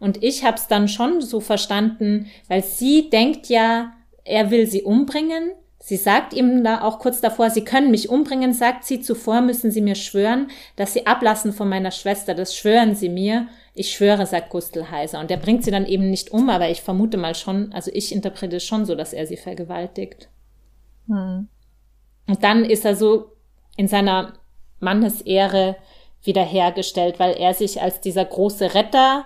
Und 0.00 0.22
ich 0.22 0.44
habe 0.44 0.56
es 0.56 0.68
dann 0.68 0.88
schon 0.88 1.20
so 1.20 1.40
verstanden, 1.40 2.30
weil 2.46 2.62
sie 2.62 3.10
denkt 3.10 3.48
ja, 3.48 3.92
er 4.24 4.50
will 4.50 4.66
sie 4.66 4.82
umbringen. 4.82 5.52
Sie 5.80 5.96
sagt 5.96 6.34
ihm 6.34 6.64
da 6.64 6.82
auch 6.82 6.98
kurz 6.98 7.20
davor, 7.20 7.50
sie 7.50 7.64
können 7.64 7.90
mich 7.90 8.08
umbringen, 8.08 8.52
sagt 8.52 8.84
sie, 8.84 9.00
zuvor 9.00 9.40
müssen 9.40 9.70
sie 9.70 9.80
mir 9.80 9.94
schwören, 9.94 10.48
dass 10.76 10.92
sie 10.92 11.06
ablassen 11.06 11.52
von 11.52 11.68
meiner 11.68 11.92
Schwester, 11.92 12.34
das 12.34 12.54
schwören 12.54 12.94
sie 12.94 13.08
mir. 13.08 13.46
Ich 13.74 13.92
schwöre, 13.92 14.26
sagt 14.26 14.50
Gustl 14.50 14.90
Heiser. 14.90 15.20
Und 15.20 15.30
er 15.30 15.36
bringt 15.36 15.64
sie 15.64 15.70
dann 15.70 15.86
eben 15.86 16.10
nicht 16.10 16.32
um, 16.32 16.50
aber 16.50 16.68
ich 16.68 16.82
vermute 16.82 17.16
mal 17.16 17.36
schon, 17.36 17.72
also 17.72 17.92
ich 17.94 18.12
interpretiere 18.12 18.60
schon 18.60 18.86
so, 18.86 18.96
dass 18.96 19.12
er 19.12 19.26
sie 19.26 19.36
vergewaltigt. 19.36 20.28
Hm. 21.06 21.48
Und 22.26 22.44
dann 22.44 22.64
ist 22.64 22.84
er 22.84 22.96
so 22.96 23.32
in 23.76 23.86
seiner 23.86 24.34
Mannesehre 24.80 25.76
wiederhergestellt, 26.22 27.20
weil 27.20 27.34
er 27.36 27.54
sich 27.54 27.80
als 27.80 28.00
dieser 28.00 28.24
große 28.24 28.74
Retter 28.74 29.24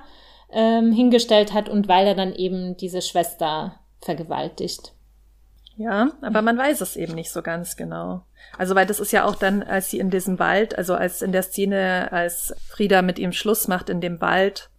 ähm, 0.53 0.93
hingestellt 0.93 1.55
hat 1.55 1.71
und 1.71 1.89
weil 1.89 2.07
er 2.07 2.15
dann 2.15 2.35
eben 2.35 2.77
diese 2.77 3.01
Schwester 3.01 3.81
vergewaltigt. 4.01 4.93
Ja, 5.77 6.11
aber 6.21 6.43
man 6.43 6.59
weiß 6.59 6.81
es 6.83 6.97
eben 6.97 7.15
nicht 7.15 7.31
so 7.31 7.43
ganz 7.43 7.77
genau. 7.77 8.25
Also, 8.59 8.75
weil 8.75 8.87
das 8.87 9.01
ist 9.01 9.13
ja 9.13 9.25
auch 9.25 9.37
dann, 9.37 9.63
als 9.63 9.91
sie 9.91 9.99
in 9.99 10.11
diesem 10.11 10.39
Wald, 10.39 10.77
also 10.77 10.95
als 10.95 11.23
in 11.23 11.33
der 11.33 11.43
Szene, 11.43 12.13
als 12.13 12.55
Frieda 12.69 13.03
mit 13.03 13.19
ihm 13.19 13.33
Schluss 13.33 13.69
macht 13.69 13.89
in 13.89 14.01
dem 14.01 14.21
Wald, 14.21 14.71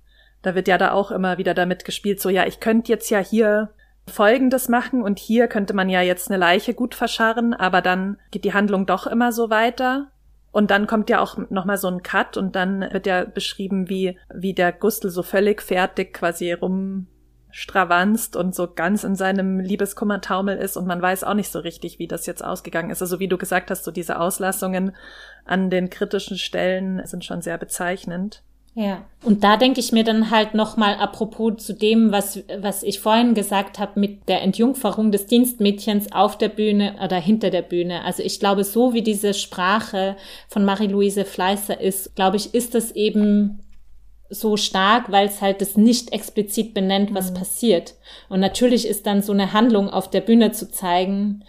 da 0.44 0.56
wird 0.56 0.68
ja 0.68 0.78
da 0.78 0.92
auch 0.92 1.12
immer 1.12 1.38
wieder 1.38 1.54
damit 1.54 1.86
gespielt, 1.86 2.22
so, 2.22 2.30
ja, 2.30 2.46
ich 2.46 2.60
könnte 2.60 2.92
jetzt 2.92 3.10
ja 3.10 3.20
hier 3.20 3.70
Folgendes 4.08 4.68
machen 4.68 5.02
und 5.02 5.18
hier 5.18 5.48
könnte 5.48 5.74
man 5.74 5.90
ja 5.90 6.02
jetzt 6.02 6.30
eine 6.30 6.38
Leiche 6.38 6.74
gut 6.74 6.94
verscharren, 6.94 7.54
aber 7.54 7.82
dann 7.82 8.20
geht 8.32 8.44
die 8.44 8.54
Handlung 8.54 8.86
doch 8.86 9.08
immer 9.08 9.32
so 9.32 9.50
weiter. 9.50 10.10
Und 10.52 10.70
dann 10.70 10.86
kommt 10.86 11.10
ja 11.10 11.20
auch 11.20 11.38
nochmal 11.50 11.78
so 11.78 11.88
ein 11.88 12.04
Cut 12.04 12.38
und 12.38 12.56
dann 12.56 12.82
wird 12.92 13.08
ja 13.08 13.26
beschrieben, 13.26 13.90
wie, 13.90 14.20
wie 14.32 14.54
der 14.54 14.72
Gustl 14.72 15.10
so 15.10 15.24
völlig 15.24 15.64
fertig 15.64 16.14
quasi 16.14 16.56
rumstravanzt 17.54 18.36
und 18.36 18.56
so 18.56 18.68
ganz 18.74 19.04
in 19.04 19.16
seinem 19.16 19.60
Liebeskummertaumel 19.60 20.58
ist 20.58 20.76
und 20.76 20.88
man 20.88 21.02
weiß 21.02 21.24
auch 21.24 21.36
nicht 21.36 21.52
so 21.52 21.60
richtig, 21.60 22.00
wie 22.00 22.08
das 22.08 22.26
jetzt 22.26 22.44
ausgegangen 22.44 22.90
ist. 22.90 23.02
Also 23.02 23.20
wie 23.20 23.28
du 23.28 23.38
gesagt 23.38 23.70
hast, 23.70 23.84
so 23.84 23.92
diese 23.92 24.20
Auslassungen 24.20 24.96
an 25.46 25.70
den 25.70 25.90
kritischen 25.90 26.38
Stellen 26.38 27.06
sind 27.06 27.24
schon 27.24 27.42
sehr 27.42 27.58
bezeichnend. 27.58 28.42
Ja, 28.76 29.06
und 29.24 29.44
da 29.44 29.56
denke 29.56 29.80
ich 29.80 29.92
mir 29.92 30.04
dann 30.04 30.32
halt 30.32 30.56
nochmal 30.56 30.96
apropos 30.96 31.64
zu 31.64 31.74
dem, 31.74 32.12
was, 32.12 32.44
was 32.58 32.82
ich 32.82 33.00
vorhin 33.00 33.36
gesagt 33.36 33.78
habe 33.78 34.00
mit 34.00 34.28
der 34.28 34.42
Entjungferung 34.42 35.12
des 35.12 35.28
Dienstmädchens 35.28 36.12
auf 36.12 36.40
der 36.40 36.50
Bühne 36.50 36.96
oder 37.04 37.18
hinter 37.18 37.52
der 37.52 37.62
Bühne. 37.62 38.04
Also 38.04 38.24
ich 38.24 38.40
glaube, 38.40 38.64
so 38.64 38.96
wie 38.96 39.04
diese 39.04 39.36
Sprache 39.36 40.18
von 40.48 40.66
Marie-Louise 40.66 41.24
Fleißer 41.24 41.80
ist, 41.80 42.16
glaube 42.16 42.38
ich, 42.38 42.56
ist 42.56 42.74
das 42.74 42.90
eben 42.94 43.60
so 44.34 44.58
stark, 44.58 45.12
weil 45.12 45.28
es 45.28 45.42
halt 45.42 45.62
das 45.62 45.78
nicht 45.78 46.12
explizit 46.12 46.74
benennt, 46.74 47.14
was 47.14 47.32
mhm. 47.32 47.36
passiert. 47.36 47.96
Und 48.30 48.40
natürlich 48.40 48.88
ist 48.88 49.06
dann 49.06 49.22
so 49.22 49.32
eine 49.32 49.54
Handlung 49.54 49.90
auf 49.90 50.10
der 50.10 50.22
Bühne 50.22 50.52
zu 50.52 50.70
zeigen, 50.70 51.44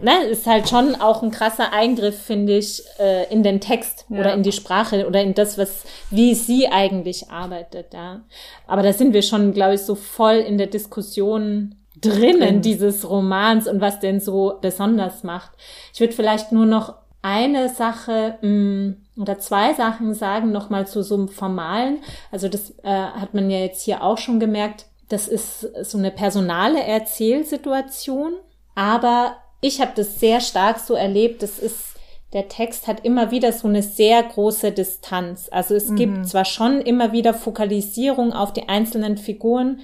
ne, 0.00 0.24
ist 0.24 0.46
halt 0.46 0.68
schon 0.68 0.94
auch 0.96 1.22
ein 1.22 1.30
krasser 1.30 1.72
Eingriff, 1.72 2.20
finde 2.20 2.58
ich, 2.58 2.82
äh, 2.98 3.32
in 3.32 3.42
den 3.42 3.60
Text 3.60 4.06
ja. 4.08 4.20
oder 4.20 4.34
in 4.34 4.42
die 4.42 4.52
Sprache 4.52 5.06
oder 5.06 5.22
in 5.22 5.34
das, 5.34 5.58
was, 5.58 5.84
wie 6.10 6.34
sie 6.34 6.68
eigentlich 6.68 7.30
arbeitet, 7.30 7.94
ja. 7.94 8.22
Aber 8.66 8.82
da 8.82 8.92
sind 8.92 9.12
wir 9.12 9.22
schon, 9.22 9.52
glaube 9.52 9.74
ich, 9.74 9.82
so 9.82 9.94
voll 9.94 10.36
in 10.36 10.58
der 10.58 10.66
Diskussion 10.66 11.74
drinnen 12.00 12.56
mhm. 12.56 12.62
dieses 12.62 13.08
Romans 13.08 13.66
und 13.66 13.80
was 13.80 14.00
den 14.00 14.20
so 14.20 14.58
besonders 14.60 15.24
macht. 15.24 15.52
Ich 15.92 16.00
würde 16.00 16.12
vielleicht 16.12 16.52
nur 16.52 16.66
noch 16.66 16.94
eine 17.22 17.68
Sache 17.68 18.38
mh, 18.42 18.48
mm, 18.48 18.96
oder 19.20 19.38
zwei 19.38 19.74
Sachen 19.74 20.14
sagen, 20.14 20.52
nochmal 20.52 20.86
zu 20.86 21.02
so 21.02 21.14
einem 21.14 21.28
Formalen. 21.28 21.98
Also 22.30 22.48
das 22.48 22.70
äh, 22.82 22.88
hat 22.88 23.34
man 23.34 23.50
ja 23.50 23.58
jetzt 23.58 23.82
hier 23.82 24.02
auch 24.02 24.18
schon 24.18 24.38
gemerkt. 24.38 24.86
Das 25.08 25.26
ist 25.26 25.60
so 25.82 25.98
eine 25.98 26.10
personale 26.10 26.82
Erzählsituation, 26.82 28.34
aber 28.74 29.36
ich 29.60 29.80
habe 29.80 29.92
das 29.96 30.20
sehr 30.20 30.40
stark 30.40 30.78
so 30.78 30.94
erlebt. 30.94 31.42
Das 31.42 31.58
ist, 31.58 31.96
der 32.32 32.48
Text 32.48 32.86
hat 32.86 33.04
immer 33.04 33.30
wieder 33.30 33.52
so 33.52 33.66
eine 33.66 33.82
sehr 33.82 34.22
große 34.22 34.70
Distanz. 34.70 35.48
Also 35.50 35.74
es 35.74 35.88
mhm. 35.88 35.96
gibt 35.96 36.28
zwar 36.28 36.44
schon 36.44 36.80
immer 36.80 37.12
wieder 37.12 37.34
Fokalisierung 37.34 38.32
auf 38.32 38.52
die 38.52 38.68
einzelnen 38.68 39.16
Figuren, 39.16 39.80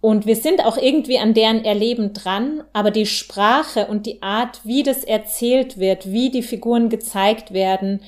und 0.00 0.26
wir 0.26 0.36
sind 0.36 0.64
auch 0.64 0.76
irgendwie 0.76 1.18
an 1.18 1.34
deren 1.34 1.64
Erleben 1.64 2.12
dran, 2.12 2.62
aber 2.72 2.90
die 2.90 3.06
Sprache 3.06 3.86
und 3.86 4.06
die 4.06 4.22
Art, 4.22 4.60
wie 4.64 4.82
das 4.82 5.04
erzählt 5.04 5.78
wird, 5.78 6.10
wie 6.10 6.30
die 6.30 6.42
Figuren 6.42 6.88
gezeigt 6.88 7.52
werden, 7.52 8.00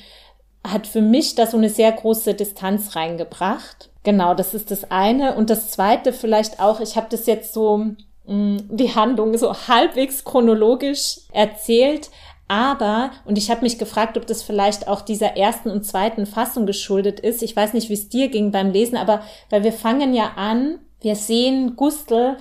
hat 0.66 0.87
für 0.87 1.00
mich 1.00 1.35
da 1.35 1.46
so 1.46 1.57
eine 1.57 1.70
sehr 1.70 1.90
große 1.90 2.35
Distanz 2.35 2.94
reingebracht. 2.94 3.90
Genau, 4.03 4.35
das 4.35 4.55
ist 4.55 4.70
das 4.70 4.90
eine. 4.90 5.35
Und 5.35 5.50
das 5.50 5.70
zweite 5.70 6.12
vielleicht 6.12 6.61
auch, 6.61 6.81
ich 6.81 6.96
habe 6.96 7.09
das 7.11 7.26
jetzt 7.26 7.53
so 7.53 7.94
Mm, 8.31 8.59
die 8.70 8.94
Handlung 8.94 9.37
so 9.37 9.53
halbwegs 9.66 10.24
chronologisch 10.24 11.18
erzählt. 11.33 12.11
Aber, 12.46 13.11
und 13.24 13.38
ich 13.38 13.50
habe 13.50 13.62
mich 13.62 13.79
gefragt, 13.79 14.16
ob 14.16 14.26
das 14.26 14.42
vielleicht 14.42 14.88
auch 14.88 15.03
dieser 15.03 15.37
ersten 15.37 15.70
und 15.70 15.85
zweiten 15.85 16.26
Fassung 16.26 16.66
geschuldet 16.66 17.20
ist. 17.20 17.42
Ich 17.42 17.55
weiß 17.55 17.74
nicht, 17.74 17.88
wie 17.88 17.94
es 17.94 18.09
dir 18.09 18.29
ging 18.29 18.50
beim 18.50 18.70
Lesen, 18.72 18.96
aber 18.96 19.22
weil 19.50 19.64
wir 19.64 19.72
fangen 19.72 20.14
ja 20.14 20.33
an, 20.37 20.79
wir 21.00 21.16
sehen 21.16 21.76
Gustl 21.76 22.36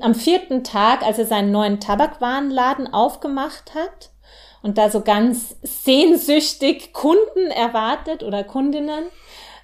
am 0.00 0.14
vierten 0.14 0.64
Tag, 0.64 1.02
als 1.02 1.18
er 1.18 1.26
seinen 1.26 1.50
neuen 1.50 1.80
Tabakwarenladen 1.80 2.92
aufgemacht 2.92 3.74
hat 3.74 4.10
und 4.62 4.78
da 4.78 4.90
so 4.90 5.00
ganz 5.00 5.56
sehnsüchtig 5.62 6.92
Kunden 6.92 7.50
erwartet 7.50 8.22
oder 8.22 8.44
Kundinnen. 8.44 9.04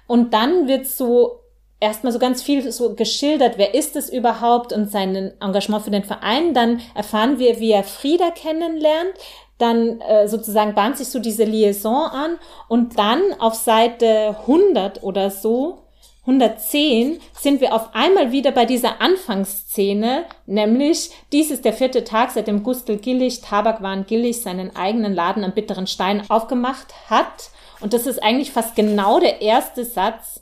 Und 0.07 0.33
dann 0.33 0.67
wird 0.67 0.87
so 0.87 1.39
erstmal 1.79 2.11
so 2.11 2.19
ganz 2.19 2.43
viel 2.43 2.71
so 2.71 2.95
geschildert, 2.95 3.57
wer 3.57 3.73
ist 3.73 3.95
es 3.95 4.09
überhaupt 4.09 4.73
und 4.73 4.91
sein 4.91 5.33
Engagement 5.39 5.83
für 5.83 5.91
den 5.91 6.03
Verein. 6.03 6.53
Dann 6.53 6.81
erfahren 6.95 7.39
wir, 7.39 7.59
wie 7.59 7.71
er 7.71 7.83
Frieda 7.83 8.31
kennenlernt. 8.31 9.13
Dann 9.57 9.99
äh, 10.01 10.27
sozusagen 10.27 10.73
bahnt 10.73 10.97
sich 10.97 11.09
so 11.09 11.19
diese 11.19 11.43
Liaison 11.43 12.09
an 12.09 12.37
und 12.67 12.97
dann 12.97 13.21
auf 13.39 13.55
Seite 13.55 14.37
100 14.41 15.03
oder 15.03 15.29
so 15.29 15.79
110 16.29 17.19
sind 17.33 17.61
wir 17.61 17.73
auf 17.73 17.93
einmal 17.93 18.31
wieder 18.31 18.51
bei 18.51 18.65
dieser 18.65 19.01
Anfangsszene, 19.01 20.25
nämlich 20.45 21.11
dies 21.31 21.51
ist 21.51 21.65
der 21.65 21.73
vierte 21.73 22.03
Tag, 22.03 22.31
seitdem 22.31 22.63
Gustl 22.63 22.97
Gillig, 22.97 23.41
Tabakwaren 23.41 24.05
Gillig, 24.05 24.41
seinen 24.41 24.75
eigenen 24.75 25.13
Laden 25.13 25.43
am 25.43 25.53
Bitteren 25.53 25.87
Stein 25.87 26.23
aufgemacht 26.29 26.93
hat. 27.09 27.49
Und 27.81 27.93
das 27.93 28.05
ist 28.05 28.21
eigentlich 28.21 28.51
fast 28.51 28.75
genau 28.75 29.19
der 29.19 29.41
erste 29.41 29.85
Satz 29.85 30.41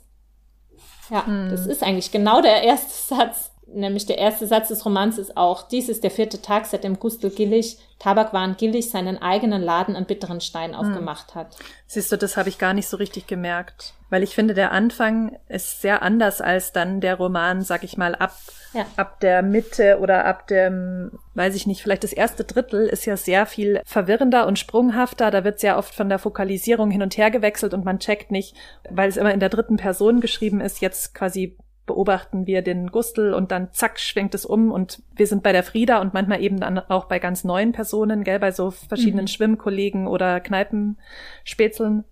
ja, 1.10 1.26
hm. 1.26 1.50
das 1.50 1.66
ist 1.66 1.82
eigentlich 1.82 2.10
genau 2.10 2.40
der 2.40 2.62
erste 2.62 3.14
Satz. 3.14 3.47
Nämlich 3.74 4.06
der 4.06 4.18
erste 4.18 4.46
Satz 4.46 4.68
des 4.68 4.84
Romans 4.86 5.18
ist 5.18 5.36
auch, 5.36 5.68
dies 5.68 5.88
ist 5.90 6.02
der 6.02 6.10
vierte 6.10 6.40
Tag, 6.40 6.64
seitdem 6.64 6.98
Gustl 6.98 7.28
Gillig, 7.28 7.78
Tabakwaren 7.98 8.56
Gillig, 8.56 8.90
seinen 8.90 9.20
eigenen 9.20 9.62
Laden 9.62 9.94
an 9.94 10.06
Bitteren 10.06 10.40
Stein 10.40 10.72
hm. 10.72 10.78
aufgemacht 10.78 11.34
hat. 11.34 11.56
Siehst 11.86 12.10
du, 12.10 12.16
das 12.16 12.36
habe 12.36 12.48
ich 12.48 12.58
gar 12.58 12.72
nicht 12.72 12.88
so 12.88 12.96
richtig 12.96 13.26
gemerkt. 13.26 13.94
Weil 14.10 14.22
ich 14.22 14.34
finde, 14.34 14.54
der 14.54 14.72
Anfang 14.72 15.38
ist 15.48 15.82
sehr 15.82 16.02
anders 16.02 16.40
als 16.40 16.72
dann 16.72 17.02
der 17.02 17.16
Roman, 17.16 17.60
sag 17.60 17.84
ich 17.84 17.98
mal, 17.98 18.14
ab, 18.14 18.34
ja. 18.72 18.86
ab 18.96 19.20
der 19.20 19.42
Mitte 19.42 19.98
oder 20.00 20.24
ab 20.24 20.46
dem, 20.46 21.10
weiß 21.34 21.54
ich 21.54 21.66
nicht, 21.66 21.82
vielleicht 21.82 22.04
das 22.04 22.14
erste 22.14 22.44
Drittel 22.44 22.86
ist 22.86 23.04
ja 23.04 23.18
sehr 23.18 23.44
viel 23.44 23.82
verwirrender 23.84 24.46
und 24.46 24.58
sprunghafter. 24.58 25.30
Da 25.30 25.44
wird 25.44 25.60
sehr 25.60 25.76
oft 25.76 25.94
von 25.94 26.08
der 26.08 26.18
Fokalisierung 26.18 26.90
hin 26.90 27.02
und 27.02 27.18
her 27.18 27.30
gewechselt 27.30 27.74
und 27.74 27.84
man 27.84 27.98
checkt 27.98 28.30
nicht, 28.30 28.56
weil 28.88 29.10
es 29.10 29.18
immer 29.18 29.34
in 29.34 29.40
der 29.40 29.50
dritten 29.50 29.76
Person 29.76 30.22
geschrieben 30.22 30.62
ist, 30.62 30.80
jetzt 30.80 31.14
quasi 31.14 31.58
beobachten 31.88 32.46
wir 32.46 32.62
den 32.62 32.92
Gustl 32.92 33.34
und 33.34 33.50
dann 33.50 33.72
zack 33.72 33.98
schwenkt 33.98 34.36
es 34.36 34.46
um 34.46 34.70
und 34.70 35.02
wir 35.16 35.26
sind 35.26 35.42
bei 35.42 35.50
der 35.50 35.64
Frieda 35.64 36.00
und 36.00 36.14
manchmal 36.14 36.40
eben 36.40 36.60
dann 36.60 36.78
auch 36.78 37.06
bei 37.06 37.18
ganz 37.18 37.42
neuen 37.42 37.72
Personen, 37.72 38.22
gell, 38.22 38.38
bei 38.38 38.52
so 38.52 38.70
verschiedenen 38.70 39.24
mhm. 39.24 39.28
Schwimmkollegen 39.28 40.06
oder 40.06 40.38
Kneipenspätzeln. 40.38 42.04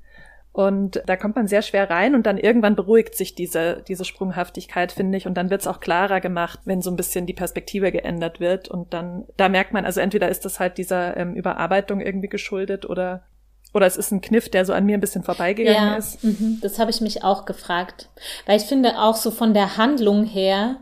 Und 0.57 1.03
da 1.05 1.17
kommt 1.17 1.37
man 1.37 1.49
sehr 1.49 1.61
schwer 1.61 1.91
rein 1.91 2.15
und 2.15 2.25
dann 2.25 2.39
irgendwann 2.39 2.77
beruhigt 2.77 3.15
sich 3.15 3.35
diese, 3.35 3.85
diese 3.87 4.07
Sprunghaftigkeit, 4.07 4.91
finde 4.91 5.19
ich. 5.19 5.27
Und 5.27 5.35
dann 5.35 5.51
wird 5.51 5.61
es 5.61 5.67
auch 5.67 5.81
klarer 5.81 6.23
gemacht, 6.23 6.61
wenn 6.65 6.81
so 6.81 6.91
ein 6.91 6.97
bisschen 6.97 7.27
die 7.27 7.35
Perspektive 7.35 7.93
geändert 7.93 8.41
wird. 8.41 8.69
Und 8.69 8.95
dann, 8.95 9.27
da 9.37 9.51
merkt 9.51 9.75
man, 9.75 9.85
also 9.85 10.01
entweder 10.01 10.31
ist 10.31 10.47
das 10.47 10.59
halt 10.59 10.79
dieser 10.79 11.15
ähm, 11.19 11.35
Überarbeitung 11.35 12.01
irgendwie 12.01 12.31
geschuldet 12.31 12.89
oder 12.89 13.25
oder 13.75 13.87
es 13.87 13.97
ist 13.97 14.11
ein 14.11 14.21
Kniff, 14.21 14.49
der 14.49 14.65
so 14.65 14.73
an 14.73 14.87
mir 14.87 14.97
ein 14.97 15.01
bisschen 15.01 15.23
vorbeigegangen 15.23 15.93
ja, 15.93 15.97
ist. 15.97 16.23
Mhm, 16.25 16.59
das 16.63 16.79
habe 16.79 16.91
ich 16.91 17.01
mich 17.01 17.25
auch 17.25 17.45
gefragt. 17.45 18.09
Weil 18.47 18.59
ich 18.59 18.65
finde 18.65 18.99
auch 18.99 19.17
so 19.17 19.31
von 19.31 19.55
der 19.55 19.77
Handlung 19.77 20.25
her 20.25 20.77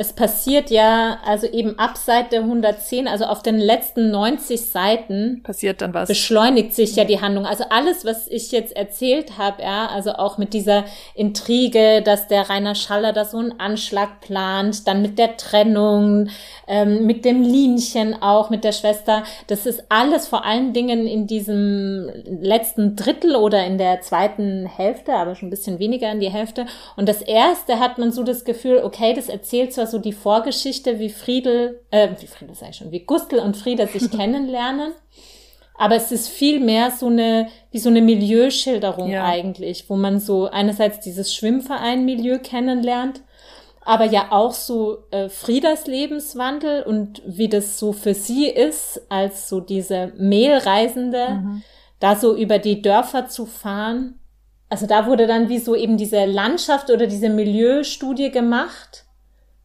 es 0.00 0.12
passiert 0.12 0.70
ja, 0.70 1.18
also 1.26 1.48
eben 1.48 1.76
ab 1.76 1.96
Seite 1.96 2.38
110, 2.38 3.08
also 3.08 3.24
auf 3.24 3.42
den 3.42 3.58
letzten 3.58 4.12
90 4.12 4.60
Seiten 4.60 5.42
passiert 5.42 5.82
dann 5.82 5.92
was. 5.92 6.06
Beschleunigt 6.06 6.72
sich 6.72 6.94
ja 6.94 7.04
die 7.04 7.20
Handlung. 7.20 7.44
Also 7.44 7.64
alles, 7.68 8.04
was 8.04 8.28
ich 8.28 8.52
jetzt 8.52 8.76
erzählt 8.76 9.38
habe, 9.38 9.60
ja, 9.60 9.88
also 9.88 10.12
auch 10.12 10.38
mit 10.38 10.54
dieser 10.54 10.84
Intrige, 11.16 12.00
dass 12.02 12.28
der 12.28 12.48
Rainer 12.48 12.76
Schaller 12.76 13.12
da 13.12 13.24
so 13.24 13.38
einen 13.38 13.58
Anschlag 13.58 14.20
plant, 14.20 14.86
dann 14.86 15.02
mit 15.02 15.18
der 15.18 15.36
Trennung, 15.36 16.28
ähm, 16.68 17.04
mit 17.04 17.24
dem 17.24 17.42
Linchen 17.42 18.22
auch, 18.22 18.50
mit 18.50 18.62
der 18.62 18.72
Schwester, 18.72 19.24
das 19.48 19.66
ist 19.66 19.82
alles 19.88 20.28
vor 20.28 20.44
allen 20.44 20.72
Dingen 20.72 21.08
in 21.08 21.26
diesem 21.26 22.08
letzten 22.40 22.94
Drittel 22.94 23.34
oder 23.34 23.66
in 23.66 23.78
der 23.78 24.00
zweiten 24.02 24.64
Hälfte, 24.66 25.14
aber 25.14 25.34
schon 25.34 25.48
ein 25.48 25.50
bisschen 25.50 25.80
weniger 25.80 26.12
in 26.12 26.20
die 26.20 26.30
Hälfte. 26.30 26.66
Und 26.96 27.08
das 27.08 27.20
erste 27.20 27.80
hat 27.80 27.98
man 27.98 28.12
so 28.12 28.22
das 28.22 28.44
Gefühl, 28.44 28.82
okay, 28.84 29.12
das 29.12 29.28
erzählt 29.28 29.72
zwar 29.72 29.87
so 29.90 29.98
die 29.98 30.12
Vorgeschichte, 30.12 30.98
wie 30.98 31.10
Friedel, 31.10 31.80
äh, 31.90 32.08
wie 32.20 32.26
Friedel 32.26 32.54
ich 32.68 32.76
schon, 32.76 32.92
wie 32.92 33.00
Gustl 33.00 33.38
und 33.38 33.56
Frieda 33.56 33.86
sich 33.86 34.10
kennenlernen. 34.16 34.92
Aber 35.78 35.94
es 35.94 36.10
ist 36.10 36.28
viel 36.28 36.58
mehr 36.58 36.90
so 36.90 37.06
eine, 37.06 37.48
wie 37.70 37.78
so 37.78 37.88
eine 37.88 38.02
Milieuschilderung 38.02 39.10
ja. 39.10 39.24
eigentlich, 39.24 39.88
wo 39.88 39.94
man 39.94 40.18
so 40.18 40.46
einerseits 40.46 40.98
dieses 41.00 41.32
Schwimmverein-Milieu 41.34 42.40
kennenlernt, 42.40 43.22
aber 43.82 44.04
ja 44.04 44.32
auch 44.32 44.52
so 44.52 45.04
äh, 45.12 45.28
Friedas 45.28 45.86
Lebenswandel 45.86 46.82
und 46.82 47.22
wie 47.24 47.48
das 47.48 47.78
so 47.78 47.92
für 47.92 48.12
sie 48.12 48.48
ist, 48.48 49.00
als 49.08 49.48
so 49.48 49.60
diese 49.60 50.12
Mehlreisende, 50.16 51.28
mhm. 51.30 51.62
da 52.00 52.16
so 52.16 52.36
über 52.36 52.58
die 52.58 52.82
Dörfer 52.82 53.28
zu 53.28 53.46
fahren. 53.46 54.18
Also 54.68 54.86
da 54.86 55.06
wurde 55.06 55.28
dann 55.28 55.48
wie 55.48 55.58
so 55.58 55.76
eben 55.76 55.96
diese 55.96 56.24
Landschaft 56.24 56.90
oder 56.90 57.06
diese 57.06 57.30
Milieustudie 57.30 58.30
gemacht 58.30 59.06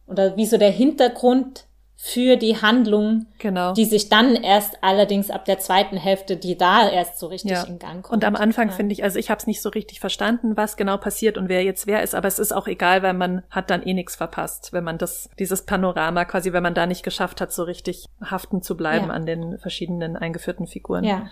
oder 0.06 0.36
wie 0.36 0.46
so 0.46 0.58
der 0.58 0.70
Hintergrund 0.70 1.66
für 1.96 2.36
die 2.36 2.60
Handlung, 2.60 3.26
genau. 3.38 3.72
die 3.72 3.86
sich 3.86 4.10
dann 4.10 4.34
erst 4.34 4.82
allerdings 4.82 5.30
ab 5.30 5.46
der 5.46 5.58
zweiten 5.58 5.96
Hälfte, 5.96 6.36
die 6.36 6.58
da 6.58 6.86
erst 6.90 7.18
so 7.18 7.28
richtig 7.28 7.52
ja. 7.52 7.62
in 7.62 7.78
Gang 7.78 8.02
kommt. 8.02 8.12
Und 8.12 8.24
am 8.26 8.36
Anfang 8.36 8.68
ja. 8.68 8.74
finde 8.74 8.92
ich, 8.92 9.04
also 9.04 9.18
ich 9.18 9.30
habe 9.30 9.38
es 9.38 9.46
nicht 9.46 9.62
so 9.62 9.70
richtig 9.70 10.00
verstanden, 10.00 10.54
was 10.54 10.76
genau 10.76 10.98
passiert 10.98 11.38
und 11.38 11.48
wer 11.48 11.62
jetzt 11.62 11.86
wer 11.86 12.02
ist, 12.02 12.14
aber 12.14 12.28
es 12.28 12.38
ist 12.38 12.52
auch 12.52 12.66
egal, 12.66 13.02
weil 13.02 13.14
man 13.14 13.42
hat 13.48 13.70
dann 13.70 13.82
eh 13.82 13.94
nichts 13.94 14.16
verpasst, 14.16 14.74
wenn 14.74 14.84
man 14.84 14.98
das 14.98 15.30
dieses 15.38 15.62
Panorama 15.62 16.26
quasi, 16.26 16.52
wenn 16.52 16.62
man 16.62 16.74
da 16.74 16.86
nicht 16.86 17.04
geschafft 17.04 17.40
hat, 17.40 17.52
so 17.52 17.62
richtig 17.62 18.06
haften 18.22 18.60
zu 18.60 18.76
bleiben 18.76 19.06
ja. 19.06 19.14
an 19.14 19.24
den 19.24 19.58
verschiedenen 19.58 20.16
eingeführten 20.16 20.66
Figuren. 20.66 21.04
Ja. 21.04 21.28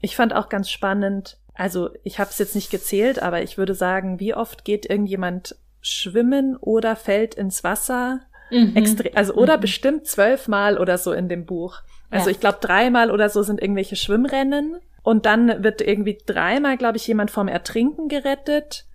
Ich 0.00 0.16
fand 0.16 0.34
auch 0.34 0.48
ganz 0.48 0.70
spannend, 0.70 1.36
also 1.54 1.90
ich 2.02 2.18
habe 2.18 2.30
es 2.30 2.38
jetzt 2.38 2.54
nicht 2.54 2.70
gezählt, 2.70 3.22
aber 3.22 3.42
ich 3.42 3.58
würde 3.58 3.74
sagen, 3.74 4.18
wie 4.18 4.34
oft 4.34 4.64
geht 4.64 4.86
irgendjemand 4.86 5.54
schwimmen 5.80 6.56
oder 6.56 6.96
fällt 6.96 7.34
ins 7.34 7.64
Wasser. 7.64 8.20
Mhm. 8.50 8.76
Extre 8.76 9.10
also 9.14 9.34
oder 9.34 9.56
mhm. 9.56 9.60
bestimmt 9.60 10.06
zwölfmal 10.06 10.78
oder 10.78 10.98
so 10.98 11.12
in 11.12 11.28
dem 11.28 11.46
Buch. 11.46 11.82
Also 12.10 12.26
ja. 12.26 12.32
ich 12.32 12.40
glaube 12.40 12.58
dreimal 12.60 13.10
oder 13.10 13.28
so 13.28 13.42
sind 13.42 13.62
irgendwelche 13.62 13.96
Schwimmrennen 13.96 14.80
und 15.02 15.26
dann 15.26 15.62
wird 15.62 15.80
irgendwie 15.80 16.18
dreimal, 16.26 16.76
glaube 16.76 16.96
ich, 16.96 17.06
jemand 17.06 17.30
vom 17.30 17.48
Ertrinken 17.48 18.08
gerettet. 18.08 18.86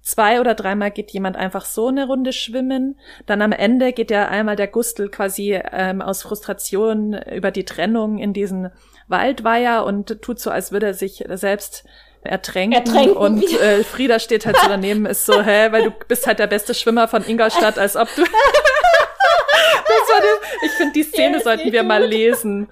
Zwei 0.00 0.40
oder 0.40 0.54
dreimal 0.54 0.90
geht 0.90 1.12
jemand 1.12 1.36
einfach 1.36 1.64
so 1.64 1.86
eine 1.86 2.06
Runde 2.06 2.32
schwimmen. 2.32 2.98
Dann 3.26 3.40
am 3.40 3.52
Ende 3.52 3.92
geht 3.92 4.10
ja 4.10 4.28
einmal 4.28 4.56
der 4.56 4.66
Gustel 4.66 5.08
quasi 5.08 5.60
ähm, 5.70 6.02
aus 6.02 6.22
Frustration 6.22 7.14
über 7.14 7.52
die 7.52 7.64
Trennung 7.64 8.18
in 8.18 8.32
diesen 8.32 8.70
Waldweiher 9.06 9.84
und 9.84 10.20
tut 10.20 10.40
so, 10.40 10.50
als 10.50 10.72
würde 10.72 10.86
er 10.86 10.94
sich 10.94 11.24
selbst 11.28 11.84
ertränken, 12.22 12.78
ertränken 12.78 13.16
und 13.16 13.42
äh, 13.60 13.82
Frieda 13.84 14.18
steht 14.18 14.46
halt 14.46 14.56
so 14.56 14.68
daneben, 14.68 15.06
ist 15.06 15.26
so, 15.26 15.42
hä, 15.42 15.72
weil 15.72 15.84
du 15.84 15.90
bist 16.06 16.26
halt 16.26 16.38
der 16.38 16.46
beste 16.46 16.74
Schwimmer 16.74 17.08
von 17.08 17.24
Ingolstadt, 17.26 17.78
als 17.78 17.96
ob 17.96 18.08
du. 18.14 18.22
ich 20.62 20.70
finde, 20.72 20.92
die 20.92 21.02
Szene 21.02 21.38
ja, 21.38 21.42
sollten 21.42 21.72
wir 21.72 21.82
mal 21.82 22.04
lesen. 22.04 22.68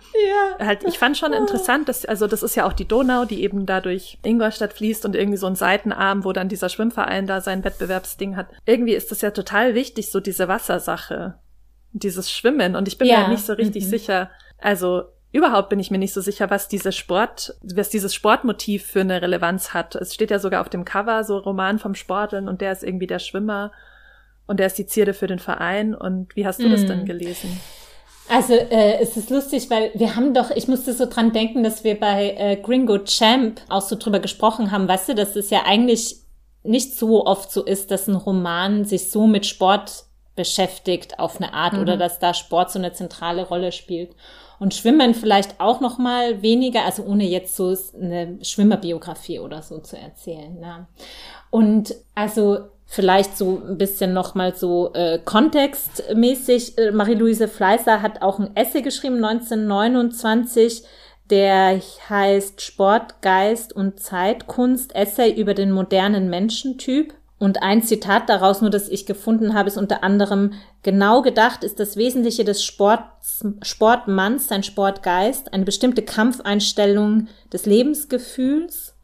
Ja. 0.58 0.66
Halt, 0.66 0.84
ich 0.84 0.98
fand 0.98 1.16
schon 1.16 1.32
interessant, 1.32 1.88
dass, 1.88 2.04
also 2.04 2.26
das 2.26 2.42
ist 2.42 2.54
ja 2.54 2.66
auch 2.66 2.72
die 2.72 2.86
Donau, 2.86 3.24
die 3.24 3.42
eben 3.42 3.66
dadurch 3.66 4.18
Ingolstadt 4.22 4.72
fließt 4.72 5.04
und 5.04 5.16
irgendwie 5.16 5.38
so 5.38 5.46
ein 5.46 5.56
Seitenarm, 5.56 6.24
wo 6.24 6.32
dann 6.32 6.48
dieser 6.48 6.68
Schwimmverein 6.68 7.26
da 7.26 7.40
sein 7.40 7.64
Wettbewerbsding 7.64 8.36
hat. 8.36 8.48
Irgendwie 8.66 8.94
ist 8.94 9.10
das 9.10 9.20
ja 9.20 9.30
total 9.30 9.74
wichtig, 9.74 10.10
so 10.10 10.20
diese 10.20 10.48
Wassersache. 10.48 11.38
Dieses 11.92 12.30
Schwimmen. 12.30 12.76
Und 12.76 12.86
ich 12.86 12.98
bin 12.98 13.08
ja. 13.08 13.14
mir 13.14 13.20
halt 13.22 13.32
nicht 13.32 13.46
so 13.46 13.52
richtig 13.54 13.84
mhm. 13.84 13.88
sicher. 13.88 14.30
Also, 14.58 15.04
Überhaupt 15.33 15.69
bin 15.69 15.79
ich 15.79 15.90
mir 15.90 15.99
nicht 15.99 16.12
so 16.12 16.21
sicher, 16.21 16.51
was 16.51 16.66
diese 16.66 16.90
Sport, 16.90 17.55
was 17.62 17.88
dieses 17.88 18.14
Sportmotiv 18.14 18.85
für 18.85 19.01
eine 19.01 19.23
Relevanz 19.23 19.73
hat. 19.73 19.95
Es 19.95 20.12
steht 20.12 20.31
ja 20.31 20.40
sogar 20.40 20.61
auf 20.61 20.69
dem 20.69 20.85
Cover 20.85 21.23
so 21.23 21.38
Roman 21.38 21.79
vom 21.79 21.95
Sporteln 21.95 22.49
und 22.49 22.61
der 22.61 22.73
ist 22.73 22.83
irgendwie 22.83 23.07
der 23.07 23.21
Schwimmer 23.21 23.71
und 24.47 24.59
der 24.59 24.66
ist 24.66 24.79
die 24.79 24.87
Zierde 24.87 25.14
für 25.14 25.29
den 25.29 25.38
Verein. 25.38 25.95
Und 25.95 26.35
wie 26.35 26.47
hast 26.47 26.61
du 26.61 26.69
mm. 26.69 26.73
das 26.73 26.87
denn 26.87 27.05
gelesen? 27.05 27.61
Also 28.29 28.55
äh, 28.55 28.99
es 29.01 29.16
ist 29.16 29.31
lustig, 29.31 29.71
weil 29.71 29.93
wir 29.95 30.16
haben 30.16 30.35
doch, 30.35 30.51
ich 30.51 30.66
musste 30.66 30.93
so 30.93 31.07
dran 31.07 31.33
denken, 31.33 31.62
dass 31.62 31.85
wir 31.85 31.99
bei 31.99 32.35
äh, 32.37 32.57
Gringo 32.57 32.99
Champ 32.99 33.61
auch 33.69 33.83
so 33.83 33.97
drüber 33.97 34.19
gesprochen 34.19 34.73
haben, 34.73 34.88
weißt 34.88 35.11
du, 35.11 35.14
dass 35.14 35.37
es 35.37 35.51
ja 35.51 35.62
eigentlich 35.66 36.16
nicht 36.62 36.97
so 36.97 37.27
oft 37.27 37.51
so 37.51 37.64
ist, 37.64 37.90
dass 37.90 38.07
ein 38.07 38.16
Roman 38.16 38.85
sich 38.85 39.11
so 39.11 39.27
mit 39.27 39.47
Sport 39.47 40.05
beschäftigt 40.40 41.18
auf 41.18 41.37
eine 41.37 41.53
Art 41.53 41.74
mhm. 41.74 41.81
oder 41.81 41.98
dass 41.98 42.18
da 42.18 42.33
Sport 42.33 42.70
so 42.70 42.79
eine 42.79 42.94
zentrale 42.94 43.46
Rolle 43.46 43.72
spielt 43.72 44.16
und 44.59 44.72
Schwimmen 44.72 45.12
vielleicht 45.12 45.61
auch 45.61 45.81
noch 45.83 45.98
mal 45.98 46.40
weniger, 46.40 46.87
also 46.87 47.03
ohne 47.03 47.24
jetzt 47.24 47.57
so 47.57 47.76
eine 48.00 48.38
Schwimmerbiografie 48.42 49.38
oder 49.38 49.61
so 49.61 49.81
zu 49.81 49.98
erzählen. 49.98 50.59
Ja. 50.62 50.87
Und 51.50 51.94
also 52.14 52.70
vielleicht 52.87 53.37
so 53.37 53.61
ein 53.68 53.76
bisschen 53.76 54.14
noch 54.14 54.35
mal 54.35 54.55
so 54.55 54.94
äh, 54.94 55.18
kontextmäßig. 55.22 56.79
Äh, 56.79 56.90
Marie-Louise 56.90 57.48
Fleißer 57.48 58.00
hat 58.00 58.22
auch 58.22 58.38
ein 58.38 58.57
Essay 58.57 58.81
geschrieben 58.81 59.22
1929, 59.22 60.85
der 61.29 61.79
heißt 62.09 62.62
Sport, 62.62 63.20
Geist 63.20 63.74
und 63.76 64.00
Zeitkunst, 64.00 64.96
Essay 64.96 65.33
über 65.38 65.53
den 65.53 65.70
modernen 65.70 66.31
Menschentyp. 66.31 67.12
Und 67.40 67.62
ein 67.62 67.83
Zitat 67.83 68.29
daraus, 68.29 68.61
nur 68.61 68.68
das 68.68 68.90
ich 68.90 69.07
gefunden 69.07 69.55
habe, 69.55 69.68
ist 69.68 69.79
unter 69.79 70.05
anderem, 70.05 70.53
genau 70.83 71.22
gedacht 71.22 71.64
ist 71.64 71.81
das 71.81 71.96
Wesentliche 71.96 72.44
des 72.44 72.62
Sports, 72.62 73.46
Sportmanns, 73.62 74.46
sein 74.46 74.62
Sportgeist, 74.62 75.55
eine 75.55 75.64
bestimmte 75.64 76.03
Kampfeinstellung 76.03 77.29
des 77.50 77.64
Lebensgefühls. 77.64 78.94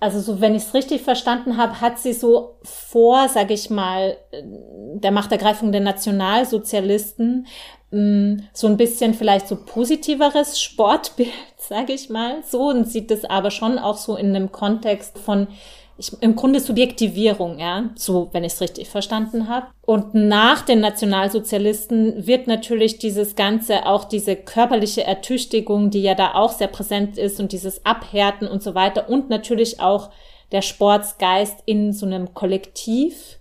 Also 0.00 0.20
so, 0.20 0.40
wenn 0.40 0.56
ich 0.56 0.64
es 0.64 0.74
richtig 0.74 1.02
verstanden 1.02 1.56
habe, 1.56 1.80
hat 1.80 2.00
sie 2.00 2.12
so 2.12 2.56
vor, 2.62 3.28
sage 3.28 3.54
ich 3.54 3.70
mal, 3.70 4.16
der 4.32 5.12
Machtergreifung 5.12 5.70
der 5.70 5.80
Nationalsozialisten 5.80 7.46
mm, 7.92 8.38
so 8.52 8.66
ein 8.66 8.76
bisschen 8.76 9.14
vielleicht 9.14 9.46
so 9.46 9.54
positiveres 9.54 10.60
Sportbild, 10.60 11.30
sage 11.56 11.92
ich 11.92 12.10
mal, 12.10 12.42
so 12.44 12.70
und 12.70 12.88
sieht 12.88 13.12
es 13.12 13.24
aber 13.24 13.52
schon 13.52 13.78
auch 13.78 13.98
so 13.98 14.16
in 14.16 14.34
einem 14.34 14.50
Kontext 14.50 15.16
von 15.16 15.46
ich, 15.98 16.12
im 16.22 16.36
Grunde 16.36 16.60
Subjektivierung, 16.60 17.58
ja, 17.58 17.90
so, 17.96 18.28
wenn 18.32 18.44
ich 18.44 18.52
es 18.52 18.60
richtig 18.60 18.88
verstanden 18.88 19.48
habe. 19.48 19.66
Und 19.82 20.14
nach 20.14 20.62
den 20.62 20.80
Nationalsozialisten 20.80 22.26
wird 22.26 22.46
natürlich 22.46 22.98
dieses 22.98 23.34
Ganze, 23.34 23.84
auch 23.86 24.04
diese 24.04 24.36
körperliche 24.36 25.04
Ertüchtigung, 25.04 25.90
die 25.90 26.02
ja 26.02 26.14
da 26.14 26.34
auch 26.34 26.52
sehr 26.52 26.68
präsent 26.68 27.18
ist 27.18 27.40
und 27.40 27.52
dieses 27.52 27.84
Abhärten 27.84 28.46
und 28.46 28.62
so 28.62 28.74
weiter 28.74 29.08
und 29.08 29.28
natürlich 29.28 29.80
auch 29.80 30.10
der 30.52 30.62
Sportsgeist 30.62 31.62
in 31.66 31.92
so 31.92 32.06
einem 32.06 32.32
Kollektiv 32.32 33.38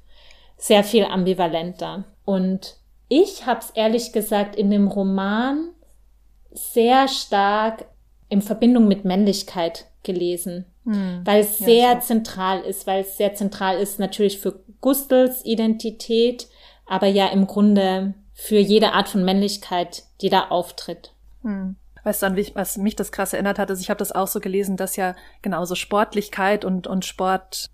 sehr 0.57 0.83
viel 0.83 1.05
ambivalenter. 1.05 2.05
Und 2.25 2.77
ich 3.07 3.45
habe 3.45 3.61
es 3.61 3.69
ehrlich 3.71 4.11
gesagt 4.11 4.55
in 4.55 4.69
dem 4.69 4.87
Roman 4.87 5.69
sehr 6.51 7.07
stark 7.07 7.85
in 8.29 8.41
Verbindung 8.41 8.87
mit 8.87 9.05
Männlichkeit 9.05 9.85
gelesen. 10.03 10.65
Hm. 10.87 11.21
Weil 11.25 11.41
es 11.41 11.57
sehr 11.57 11.91
ja, 11.91 11.99
zentral 11.99 12.61
ist, 12.61 12.87
weil 12.87 13.01
es 13.01 13.17
sehr 13.17 13.35
zentral 13.35 13.77
ist 13.77 13.99
natürlich 13.99 14.39
für 14.39 14.63
Gustels 14.79 15.43
Identität, 15.43 16.47
aber 16.85 17.07
ja 17.07 17.27
im 17.27 17.45
Grunde 17.45 18.13
für 18.33 18.57
jede 18.57 18.93
Art 18.93 19.09
von 19.09 19.25
Männlichkeit, 19.25 20.03
die 20.21 20.29
da 20.29 20.47
auftritt. 20.47 21.13
Hm. 21.43 21.75
Weißt 22.03 22.21
du, 22.21 22.27
an 22.27 22.37
was 22.53 22.77
mich 22.77 22.95
das 22.95 23.11
krass 23.11 23.33
erinnert 23.33 23.59
hat, 23.59 23.69
ist, 23.69 23.81
ich 23.81 23.89
habe 23.89 23.97
das 23.97 24.13
auch 24.13 24.27
so 24.27 24.39
gelesen, 24.39 24.77
dass 24.77 24.95
ja 24.95 25.13
genauso 25.41 25.75
Sportlichkeit 25.75 26.63
und, 26.63 26.87
und 26.87 27.03
Sport, 27.03 27.69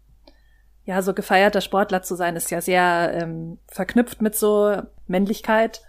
ja, 0.86 1.04
so 1.04 1.14
gefeierter 1.14 1.62
Sportler 1.62 2.02
zu 2.02 2.16
sein, 2.16 2.36
ist 2.36 2.50
ja 2.50 2.62
sehr 2.62 3.12
ähm, 3.14 3.60
verknüpft 3.68 4.24
mit 4.24 4.36
so 4.36 4.76
Männlichkeit. 5.06 5.84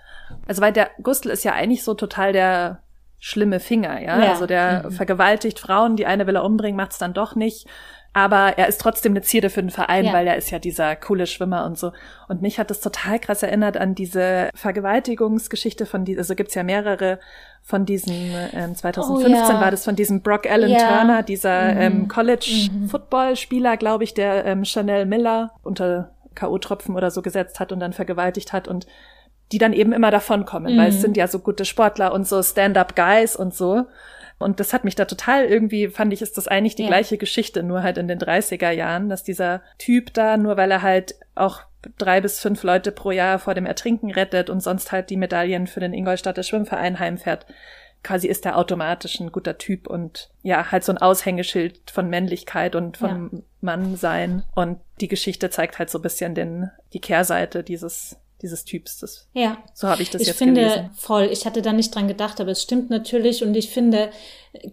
Also 0.46 0.60
weil 0.60 0.74
der 0.74 0.90
Gustl 1.02 1.30
ist 1.30 1.44
ja 1.44 1.52
eigentlich 1.52 1.84
so 1.84 1.94
total 1.94 2.34
der 2.34 2.83
schlimme 3.24 3.58
Finger, 3.58 4.02
ja. 4.02 4.22
ja. 4.22 4.32
Also 4.32 4.44
der 4.44 4.82
mhm. 4.84 4.90
vergewaltigt 4.92 5.58
Frauen, 5.58 5.96
die 5.96 6.04
eine 6.04 6.26
will 6.26 6.36
er 6.36 6.44
umbringen, 6.44 6.76
macht's 6.76 6.98
dann 6.98 7.14
doch 7.14 7.34
nicht. 7.34 7.66
Aber 8.12 8.58
er 8.58 8.68
ist 8.68 8.80
trotzdem 8.80 9.12
eine 9.12 9.22
Zierde 9.22 9.48
für 9.48 9.62
den 9.62 9.70
Verein, 9.70 10.04
ja. 10.04 10.12
weil 10.12 10.26
er 10.26 10.36
ist 10.36 10.50
ja 10.50 10.58
dieser 10.58 10.94
coole 10.94 11.26
Schwimmer 11.26 11.64
und 11.64 11.78
so. 11.78 11.92
Und 12.28 12.42
mich 12.42 12.58
hat 12.58 12.70
das 12.70 12.80
total 12.80 13.18
krass 13.18 13.42
erinnert 13.42 13.78
an 13.78 13.94
diese 13.94 14.50
Vergewaltigungsgeschichte 14.54 15.86
von 15.86 16.04
die, 16.04 16.16
also 16.16 16.34
gibt's 16.34 16.54
ja 16.54 16.62
mehrere 16.62 17.18
von 17.62 17.86
diesem, 17.86 18.14
ähm, 18.52 18.76
2015 18.76 19.34
oh, 19.34 19.36
ja. 19.36 19.60
war 19.60 19.70
das 19.70 19.84
von 19.84 19.96
diesem 19.96 20.20
Brock 20.20 20.48
Allen 20.48 20.70
ja. 20.70 20.86
Turner, 20.86 21.22
dieser 21.22 21.74
mhm. 21.74 21.80
ähm, 21.80 22.08
College-Football-Spieler, 22.08 23.72
mhm. 23.72 23.78
glaube 23.78 24.04
ich, 24.04 24.12
der 24.12 24.44
ähm, 24.44 24.64
Chanel 24.64 25.06
Miller 25.06 25.52
unter 25.62 26.10
K.O.-Tropfen 26.34 26.94
oder 26.94 27.10
so 27.10 27.22
gesetzt 27.22 27.58
hat 27.58 27.72
und 27.72 27.80
dann 27.80 27.94
vergewaltigt 27.94 28.52
hat 28.52 28.68
und 28.68 28.86
die 29.54 29.58
dann 29.58 29.72
eben 29.72 29.92
immer 29.92 30.10
davonkommen, 30.10 30.74
mhm. 30.74 30.78
weil 30.78 30.88
es 30.88 30.96
mhm. 30.96 31.00
sind 31.00 31.16
ja 31.16 31.28
so 31.28 31.38
gute 31.38 31.64
Sportler 31.64 32.12
und 32.12 32.26
so 32.26 32.42
Stand-up-Guys 32.42 33.36
und 33.36 33.54
so. 33.54 33.86
Und 34.40 34.58
das 34.58 34.72
hat 34.72 34.82
mich 34.82 34.96
da 34.96 35.04
total 35.04 35.44
irgendwie, 35.44 35.86
fand 35.86 36.12
ich, 36.12 36.20
ist 36.20 36.36
das 36.36 36.48
eigentlich 36.48 36.74
die 36.74 36.82
ja. 36.82 36.88
gleiche 36.88 37.18
Geschichte, 37.18 37.62
nur 37.62 37.84
halt 37.84 37.96
in 37.96 38.08
den 38.08 38.18
30er 38.18 38.72
Jahren, 38.72 39.08
dass 39.08 39.22
dieser 39.22 39.62
Typ 39.78 40.12
da, 40.12 40.36
nur 40.36 40.56
weil 40.56 40.72
er 40.72 40.82
halt 40.82 41.14
auch 41.36 41.60
drei 41.98 42.20
bis 42.20 42.40
fünf 42.40 42.64
Leute 42.64 42.90
pro 42.90 43.12
Jahr 43.12 43.38
vor 43.38 43.54
dem 43.54 43.64
Ertrinken 43.64 44.10
rettet 44.10 44.50
und 44.50 44.60
sonst 44.60 44.90
halt 44.90 45.08
die 45.08 45.16
Medaillen 45.16 45.68
für 45.68 45.78
den 45.78 45.94
Ingolstadter 45.94 46.42
Schwimmverein 46.42 46.98
heimfährt, 46.98 47.46
quasi 48.02 48.26
ist 48.26 48.44
er 48.44 48.58
automatisch 48.58 49.20
ein 49.20 49.30
guter 49.30 49.56
Typ 49.56 49.86
und 49.86 50.30
ja, 50.42 50.72
halt 50.72 50.82
so 50.82 50.90
ein 50.90 50.98
Aushängeschild 50.98 51.92
von 51.92 52.10
Männlichkeit 52.10 52.74
und 52.74 52.96
von 52.96 53.30
ja. 53.32 53.38
Mannsein. 53.60 54.42
Und 54.56 54.80
die 55.00 55.08
Geschichte 55.08 55.48
zeigt 55.48 55.78
halt 55.78 55.90
so 55.90 56.00
ein 56.00 56.02
bisschen 56.02 56.34
den, 56.34 56.72
die 56.92 57.00
Kehrseite 57.00 57.62
dieses 57.62 58.18
dieses 58.44 58.64
Typs. 58.64 58.98
Das, 59.00 59.26
ja. 59.32 59.56
So 59.72 59.88
habe 59.88 60.02
ich 60.02 60.10
das 60.10 60.20
ich 60.20 60.28
jetzt 60.28 60.38
finde, 60.38 60.60
gelesen. 60.60 60.90
Voll. 60.94 61.28
Ich 61.32 61.46
hatte 61.46 61.62
da 61.62 61.72
nicht 61.72 61.94
dran 61.94 62.06
gedacht, 62.06 62.40
aber 62.40 62.50
es 62.50 62.62
stimmt 62.62 62.90
natürlich. 62.90 63.42
Und 63.42 63.56
ich 63.56 63.70
finde, 63.70 64.10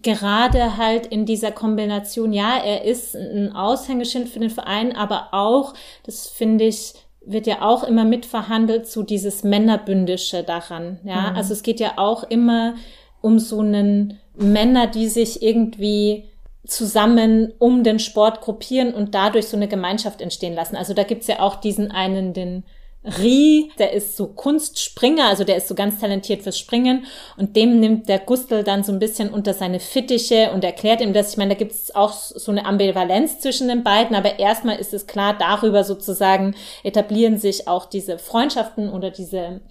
gerade 0.02 0.76
halt 0.76 1.06
in 1.06 1.24
dieser 1.24 1.50
Kombination, 1.50 2.32
ja, 2.32 2.58
er 2.58 2.84
ist 2.84 3.16
ein 3.16 3.52
Aushängeschild 3.52 4.28
für 4.28 4.40
den 4.40 4.50
Verein, 4.50 4.94
aber 4.94 5.28
auch, 5.32 5.74
das 6.04 6.28
finde 6.28 6.66
ich, 6.66 6.92
wird 7.24 7.46
ja 7.46 7.62
auch 7.62 7.82
immer 7.82 8.04
mitverhandelt, 8.04 8.86
so 8.86 9.02
dieses 9.02 9.42
Männerbündische 9.42 10.42
daran. 10.42 11.00
Ja, 11.04 11.30
mhm. 11.30 11.36
also 11.36 11.54
es 11.54 11.62
geht 11.62 11.80
ja 11.80 11.94
auch 11.96 12.24
immer 12.24 12.74
um 13.22 13.38
so 13.38 13.60
einen 13.60 14.18
Männer, 14.34 14.86
die 14.86 15.08
sich 15.08 15.42
irgendwie 15.42 16.28
zusammen 16.66 17.52
um 17.58 17.84
den 17.84 17.98
Sport 17.98 18.40
gruppieren 18.42 18.92
und 18.92 19.14
dadurch 19.14 19.46
so 19.46 19.56
eine 19.56 19.68
Gemeinschaft 19.68 20.20
entstehen 20.20 20.54
lassen. 20.54 20.76
Also 20.76 20.94
da 20.94 21.04
gibt's 21.04 21.26
ja 21.26 21.40
auch 21.40 21.56
diesen 21.56 21.90
einen, 21.90 22.34
den 22.34 22.64
Rie, 23.04 23.72
der 23.78 23.92
ist 23.92 24.16
so 24.16 24.28
Kunstspringer, 24.28 25.26
also 25.26 25.42
der 25.42 25.56
ist 25.56 25.66
so 25.66 25.74
ganz 25.74 25.98
talentiert 25.98 26.42
fürs 26.42 26.58
Springen 26.58 27.04
und 27.36 27.56
dem 27.56 27.80
nimmt 27.80 28.08
der 28.08 28.20
Gustl 28.20 28.62
dann 28.62 28.84
so 28.84 28.92
ein 28.92 29.00
bisschen 29.00 29.30
unter 29.30 29.54
seine 29.54 29.80
Fittiche 29.80 30.52
und 30.52 30.62
erklärt 30.62 31.00
ihm 31.00 31.12
das. 31.12 31.32
Ich 31.32 31.36
meine, 31.36 31.54
da 31.54 31.58
gibt 31.58 31.72
es 31.72 31.92
auch 31.96 32.12
so 32.12 32.52
eine 32.52 32.64
Ambivalenz 32.64 33.40
zwischen 33.40 33.66
den 33.66 33.82
beiden, 33.82 34.14
aber 34.14 34.38
erstmal 34.38 34.76
ist 34.76 34.94
es 34.94 35.08
klar, 35.08 35.36
darüber 35.36 35.82
sozusagen 35.82 36.54
etablieren 36.84 37.38
sich 37.38 37.66
auch 37.66 37.86
diese 37.86 38.18
Freundschaften 38.18 38.88
oder 38.88 39.10
diese 39.10 39.62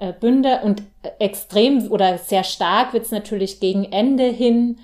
äh, 0.00 0.12
Bünde 0.12 0.60
und 0.64 0.82
extrem 1.20 1.92
oder 1.92 2.18
sehr 2.18 2.42
stark 2.42 2.92
wird 2.92 3.04
es 3.04 3.12
natürlich 3.12 3.60
gegen 3.60 3.84
Ende 3.84 4.24
hin, 4.24 4.80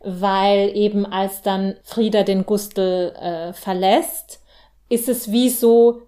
weil 0.00 0.76
eben 0.76 1.06
als 1.06 1.42
dann 1.42 1.76
Frieda 1.84 2.24
den 2.24 2.46
Gustl 2.46 3.14
äh, 3.16 3.52
verlässt, 3.52 4.40
ist 4.88 5.08
es 5.08 5.30
wie 5.30 5.50
so, 5.50 6.02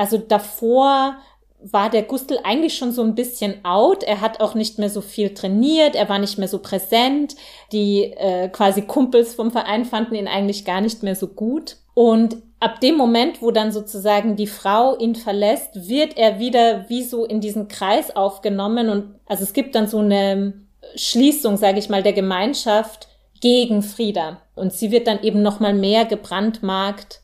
also 0.00 0.16
davor 0.16 1.18
war 1.62 1.90
der 1.90 2.02
Gustl 2.04 2.38
eigentlich 2.42 2.78
schon 2.78 2.90
so 2.90 3.02
ein 3.02 3.14
bisschen 3.14 3.62
out. 3.66 4.02
Er 4.02 4.22
hat 4.22 4.40
auch 4.40 4.54
nicht 4.54 4.78
mehr 4.78 4.88
so 4.88 5.02
viel 5.02 5.34
trainiert, 5.34 5.94
er 5.94 6.08
war 6.08 6.18
nicht 6.18 6.38
mehr 6.38 6.48
so 6.48 6.58
präsent. 6.60 7.36
Die 7.70 8.04
äh, 8.04 8.48
quasi 8.48 8.80
Kumpels 8.80 9.34
vom 9.34 9.50
Verein 9.50 9.84
fanden 9.84 10.14
ihn 10.14 10.26
eigentlich 10.26 10.64
gar 10.64 10.80
nicht 10.80 11.02
mehr 11.02 11.14
so 11.14 11.28
gut. 11.28 11.76
Und 11.92 12.38
ab 12.60 12.80
dem 12.80 12.96
Moment, 12.96 13.42
wo 13.42 13.50
dann 13.50 13.72
sozusagen 13.72 14.36
die 14.36 14.46
Frau 14.46 14.96
ihn 14.96 15.16
verlässt, 15.16 15.86
wird 15.86 16.16
er 16.16 16.38
wieder 16.38 16.88
wie 16.88 17.02
so 17.02 17.26
in 17.26 17.42
diesen 17.42 17.68
Kreis 17.68 18.16
aufgenommen. 18.16 18.88
Und 18.88 19.16
also 19.26 19.44
es 19.44 19.52
gibt 19.52 19.74
dann 19.74 19.86
so 19.86 19.98
eine 19.98 20.54
Schließung, 20.94 21.58
sage 21.58 21.78
ich 21.78 21.90
mal, 21.90 22.02
der 22.02 22.14
Gemeinschaft 22.14 23.06
gegen 23.42 23.82
Frieda. 23.82 24.40
Und 24.54 24.72
sie 24.72 24.92
wird 24.92 25.06
dann 25.06 25.22
eben 25.22 25.42
noch 25.42 25.60
mal 25.60 25.74
mehr 25.74 26.06
gebrandmarkt 26.06 27.20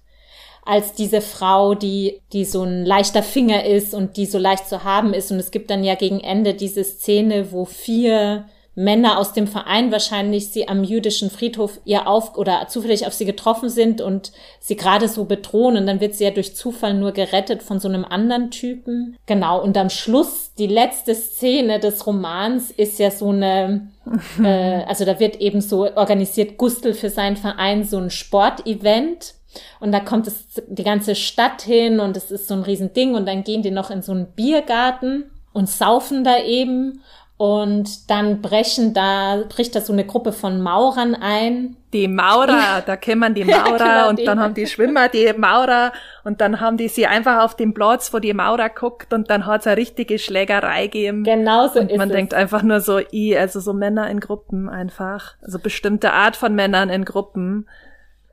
als 0.66 0.92
diese 0.92 1.20
Frau, 1.20 1.74
die, 1.74 2.20
die 2.32 2.44
so 2.44 2.62
ein 2.64 2.84
leichter 2.84 3.22
Finger 3.22 3.64
ist 3.64 3.94
und 3.94 4.16
die 4.16 4.26
so 4.26 4.38
leicht 4.38 4.68
zu 4.68 4.84
haben 4.84 5.14
ist. 5.14 5.30
Und 5.30 5.38
es 5.38 5.50
gibt 5.50 5.70
dann 5.70 5.84
ja 5.84 5.94
gegen 5.94 6.20
Ende 6.20 6.54
diese 6.54 6.84
Szene, 6.84 7.52
wo 7.52 7.64
vier 7.64 8.46
Männer 8.78 9.18
aus 9.18 9.32
dem 9.32 9.46
Verein 9.46 9.90
wahrscheinlich 9.90 10.50
sie 10.50 10.68
am 10.68 10.84
jüdischen 10.84 11.30
Friedhof 11.30 11.80
ihr 11.86 12.06
auf 12.06 12.36
oder 12.36 12.66
zufällig 12.68 13.06
auf 13.06 13.14
sie 13.14 13.24
getroffen 13.24 13.70
sind 13.70 14.02
und 14.02 14.32
sie 14.60 14.76
gerade 14.76 15.08
so 15.08 15.24
bedrohen 15.24 15.78
und 15.78 15.86
dann 15.86 16.00
wird 16.00 16.14
sie 16.14 16.24
ja 16.24 16.30
durch 16.30 16.54
Zufall 16.54 16.92
nur 16.92 17.12
gerettet 17.12 17.62
von 17.62 17.80
so 17.80 17.88
einem 17.88 18.04
anderen 18.04 18.50
Typen. 18.50 19.16
Genau. 19.24 19.62
Und 19.62 19.78
am 19.78 19.88
Schluss, 19.88 20.52
die 20.58 20.66
letzte 20.66 21.14
Szene 21.14 21.80
des 21.80 22.06
Romans 22.06 22.70
ist 22.70 22.98
ja 22.98 23.10
so 23.10 23.30
eine, 23.30 23.88
äh, 24.42 24.82
also 24.86 25.06
da 25.06 25.18
wird 25.20 25.40
eben 25.40 25.62
so 25.62 25.90
organisiert 25.96 26.58
Gustl 26.58 26.92
für 26.92 27.08
seinen 27.08 27.38
Verein 27.38 27.82
so 27.82 27.96
ein 27.96 28.10
Sportevent 28.10 29.35
und 29.80 29.92
da 29.92 30.00
kommt 30.00 30.26
es 30.26 30.46
die 30.66 30.84
ganze 30.84 31.14
Stadt 31.14 31.62
hin 31.62 32.00
und 32.00 32.16
es 32.16 32.30
ist 32.30 32.48
so 32.48 32.54
ein 32.54 32.62
Riesending 32.62 33.14
und 33.14 33.26
dann 33.26 33.44
gehen 33.44 33.62
die 33.62 33.70
noch 33.70 33.90
in 33.90 34.02
so 34.02 34.12
einen 34.12 34.26
Biergarten 34.26 35.30
und 35.52 35.68
saufen 35.68 36.24
da 36.24 36.38
eben 36.38 37.00
und 37.38 38.10
dann 38.10 38.40
brechen 38.40 38.94
da, 38.94 39.42
bricht 39.46 39.74
da 39.74 39.82
so 39.82 39.92
eine 39.92 40.06
Gruppe 40.06 40.32
von 40.32 40.62
Maurern 40.62 41.14
ein. 41.14 41.76
Die 41.92 42.08
Maurer, 42.08 42.82
da 42.86 42.96
kennen 42.96 43.34
die 43.34 43.44
Maurer 43.44 43.76
genau, 43.76 44.08
und 44.08 44.26
dann 44.26 44.40
haben 44.40 44.54
die 44.54 44.66
Schwimmer 44.66 45.08
die 45.08 45.30
Maurer 45.36 45.92
und 46.24 46.40
dann 46.40 46.60
haben 46.60 46.78
die 46.78 46.88
sie 46.88 47.06
einfach 47.06 47.44
auf 47.44 47.54
dem 47.54 47.74
Platz, 47.74 48.14
wo 48.14 48.20
die 48.20 48.32
Maurer 48.32 48.70
guckt 48.70 49.12
und 49.12 49.28
dann 49.28 49.44
hat's 49.44 49.66
eine 49.66 49.76
richtige 49.76 50.18
Schlägerei 50.18 50.84
gegeben. 50.86 51.24
Genau 51.24 51.68
so 51.68 51.80
und 51.80 51.90
ist 51.90 51.98
man 51.98 52.08
denkt 52.08 52.32
einfach 52.32 52.62
nur 52.62 52.80
so, 52.80 53.00
i, 53.12 53.36
also 53.36 53.60
so 53.60 53.74
Männer 53.74 54.08
in 54.08 54.20
Gruppen 54.20 54.70
einfach. 54.70 55.34
Also 55.42 55.58
bestimmte 55.58 56.14
Art 56.14 56.36
von 56.36 56.54
Männern 56.54 56.88
in 56.88 57.04
Gruppen. 57.04 57.68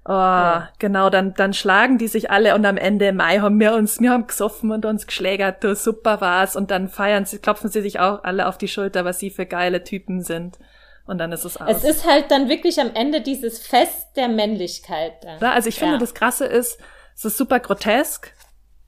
Oh, 0.05 0.11
ja. 0.11 0.69
genau, 0.79 1.09
dann, 1.09 1.33
dann 1.33 1.53
schlagen 1.53 1.97
die 1.97 2.09
sich 2.09 2.29
alle 2.29 2.55
und 2.55 2.65
am 2.65 2.75
Ende 2.75 3.13
Mai 3.13 3.39
haben 3.39 3.57
wir 3.59 3.73
uns, 3.73 4.01
wir 4.01 4.11
haben 4.11 4.27
gesoffen 4.27 4.71
und 4.71 4.85
uns 4.85 5.07
geschlägert, 5.07 5.63
du, 5.63 5.75
super 5.75 6.19
war's 6.19 6.57
und 6.57 6.71
dann 6.71 6.89
feiern 6.89 7.23
sie, 7.25 7.39
klopfen 7.39 7.69
sie 7.69 7.81
sich 7.81 8.01
auch 8.01 8.23
alle 8.23 8.47
auf 8.47 8.57
die 8.57 8.67
Schulter, 8.67 9.05
was 9.05 9.19
sie 9.19 9.29
für 9.29 9.45
geile 9.45 9.83
Typen 9.83 10.21
sind. 10.21 10.59
Und 11.05 11.17
dann 11.17 11.31
ist 11.31 11.45
es 11.45 11.57
aus. 11.57 11.69
Es 11.69 11.83
ist 11.83 12.07
halt 12.07 12.31
dann 12.31 12.49
wirklich 12.49 12.79
am 12.79 12.91
Ende 12.93 13.21
dieses 13.21 13.59
Fest 13.59 14.15
der 14.15 14.27
Männlichkeit. 14.27 15.25
Ja, 15.41 15.51
also 15.51 15.69
ich 15.69 15.79
finde, 15.79 15.95
ja. 15.95 15.99
das 15.99 16.13
Krasse 16.13 16.45
ist, 16.45 16.79
es 17.15 17.25
ist 17.25 17.37
super 17.37 17.59
grotesk 17.59 18.33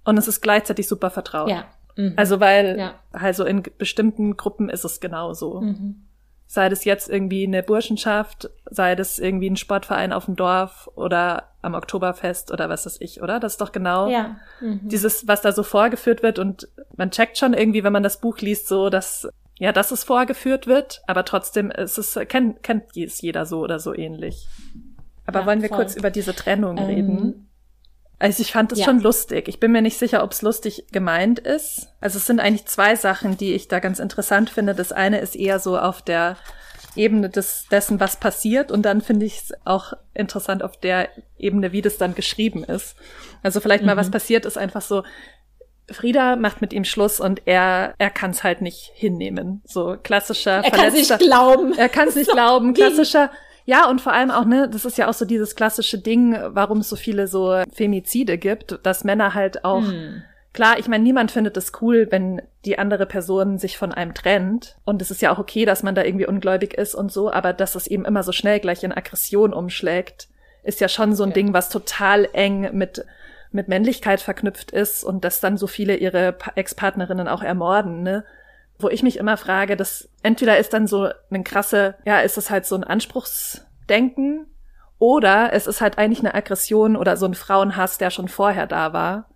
und 0.05 0.17
es 0.17 0.27
ist 0.27 0.41
gleichzeitig 0.41 0.87
super 0.87 1.09
vertraut. 1.09 1.49
Ja. 1.49 1.65
Mhm. 1.95 2.13
Also 2.17 2.39
weil, 2.39 2.77
ja. 2.77 2.95
also 3.11 3.45
in 3.45 3.63
bestimmten 3.77 4.37
Gruppen 4.37 4.69
ist 4.69 4.85
es 4.85 4.99
genauso. 4.99 5.61
Mhm. 5.61 6.07
Sei 6.47 6.69
das 6.69 6.85
jetzt 6.85 7.09
irgendwie 7.09 7.45
eine 7.45 7.63
Burschenschaft, 7.63 8.49
sei 8.69 8.95
das 8.95 9.19
irgendwie 9.19 9.49
ein 9.49 9.57
Sportverein 9.57 10.13
auf 10.13 10.25
dem 10.25 10.35
Dorf 10.35 10.89
oder 10.95 11.49
am 11.61 11.73
Oktoberfest 11.73 12.51
oder 12.51 12.69
was 12.69 12.85
weiß 12.85 12.97
ich, 13.01 13.21
oder? 13.21 13.39
Das 13.39 13.53
ist 13.53 13.61
doch 13.61 13.71
genau 13.71 14.09
ja. 14.09 14.37
mhm. 14.61 14.87
dieses, 14.87 15.27
was 15.27 15.41
da 15.41 15.51
so 15.51 15.63
vorgeführt 15.63 16.21
wird 16.21 16.37
und 16.37 16.67
man 16.95 17.11
checkt 17.11 17.37
schon 17.37 17.53
irgendwie, 17.53 17.83
wenn 17.83 17.93
man 17.93 18.03
das 18.03 18.21
Buch 18.21 18.37
liest, 18.37 18.67
so, 18.67 18.89
dass, 18.89 19.27
ja, 19.57 19.71
dass 19.71 19.91
es 19.91 20.03
vorgeführt 20.03 20.67
wird, 20.67 21.01
aber 21.07 21.25
trotzdem 21.25 21.71
ist 21.71 21.97
es, 21.97 22.17
kennt, 22.27 22.61
kennt 22.61 22.95
es 22.95 23.21
jeder 23.21 23.45
so 23.47 23.59
oder 23.61 23.79
so 23.79 23.95
ähnlich. 23.95 24.47
Aber 25.25 25.41
ja, 25.41 25.45
wollen 25.47 25.61
wir 25.61 25.69
voll. 25.69 25.79
kurz 25.79 25.95
über 25.95 26.11
diese 26.11 26.35
Trennung 26.35 26.77
ähm, 26.77 26.85
reden? 26.85 27.44
Also 28.17 28.41
ich 28.41 28.51
fand 28.51 28.71
es 28.71 28.79
ja. 28.79 28.85
schon 28.85 29.01
lustig. 29.01 29.47
Ich 29.47 29.59
bin 29.59 29.71
mir 29.71 29.81
nicht 29.81 29.97
sicher, 29.97 30.23
ob 30.23 30.31
es 30.31 30.41
lustig 30.41 30.85
gemeint 30.91 31.39
ist. 31.39 31.89
Also 31.99 32.17
es 32.17 32.25
sind 32.25 32.39
eigentlich 32.39 32.65
zwei 32.65 32.95
Sachen, 32.95 33.37
die 33.37 33.53
ich 33.53 33.67
da 33.67 33.79
ganz 33.79 33.99
interessant 33.99 34.49
finde. 34.49 34.73
Das 34.73 34.91
eine 34.91 35.19
ist 35.19 35.35
eher 35.35 35.59
so 35.59 35.77
auf 35.77 36.01
der 36.01 36.37
Ebene 36.95 37.29
des, 37.29 37.65
dessen, 37.69 37.99
was 37.99 38.15
passiert. 38.17 38.71
Und 38.71 38.83
dann 38.83 39.01
finde 39.01 39.25
ich 39.25 39.37
es 39.37 39.53
auch 39.65 39.93
interessant 40.13 40.63
auf 40.63 40.77
der 40.77 41.09
Ebene, 41.37 41.73
wie 41.73 41.81
das 41.81 41.97
dann 41.97 42.15
geschrieben 42.15 42.63
ist. 42.63 42.95
Also 43.43 43.59
vielleicht 43.59 43.81
mhm. 43.81 43.87
mal, 43.87 43.97
was 43.97 44.07
mhm. 44.07 44.13
passiert, 44.13 44.45
ist 44.45 44.57
einfach 44.57 44.81
so, 44.81 45.03
Frieda 45.91 46.35
macht 46.35 46.61
mit 46.61 46.73
ihm 46.73 46.83
Schluss 46.83 47.19
und 47.19 47.43
er 47.45 47.93
er 47.99 48.09
kann 48.09 48.31
es 48.31 48.43
halt 48.43 48.61
nicht 48.61 48.91
hinnehmen. 48.95 49.61
So 49.65 49.97
klassischer 50.01 50.63
er 50.63 50.71
kann 50.71 50.87
es 50.87 50.93
nicht 50.95 51.19
glauben. 51.19 51.77
Er 51.77 51.89
kann 51.89 52.07
es 52.07 52.15
nicht 52.15 52.27
so 52.27 52.33
glauben. 52.33 52.73
Klassischer 52.73 53.29
ja, 53.65 53.89
und 53.89 53.99
vor 53.99 54.13
allem 54.13 54.31
auch, 54.31 54.45
ne, 54.45 54.69
das 54.69 54.85
ist 54.85 54.97
ja 54.97 55.09
auch 55.09 55.13
so 55.13 55.25
dieses 55.25 55.55
klassische 55.55 55.97
Ding, 55.97 56.37
warum 56.49 56.79
es 56.79 56.89
so 56.89 56.95
viele 56.95 57.27
so 57.27 57.63
Femizide 57.73 58.37
gibt, 58.37 58.79
dass 58.83 59.03
Männer 59.03 59.33
halt 59.33 59.65
auch, 59.65 59.81
hm. 59.81 60.21
klar, 60.53 60.77
ich 60.77 60.87
meine, 60.87 61.03
niemand 61.03 61.31
findet 61.31 61.57
es 61.57 61.71
cool, 61.81 62.07
wenn 62.11 62.43
die 62.63 62.77
andere 62.77 63.07
Person 63.07 63.57
sich 63.57 63.77
von 63.77 63.91
einem 63.91 64.13
trennt. 64.13 64.75
Und 64.85 65.01
es 65.01 65.09
ist 65.09 65.21
ja 65.21 65.33
auch 65.33 65.39
okay, 65.39 65.65
dass 65.65 65.81
man 65.81 65.95
da 65.95 66.03
irgendwie 66.03 66.27
ungläubig 66.27 66.75
ist 66.75 66.93
und 66.93 67.11
so, 67.11 67.31
aber 67.31 67.53
dass 67.53 67.73
es 67.73 67.87
eben 67.87 68.05
immer 68.05 68.21
so 68.21 68.31
schnell 68.31 68.59
gleich 68.59 68.83
in 68.83 68.91
Aggression 68.91 69.51
umschlägt, 69.51 70.27
ist 70.63 70.79
ja 70.79 70.87
schon 70.87 71.15
so 71.15 71.23
ein 71.23 71.29
ja. 71.29 71.35
Ding, 71.35 71.53
was 71.53 71.69
total 71.69 72.29
eng 72.33 72.69
mit 72.73 73.03
mit 73.55 73.69
Männlichkeit 73.69 74.21
verknüpft 74.21 74.71
ist 74.71 75.03
und 75.03 75.23
dass 75.23 75.39
dann 75.39 75.57
so 75.57 75.65
viele 75.65 75.95
ihre 75.95 76.35
Ex-Partnerinnen 76.55 77.27
auch 77.27 77.41
ermorden, 77.41 78.03
ne? 78.03 78.25
Wo 78.77 78.89
ich 78.89 79.03
mich 79.03 79.17
immer 79.17 79.37
frage, 79.37 79.75
dass 79.75 80.09
entweder 80.21 80.57
ist 80.57 80.73
dann 80.73 80.87
so 80.87 81.09
ein 81.31 81.43
krasse, 81.43 81.95
ja, 82.05 82.19
ist 82.19 82.37
es 82.37 82.49
halt 82.49 82.65
so 82.65 82.75
ein 82.75 82.83
Anspruchsdenken 82.83 84.47
oder 84.99 85.53
es 85.53 85.67
ist 85.67 85.81
halt 85.81 85.97
eigentlich 85.97 86.19
eine 86.19 86.35
Aggression 86.35 86.95
oder 86.95 87.17
so 87.17 87.25
ein 87.25 87.35
Frauenhass, 87.35 87.97
der 87.97 88.09
schon 88.09 88.27
vorher 88.27 88.67
da 88.67 88.93
war, 88.93 89.29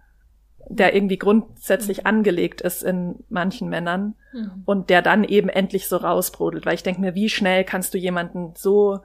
der 0.70 0.93
irgendwie 0.93 1.18
grundsätzlich 1.18 1.99
mhm. 1.99 2.07
angelegt 2.07 2.61
ist 2.61 2.84
in 2.84 3.24
manchen 3.30 3.70
Männern 3.70 4.16
mhm. 4.34 4.63
und 4.66 4.89
der 4.89 5.01
dann 5.01 5.24
eben 5.24 5.49
endlich 5.49 5.88
so 5.88 5.97
rausbrodelt. 5.97 6.66
Weil 6.66 6.76
ich 6.76 6.84
denke 6.84 7.01
mir, 7.01 7.16
wie 7.16 7.30
schnell 7.30 7.63
kannst 7.63 7.93
du 7.93 7.97
jemanden 7.97 8.53
so, 8.55 8.99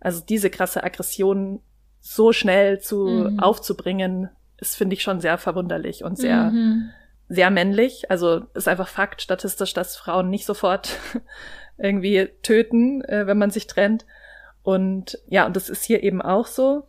also 0.00 0.22
diese 0.26 0.50
krasse 0.50 0.84
Aggression 0.84 1.60
so 2.00 2.32
schnell 2.32 2.78
zu 2.80 3.06
mhm. 3.06 3.40
aufzubringen, 3.40 4.28
ist, 4.58 4.76
finde 4.76 4.94
ich, 4.94 5.02
schon 5.02 5.20
sehr 5.20 5.38
verwunderlich 5.38 6.04
und 6.04 6.18
sehr, 6.18 6.50
mhm 6.50 6.90
sehr 7.28 7.50
männlich. 7.50 8.10
Also 8.10 8.42
ist 8.54 8.68
einfach 8.68 8.88
Fakt 8.88 9.22
statistisch, 9.22 9.74
dass 9.74 9.96
Frauen 9.96 10.30
nicht 10.30 10.46
sofort 10.46 10.98
irgendwie 11.78 12.28
töten, 12.42 13.02
äh, 13.04 13.26
wenn 13.26 13.38
man 13.38 13.50
sich 13.50 13.66
trennt. 13.66 14.06
Und 14.62 15.18
ja, 15.28 15.46
und 15.46 15.56
das 15.56 15.68
ist 15.68 15.84
hier 15.84 16.02
eben 16.02 16.22
auch 16.22 16.46
so. 16.46 16.84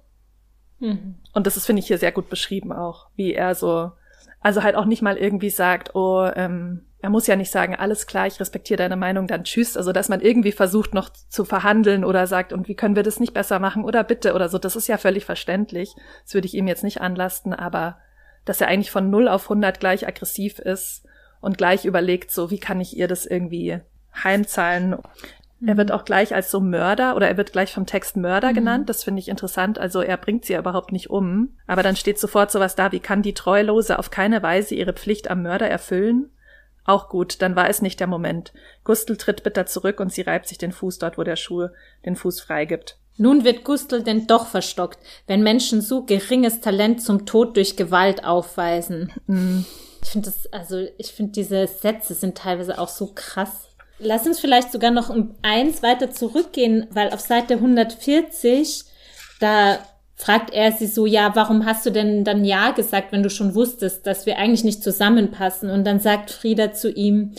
Mhm. 0.80 1.16
Und 1.34 1.48
das 1.48 1.58
ist, 1.58 1.66
finde 1.66 1.82
ich, 1.82 1.88
hier 1.88 1.98
sehr 1.98 2.12
gut 2.12 2.30
beschrieben 2.30 2.72
auch, 2.72 3.08
wie 3.16 3.34
er 3.34 3.54
so, 3.56 3.92
also 4.40 4.64
halt 4.64 4.76
auch 4.76 4.86
nicht 4.86 5.02
mal 5.02 5.18
irgendwie 5.18 5.50
sagt, 5.50 5.96
oh, 5.96 6.30
ähm, 6.36 6.86
er 7.02 7.10
muss 7.10 7.28
ja 7.28 7.36
nicht 7.36 7.52
sagen, 7.52 7.76
alles 7.76 8.08
klar, 8.08 8.28
ich 8.28 8.40
respektiere 8.40 8.78
deine 8.78 8.98
Meinung, 8.98 9.28
dann 9.28 9.46
tschüss. 9.46 9.78
Also, 9.78 9.94
dass 9.94 10.10
man 10.10 10.20
irgendwie 10.20 10.52
versucht, 10.52 10.94
noch 10.94 11.10
zu 11.10 11.46
verhandeln 11.46 12.04
oder 12.04 12.28
sagt, 12.28 12.52
und 12.52 12.68
wie 12.68 12.76
können 12.76 12.98
wir 12.98 13.04
das 13.04 13.22
nicht 13.22 13.34
besser 13.34 13.60
machen 13.60 13.86
oder 13.86 14.04
bitte 14.04 14.34
oder 14.34 14.50
so, 14.50 14.58
das 14.58 14.76
ist 14.76 14.88
ja 14.88 14.98
völlig 14.98 15.24
verständlich. 15.24 15.96
Das 16.24 16.34
würde 16.34 16.48
ich 16.48 16.56
ihm 16.56 16.68
jetzt 16.68 16.84
nicht 16.84 17.00
anlasten, 17.00 17.54
aber 17.54 17.98
dass 18.50 18.62
er 18.62 18.68
eigentlich 18.68 18.90
von 18.90 19.12
0 19.12 19.28
auf 19.28 19.44
100 19.44 19.80
gleich 19.80 20.08
aggressiv 20.08 20.58
ist 20.58 21.06
und 21.40 21.60
gleich 21.60 21.86
überlegt, 21.86 22.32
so, 22.32 22.50
wie 22.50 22.58
kann 22.58 22.82
ich 22.82 22.98
ihr 22.98 23.08
das 23.08 23.28
irgendwie 23.28 23.80
heimzahlen? 24.24 24.98
Er 25.64 25.78
wird 25.78 25.90
mhm. 25.90 25.96
auch 25.96 26.04
gleich 26.04 26.34
als 26.34 26.50
so 26.50 26.60
Mörder 26.60 27.16
oder 27.16 27.28
er 27.28 27.38
wird 27.38 27.52
gleich 27.52 27.72
vom 27.72 27.86
Text 27.86 28.18
Mörder 28.18 28.50
mhm. 28.50 28.56
genannt. 28.56 28.90
Das 28.90 29.04
finde 29.04 29.20
ich 29.20 29.30
interessant. 29.30 29.78
Also 29.78 30.02
er 30.02 30.18
bringt 30.18 30.46
sie 30.46 30.54
ja 30.54 30.60
überhaupt 30.60 30.92
nicht 30.92 31.12
um. 31.12 31.60
Aber 31.68 31.84
dann 31.84 31.96
steht 31.96 32.18
sofort 32.18 32.50
sowas 32.50 32.74
da, 32.74 32.92
wie 32.92 33.00
kann 33.00 33.22
die 33.22 33.36
Treulose 33.36 34.00
auf 34.00 34.10
keine 34.10 34.42
Weise 34.42 34.74
ihre 34.74 34.94
Pflicht 34.94 35.30
am 35.30 35.44
Mörder 35.44 35.70
erfüllen? 35.70 36.32
Auch 36.86 37.08
gut, 37.08 37.44
dann 37.44 37.56
war 37.56 37.70
es 37.70 37.84
nicht 37.84 38.00
der 38.00 38.08
Moment. 38.08 38.52
Gustl 38.84 39.16
tritt 39.16 39.44
bitter 39.44 39.68
zurück 39.68 40.00
und 40.00 40.12
sie 40.12 40.22
reibt 40.22 40.48
sich 40.48 40.58
den 40.58 40.72
Fuß 40.72 40.98
dort, 40.98 41.20
wo 41.20 41.24
der 41.24 41.36
Schuh 41.36 41.68
den 42.04 42.16
Fuß 42.16 42.42
freigibt. 42.42 42.98
Nun 43.20 43.44
wird 43.44 43.66
Gustl 43.66 44.02
denn 44.02 44.28
doch 44.28 44.48
verstockt, 44.48 44.98
wenn 45.28 45.44
Menschen 45.44 45.82
so 45.82 46.04
geringes 46.04 46.62
Talent 46.62 47.04
zum 47.04 47.26
Tod 47.26 47.58
durch 47.58 47.76
Gewalt 47.76 48.24
aufweisen. 48.24 49.12
Mhm. 49.28 49.66
Ich 50.02 50.10
finde 50.10 50.30
das, 50.30 50.52
also 50.54 50.88
ich 50.98 51.12
finde 51.12 51.34
diese 51.34 51.68
Sätze 51.68 52.14
sind 52.14 52.38
teilweise 52.38 52.80
auch 52.80 52.88
so 52.88 53.12
krass. 53.14 53.68
Lass 54.00 54.26
uns 54.26 54.40
vielleicht 54.40 54.72
sogar 54.72 54.92
noch 54.92 55.10
um 55.10 55.36
eins 55.42 55.84
weiter 55.84 56.12
zurückgehen, 56.12 56.88
weil 56.92 57.10
auf 57.10 57.20
Seite 57.20 57.56
140, 57.56 58.86
da 59.42 59.80
fragt 60.16 60.54
er 60.54 60.72
sie 60.72 60.88
so, 60.88 61.06
ja, 61.06 61.36
warum 61.36 61.66
hast 61.66 61.86
du 61.86 61.92
denn 61.92 62.24
dann 62.24 62.46
Ja 62.46 62.72
gesagt, 62.72 63.12
wenn 63.12 63.24
du 63.24 63.30
schon 63.30 63.54
wusstest, 63.54 64.08
dass 64.08 64.26
wir 64.26 64.38
eigentlich 64.38 64.64
nicht 64.64 64.82
zusammenpassen? 64.82 65.70
Und 65.70 65.84
dann 65.84 66.00
sagt 66.00 66.32
Frieda 66.32 66.72
zu 66.72 66.90
ihm, 66.90 67.34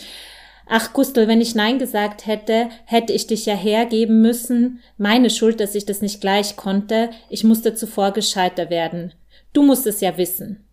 ach 0.71 0.93
Gustl, 0.93 1.27
wenn 1.27 1.41
ich 1.41 1.53
Nein 1.53 1.79
gesagt 1.79 2.25
hätte, 2.25 2.69
hätte 2.85 3.11
ich 3.11 3.27
dich 3.27 3.45
ja 3.45 3.53
hergeben 3.53 4.21
müssen. 4.21 4.79
Meine 4.97 5.29
Schuld, 5.29 5.59
dass 5.59 5.75
ich 5.75 5.85
das 5.85 6.01
nicht 6.01 6.21
gleich 6.21 6.55
konnte. 6.55 7.09
Ich 7.29 7.43
musste 7.43 7.75
zuvor 7.75 8.11
gescheiter 8.11 8.69
werden. 8.69 9.13
Du 9.51 9.63
musst 9.63 9.85
es 9.85 9.99
ja 9.99 10.17
wissen. 10.17 10.65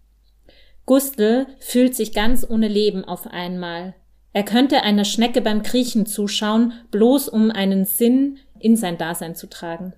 Gustl 0.86 1.46
fühlt 1.58 1.96
sich 1.96 2.14
ganz 2.14 2.46
ohne 2.48 2.68
Leben 2.68 3.04
auf 3.04 3.26
einmal. 3.26 3.94
Er 4.32 4.44
könnte 4.44 4.84
einer 4.84 5.04
Schnecke 5.04 5.40
beim 5.40 5.64
Kriechen 5.64 6.06
zuschauen, 6.06 6.74
bloß 6.92 7.28
um 7.28 7.50
einen 7.50 7.84
Sinn 7.84 8.38
in 8.60 8.76
sein 8.76 8.98
Dasein 8.98 9.34
zu 9.34 9.48
tragen. 9.48 9.94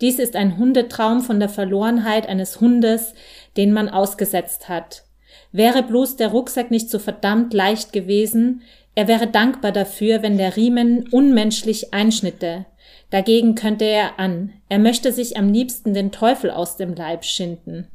Dies 0.00 0.18
ist 0.18 0.34
ein 0.34 0.56
Hundetraum 0.56 1.20
von 1.20 1.40
der 1.40 1.50
Verlorenheit 1.50 2.26
eines 2.26 2.60
Hundes, 2.60 3.12
den 3.58 3.72
man 3.72 3.90
ausgesetzt 3.90 4.70
hat. 4.70 5.04
Wäre 5.52 5.82
bloß 5.82 6.16
der 6.16 6.28
Rucksack 6.28 6.70
nicht 6.70 6.88
so 6.88 6.98
verdammt 6.98 7.52
leicht 7.52 7.92
gewesen, 7.92 8.62
er 8.96 9.06
wäre 9.06 9.26
dankbar 9.26 9.72
dafür, 9.72 10.22
wenn 10.22 10.38
der 10.38 10.56
Riemen 10.56 11.06
unmenschlich 11.12 11.92
einschnitte. 11.92 12.64
Dagegen 13.10 13.54
könnte 13.54 13.84
er 13.84 14.18
an. 14.18 14.54
Er 14.68 14.78
möchte 14.78 15.12
sich 15.12 15.36
am 15.36 15.52
liebsten 15.52 15.94
den 15.94 16.10
Teufel 16.10 16.50
aus 16.50 16.76
dem 16.76 16.94
Leib 16.94 17.24
schinden. 17.24 17.88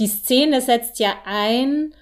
Die 0.00 0.08
Szene 0.08 0.60
setzt 0.60 0.98
ja 0.98 1.14
ein 1.24 1.94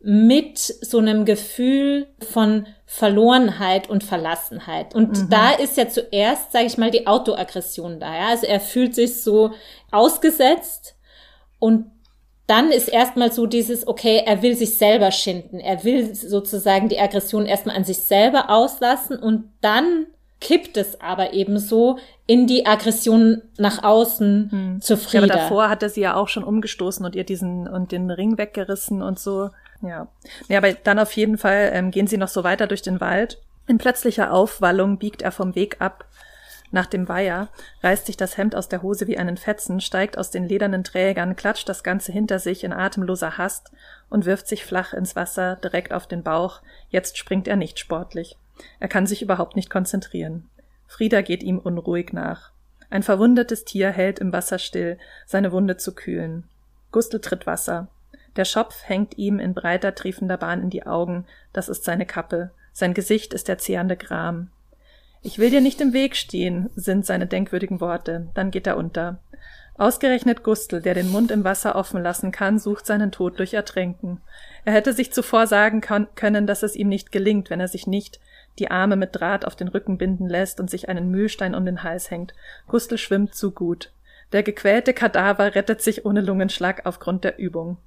mit 0.00 0.58
so 0.58 0.98
einem 0.98 1.24
Gefühl 1.24 2.08
von 2.32 2.66
Verlorenheit 2.84 3.88
und 3.88 4.02
Verlassenheit. 4.02 4.94
Und 4.94 5.16
mhm. 5.16 5.30
da 5.30 5.50
ist 5.50 5.76
ja 5.76 5.88
zuerst, 5.88 6.50
sage 6.52 6.66
ich 6.66 6.78
mal, 6.78 6.90
die 6.90 7.06
Autoaggression 7.06 8.00
da. 8.00 8.14
Ja? 8.14 8.28
Also 8.28 8.46
er 8.46 8.60
fühlt 8.60 8.94
sich 8.96 9.22
so 9.22 9.52
ausgesetzt 9.92 10.96
und 11.60 11.86
dann 12.48 12.72
ist 12.72 12.88
erstmal 12.88 13.30
so 13.30 13.46
dieses, 13.46 13.86
okay, 13.86 14.22
er 14.24 14.42
will 14.42 14.56
sich 14.56 14.74
selber 14.74 15.12
schinden. 15.12 15.60
Er 15.60 15.84
will 15.84 16.14
sozusagen 16.14 16.88
die 16.88 16.98
Aggression 16.98 17.44
erstmal 17.44 17.76
an 17.76 17.84
sich 17.84 17.98
selber 17.98 18.48
auslassen 18.48 19.18
und 19.18 19.52
dann 19.60 20.06
kippt 20.40 20.78
es 20.78 20.98
aber 21.00 21.34
eben 21.34 21.58
so 21.58 21.98
in 22.26 22.46
die 22.46 22.64
Aggression 22.64 23.42
nach 23.58 23.84
außen 23.84 24.48
hm. 24.50 24.80
zu 24.80 24.96
Frieda. 24.96 25.26
Ja, 25.26 25.32
aber 25.34 25.42
davor 25.42 25.68
hat 25.68 25.82
er 25.82 25.90
sie 25.90 26.00
ja 26.00 26.14
auch 26.14 26.28
schon 26.28 26.42
umgestoßen 26.42 27.04
und 27.04 27.14
ihr 27.14 27.24
diesen 27.24 27.68
und 27.68 27.92
den 27.92 28.10
Ring 28.10 28.38
weggerissen 28.38 29.02
und 29.02 29.18
so. 29.18 29.50
Ja. 29.82 30.08
Ja, 30.48 30.58
aber 30.58 30.72
dann 30.72 30.98
auf 30.98 31.12
jeden 31.12 31.36
Fall 31.36 31.70
ähm, 31.74 31.90
gehen 31.90 32.06
sie 32.06 32.16
noch 32.16 32.28
so 32.28 32.44
weiter 32.44 32.66
durch 32.66 32.82
den 32.82 33.00
Wald. 33.00 33.38
In 33.66 33.76
plötzlicher 33.76 34.32
Aufwallung 34.32 34.96
biegt 34.96 35.20
er 35.20 35.32
vom 35.32 35.54
Weg 35.54 35.76
ab. 35.80 36.06
Nach 36.70 36.86
dem 36.86 37.08
Weiher 37.08 37.48
reißt 37.82 38.06
sich 38.06 38.16
das 38.16 38.36
Hemd 38.36 38.54
aus 38.54 38.68
der 38.68 38.82
Hose 38.82 39.06
wie 39.06 39.18
einen 39.18 39.36
Fetzen, 39.36 39.80
steigt 39.80 40.18
aus 40.18 40.30
den 40.30 40.46
ledernen 40.46 40.84
Trägern, 40.84 41.34
klatscht 41.34 41.68
das 41.68 41.82
Ganze 41.82 42.12
hinter 42.12 42.38
sich 42.38 42.64
in 42.64 42.72
atemloser 42.72 43.38
Hast 43.38 43.72
und 44.10 44.26
wirft 44.26 44.46
sich 44.48 44.64
flach 44.64 44.92
ins 44.92 45.16
Wasser, 45.16 45.56
direkt 45.56 45.92
auf 45.92 46.06
den 46.06 46.22
Bauch. 46.22 46.60
Jetzt 46.90 47.16
springt 47.16 47.48
er 47.48 47.56
nicht 47.56 47.78
sportlich. 47.78 48.36
Er 48.80 48.88
kann 48.88 49.06
sich 49.06 49.22
überhaupt 49.22 49.56
nicht 49.56 49.70
konzentrieren. 49.70 50.48
Frieda 50.86 51.22
geht 51.22 51.42
ihm 51.42 51.58
unruhig 51.58 52.12
nach. 52.12 52.50
Ein 52.90 53.02
verwundetes 53.02 53.64
Tier 53.64 53.90
hält 53.90 54.18
im 54.18 54.32
Wasser 54.32 54.58
still, 54.58 54.98
seine 55.26 55.52
Wunde 55.52 55.76
zu 55.76 55.94
kühlen. 55.94 56.44
Gustl 56.90 57.20
tritt 57.20 57.46
Wasser. 57.46 57.88
Der 58.36 58.44
Schopf 58.44 58.84
hängt 58.84 59.18
ihm 59.18 59.38
in 59.38 59.54
breiter, 59.54 59.94
triefender 59.94 60.36
Bahn 60.36 60.62
in 60.62 60.70
die 60.70 60.86
Augen, 60.86 61.26
das 61.52 61.68
ist 61.68 61.84
seine 61.84 62.06
Kappe, 62.06 62.50
sein 62.72 62.94
Gesicht 62.94 63.34
ist 63.34 63.48
der 63.48 63.58
zehrende 63.58 63.96
Gram. 63.96 64.50
Ich 65.22 65.38
will 65.38 65.50
dir 65.50 65.60
nicht 65.60 65.80
im 65.80 65.92
Weg 65.92 66.16
stehen, 66.16 66.70
sind 66.76 67.04
seine 67.04 67.26
denkwürdigen 67.26 67.80
Worte, 67.80 68.28
dann 68.34 68.50
geht 68.50 68.66
er 68.66 68.76
unter. 68.76 69.20
Ausgerechnet 69.76 70.42
Gustl, 70.42 70.80
der 70.80 70.94
den 70.94 71.10
Mund 71.10 71.30
im 71.30 71.44
Wasser 71.44 71.76
offen 71.76 72.02
lassen 72.02 72.32
kann, 72.32 72.58
sucht 72.58 72.84
seinen 72.84 73.12
Tod 73.12 73.38
durch 73.38 73.54
Ertränken. 73.54 74.20
Er 74.64 74.72
hätte 74.72 74.92
sich 74.92 75.12
zuvor 75.12 75.46
sagen 75.46 75.80
können, 75.80 76.46
dass 76.48 76.64
es 76.64 76.74
ihm 76.74 76.88
nicht 76.88 77.12
gelingt, 77.12 77.48
wenn 77.48 77.60
er 77.60 77.68
sich 77.68 77.86
nicht 77.86 78.18
die 78.58 78.70
Arme 78.72 78.96
mit 78.96 79.14
Draht 79.14 79.44
auf 79.44 79.54
den 79.54 79.68
Rücken 79.68 79.98
binden 79.98 80.28
lässt 80.28 80.58
und 80.58 80.68
sich 80.68 80.88
einen 80.88 81.10
Mühlstein 81.10 81.54
um 81.54 81.64
den 81.64 81.84
Hals 81.84 82.10
hängt. 82.10 82.34
Gustl 82.66 82.98
schwimmt 82.98 83.34
zu 83.34 83.52
gut. 83.52 83.92
Der 84.32 84.42
gequälte 84.42 84.92
Kadaver 84.92 85.54
rettet 85.54 85.80
sich 85.80 86.04
ohne 86.04 86.20
Lungenschlag 86.20 86.84
aufgrund 86.84 87.22
der 87.22 87.38
Übung. 87.38 87.78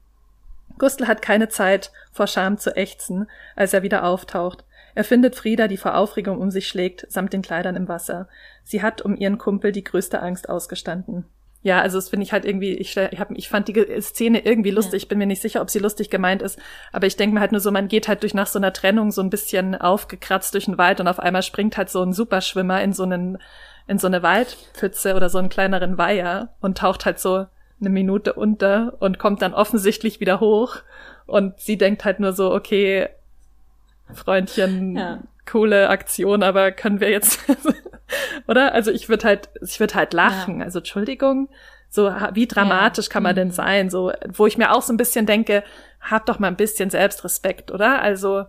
Gustl 0.78 1.08
hat 1.08 1.22
keine 1.22 1.50
Zeit, 1.50 1.92
vor 2.12 2.28
Scham 2.28 2.58
zu 2.58 2.76
ächzen, 2.76 3.30
als 3.56 3.74
er 3.74 3.84
wieder 3.84 4.06
auftaucht. 4.06 4.64
Er 4.96 5.04
findet 5.04 5.36
Frieda, 5.36 5.68
die 5.68 5.78
vor 5.78 5.96
Aufregung 5.96 6.40
um 6.40 6.52
sich 6.52 6.68
schlägt, 6.68 7.06
samt 7.10 7.34
den 7.34 7.42
Kleidern 7.42 7.76
im 7.76 7.88
Wasser. 7.88 8.28
Sie 8.64 8.82
hat 8.82 9.02
um 9.02 9.16
ihren 9.16 9.38
Kumpel 9.38 9.72
die 9.72 9.84
größte 9.84 10.22
Angst 10.22 10.50
ausgestanden. 10.50 11.26
Ja, 11.64 11.80
also 11.80 11.98
das 12.00 12.10
finde 12.10 12.24
ich 12.24 12.34
halt 12.34 12.44
irgendwie, 12.44 12.74
ich, 12.74 12.98
ich, 12.98 13.20
hab, 13.20 13.30
ich 13.32 13.48
fand 13.48 13.68
die 13.68 14.02
Szene 14.02 14.44
irgendwie 14.44 14.72
lustig. 14.72 14.94
Ja. 14.94 14.98
Ich 14.98 15.08
bin 15.08 15.20
mir 15.20 15.28
nicht 15.28 15.44
sicher, 15.44 15.62
ob 15.62 15.70
sie 15.70 15.78
lustig 15.78 16.10
gemeint 16.10 16.42
ist, 16.42 16.58
aber 16.92 17.06
ich 17.06 17.18
denke 17.18 17.36
mir 17.36 17.40
halt 17.40 17.52
nur 17.52 17.62
so, 17.62 17.72
man 17.72 17.88
geht 17.88 18.08
halt 18.08 18.24
durch 18.24 18.34
nach 18.34 18.48
so 18.48 18.58
einer 18.58 18.74
Trennung 18.74 19.12
so 19.12 19.22
ein 19.22 19.30
bisschen 19.30 19.76
aufgekratzt 19.76 20.56
durch 20.56 20.66
den 20.66 20.80
Wald 20.80 21.00
und 21.00 21.08
auf 21.08 21.20
einmal 21.20 21.44
springt 21.44 21.78
halt 21.78 21.90
so 21.90 22.02
ein 22.02 22.14
Superschwimmer 22.14 22.82
in 22.82 22.94
so 22.94 23.04
einen 23.04 23.38
in 23.88 24.00
so 24.00 24.08
eine 24.08 24.24
Waldpfütze 24.24 25.16
oder 25.16 25.30
so 25.30 25.38
einen 25.38 25.50
kleineren 25.50 25.98
Weiher 25.98 26.54
und 26.62 26.78
taucht 26.78 27.06
halt 27.06 27.20
so 27.20 27.46
eine 27.80 27.90
Minute 27.90 28.34
unter 28.34 28.94
und 29.00 29.20
kommt 29.20 29.42
dann 29.42 29.54
offensichtlich 29.54 30.20
wieder 30.20 30.40
hoch. 30.40 30.78
Und 31.26 31.60
sie 31.60 31.78
denkt 31.78 32.06
halt 32.06 32.20
nur 32.20 32.34
so, 32.34 32.54
okay, 32.54 33.10
Freundchen, 34.14 34.96
ja. 34.98 35.20
coole 35.46 35.90
Aktion, 35.90 36.44
aber 36.44 36.72
können 36.72 37.00
wir 37.00 37.10
jetzt, 37.10 37.40
oder? 38.48 38.74
Also 38.74 38.92
ich 38.92 39.10
würde 39.10 39.28
halt, 39.28 39.50
ich 39.62 39.80
würde 39.80 39.96
halt 39.96 40.14
lachen. 40.14 40.60
Ja. 40.60 40.66
Also 40.66 40.80
Entschuldigung, 40.80 41.50
so 41.90 42.12
wie 42.34 42.48
dramatisch 42.48 43.08
ja. 43.08 43.14
kann 43.14 43.24
man 43.24 43.34
mhm. 43.34 43.38
denn 43.38 43.52
sein? 43.52 43.90
So, 43.90 44.12
wo 44.30 44.48
ich 44.48 44.58
mir 44.58 44.72
auch 44.72 44.82
so 44.82 44.94
ein 44.94 44.98
bisschen 44.98 45.26
denke, 45.26 45.64
hab 46.00 46.26
doch 46.26 46.40
mal 46.40 46.48
ein 46.48 46.56
bisschen 46.56 46.90
Selbstrespekt, 46.90 47.72
oder? 47.72 48.02
Also 48.02 48.46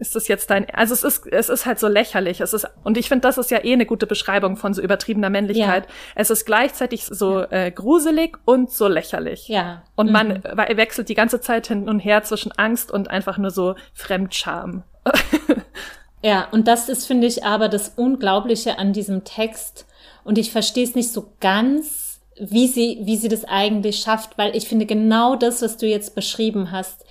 ist 0.00 0.16
das 0.16 0.28
jetzt 0.28 0.50
dein, 0.50 0.68
also 0.70 0.94
es 0.94 1.04
ist, 1.04 1.26
es 1.26 1.50
ist 1.50 1.66
halt 1.66 1.78
so 1.78 1.86
lächerlich. 1.86 2.40
Es 2.40 2.54
ist, 2.54 2.66
und 2.82 2.96
ich 2.96 3.08
finde, 3.08 3.28
das 3.28 3.36
ist 3.36 3.50
ja 3.50 3.62
eh 3.62 3.72
eine 3.74 3.84
gute 3.84 4.06
Beschreibung 4.06 4.56
von 4.56 4.72
so 4.72 4.80
übertriebener 4.80 5.28
Männlichkeit. 5.28 5.84
Ja. 5.86 5.92
Es 6.14 6.30
ist 6.30 6.46
gleichzeitig 6.46 7.04
so 7.04 7.42
äh, 7.42 7.70
gruselig 7.70 8.38
und 8.46 8.70
so 8.70 8.88
lächerlich. 8.88 9.48
Ja. 9.48 9.82
Und 9.96 10.06
mhm. 10.06 10.12
man 10.12 10.42
wechselt 10.42 11.10
die 11.10 11.14
ganze 11.14 11.40
Zeit 11.40 11.66
hin 11.66 11.88
und 11.88 12.00
her 12.00 12.22
zwischen 12.22 12.50
Angst 12.52 12.90
und 12.90 13.10
einfach 13.10 13.36
nur 13.36 13.50
so 13.50 13.74
Fremdscham. 13.92 14.84
ja, 16.22 16.48
und 16.50 16.68
das 16.68 16.88
ist, 16.88 17.06
finde 17.06 17.26
ich, 17.26 17.44
aber 17.44 17.68
das 17.68 17.92
Unglaubliche 17.96 18.78
an 18.78 18.92
diesem 18.92 19.24
Text. 19.24 19.86
Und 20.24 20.38
ich 20.38 20.52
verstehe 20.52 20.84
es 20.84 20.94
nicht 20.94 21.12
so 21.12 21.32
ganz, 21.40 22.20
wie 22.38 22.68
sie, 22.68 23.00
wie 23.02 23.16
sie 23.16 23.28
das 23.28 23.44
eigentlich 23.44 24.00
schafft, 24.00 24.38
weil 24.38 24.56
ich 24.56 24.68
finde 24.68 24.86
genau 24.86 25.36
das, 25.36 25.62
was 25.62 25.76
du 25.76 25.86
jetzt 25.86 26.14
beschrieben 26.14 26.70
hast, 26.70 27.04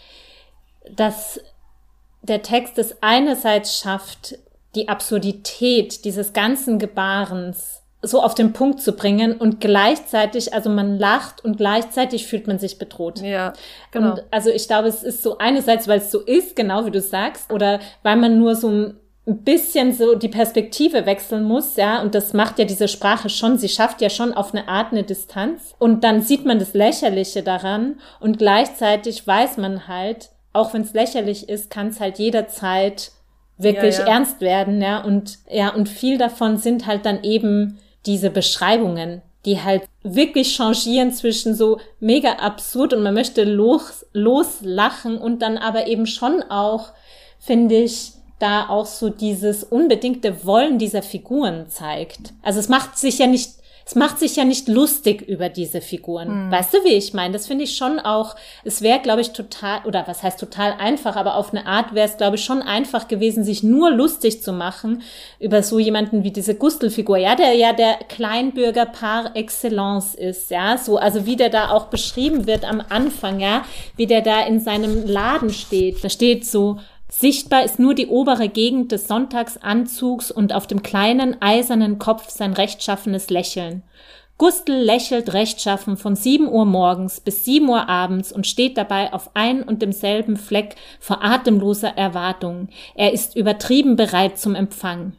dass 0.92 1.40
der 2.22 2.42
Text 2.42 2.78
es 2.78 3.02
einerseits 3.02 3.80
schafft, 3.80 4.38
die 4.76 4.88
Absurdität 4.88 6.06
dieses 6.06 6.34
ganzen 6.34 6.80
Gebarens 6.80 7.79
so 8.02 8.22
auf 8.22 8.34
den 8.34 8.54
Punkt 8.54 8.82
zu 8.82 8.94
bringen 8.94 9.34
und 9.34 9.60
gleichzeitig, 9.60 10.54
also 10.54 10.70
man 10.70 10.98
lacht 10.98 11.44
und 11.44 11.58
gleichzeitig 11.58 12.28
fühlt 12.28 12.48
man 12.48 12.58
sich 12.58 12.78
bedroht. 12.78 13.20
Ja, 13.22 13.54
genau. 13.92 14.12
Und 14.12 14.24
also 14.32 14.50
ich 14.50 14.68
glaube, 14.68 14.88
es 14.88 15.04
ist 15.04 15.22
so 15.22 15.38
einerseits, 15.38 15.88
weil 15.88 16.00
es 16.00 16.12
so 16.12 16.22
ist, 16.22 16.56
genau 16.56 16.86
wie 16.86 16.92
du 16.92 17.02
sagst, 17.02 17.52
oder 17.52 17.80
weil 18.02 18.16
man 18.16 18.40
nur 18.40 18.56
so 18.56 18.70
ein 18.70 19.44
bisschen 19.44 19.92
so 19.92 20.16
die 20.16 20.30
Perspektive 20.30 21.06
wechseln 21.06 21.44
muss, 21.44 21.76
ja, 21.76 22.02
und 22.02 22.16
das 22.16 22.34
macht 22.34 22.58
ja 22.58 22.66
diese 22.66 22.88
Sprache 22.88 23.30
schon, 23.30 23.58
sie 23.58 23.70
schafft 23.70 24.02
ja 24.02 24.10
schon 24.10 24.34
auf 24.34 24.54
eine 24.54 24.70
Art 24.70 24.94
eine 24.94 25.04
Distanz 25.04 25.76
und 25.78 26.04
dann 26.06 26.22
sieht 26.22 26.46
man 26.46 26.58
das 26.58 26.74
Lächerliche 26.74 27.44
daran 27.44 28.00
und 28.22 28.38
gleichzeitig 28.38 29.28
weiß 29.28 29.58
man 29.58 29.90
halt, 29.90 30.30
auch 30.54 30.74
wenn 30.74 30.82
es 30.84 30.94
lächerlich 30.94 31.50
ist, 31.50 31.70
kann 31.70 31.88
es 31.88 32.00
halt 32.00 32.18
jederzeit 32.18 33.12
wirklich 33.58 33.98
ja, 33.98 34.06
ja. 34.06 34.14
ernst 34.14 34.40
werden, 34.40 34.82
ja, 34.82 35.04
und 35.04 35.38
ja, 35.50 35.74
und 35.76 35.90
viel 35.90 36.18
davon 36.18 36.58
sind 36.58 36.88
halt 36.88 37.06
dann 37.06 37.24
eben 37.24 37.78
diese 38.06 38.30
Beschreibungen, 38.30 39.22
die 39.46 39.62
halt 39.62 39.84
wirklich 40.04 40.56
changieren 40.56 41.12
zwischen 41.12 41.56
so 41.56 41.80
mega 42.00 42.34
absurd 42.34 42.94
und 42.94 43.04
man 43.04 43.14
möchte 43.14 43.44
los, 43.44 44.06
loslachen 44.14 45.18
und 45.18 45.42
dann 45.42 45.58
aber 45.58 45.88
eben 45.88 46.06
schon 46.06 46.44
auch, 46.44 46.90
finde 47.40 47.76
ich, 47.76 48.14
da 48.40 48.70
auch 48.70 48.86
so 48.86 49.10
dieses 49.10 49.64
unbedingte 49.64 50.46
Wollen 50.46 50.78
dieser 50.78 51.04
Figuren 51.04 51.70
zeigt. 51.70 52.34
Also 52.42 52.60
es 52.60 52.70
macht 52.70 52.98
sich 52.98 53.20
ja 53.20 53.28
nicht 53.28 53.59
es 53.90 53.96
macht 53.96 54.20
sich 54.20 54.36
ja 54.36 54.46
nicht 54.46 54.68
lustig 54.68 55.24
über 55.24 55.50
diese 55.50 55.82
Figuren. 55.82 56.46
Mhm. 56.46 56.52
Weißt 56.52 56.76
du, 56.76 56.78
wie 56.84 56.94
ich 56.94 57.16
meine? 57.16 57.34
Das 57.34 57.48
finde 57.48 57.64
ich 57.64 57.76
schon 57.76 57.98
auch, 57.98 58.36
es 58.64 58.84
wäre, 58.84 59.00
glaube 59.00 59.22
ich, 59.22 59.32
total, 59.32 59.80
oder 59.84 60.04
was 60.06 60.22
heißt 60.22 60.40
total 60.40 60.74
einfach, 60.74 61.16
aber 61.16 61.36
auf 61.36 61.50
eine 61.50 61.66
Art 61.66 61.96
wäre 61.96 62.08
es, 62.08 62.16
glaube 62.16 62.36
ich, 62.36 62.44
schon 62.44 62.62
einfach 62.62 63.08
gewesen, 63.08 63.44
sich 63.44 63.64
nur 63.64 63.90
lustig 63.90 64.44
zu 64.44 64.54
machen 64.54 65.02
über 65.40 65.64
so 65.64 65.80
jemanden 65.80 66.24
wie 66.24 66.30
diese 66.30 66.54
Gustl-Figur, 66.54 67.18
ja, 67.18 67.34
der 67.34 67.54
ja 67.54 67.74
der 67.74 67.96
Kleinbürger 68.08 68.86
par 68.86 69.36
excellence 69.36 70.14
ist, 70.14 70.52
ja, 70.52 70.78
so, 70.78 70.98
also 70.98 71.26
wie 71.26 71.36
der 71.36 71.50
da 71.50 71.72
auch 71.72 71.88
beschrieben 71.88 72.46
wird 72.46 72.66
am 72.66 72.84
Anfang, 72.90 73.40
ja, 73.40 73.66
wie 73.96 74.06
der 74.06 74.22
da 74.22 74.42
in 74.42 74.60
seinem 74.60 75.08
Laden 75.08 75.50
steht. 75.50 76.04
Da 76.04 76.10
steht 76.10 76.46
so, 76.46 76.78
Sichtbar 77.12 77.64
ist 77.64 77.80
nur 77.80 77.96
die 77.96 78.08
obere 78.08 78.50
Gegend 78.50 78.92
des 78.92 79.08
Sonntagsanzugs 79.08 80.32
und 80.32 80.54
auf 80.54 80.68
dem 80.68 80.84
kleinen 80.84 81.42
eisernen 81.42 81.98
Kopf 81.98 82.30
sein 82.30 82.54
rechtschaffenes 82.54 83.30
Lächeln. 83.30 83.84
Gustl 84.38 84.72
lächelt 84.72 85.34
rechtschaffen 85.34 85.98
von 85.98 86.16
sieben 86.16 86.48
Uhr 86.48 86.66
morgens 86.66 87.20
bis 87.20 87.44
sieben 87.44 87.68
Uhr 87.68 87.90
abends 87.90 88.32
und 88.32 88.48
steht 88.48 88.78
dabei 88.78 89.12
auf 89.12 89.32
ein 89.34 89.64
und 89.64 89.82
demselben 89.82 90.38
Fleck 90.38 90.76
vor 91.02 91.22
atemloser 91.22 91.98
Erwartung. 91.98 92.70
Er 92.96 93.12
ist 93.12 93.36
übertrieben 93.36 93.98
bereit 93.98 94.38
zum 94.38 94.56
Empfang. 94.56 95.12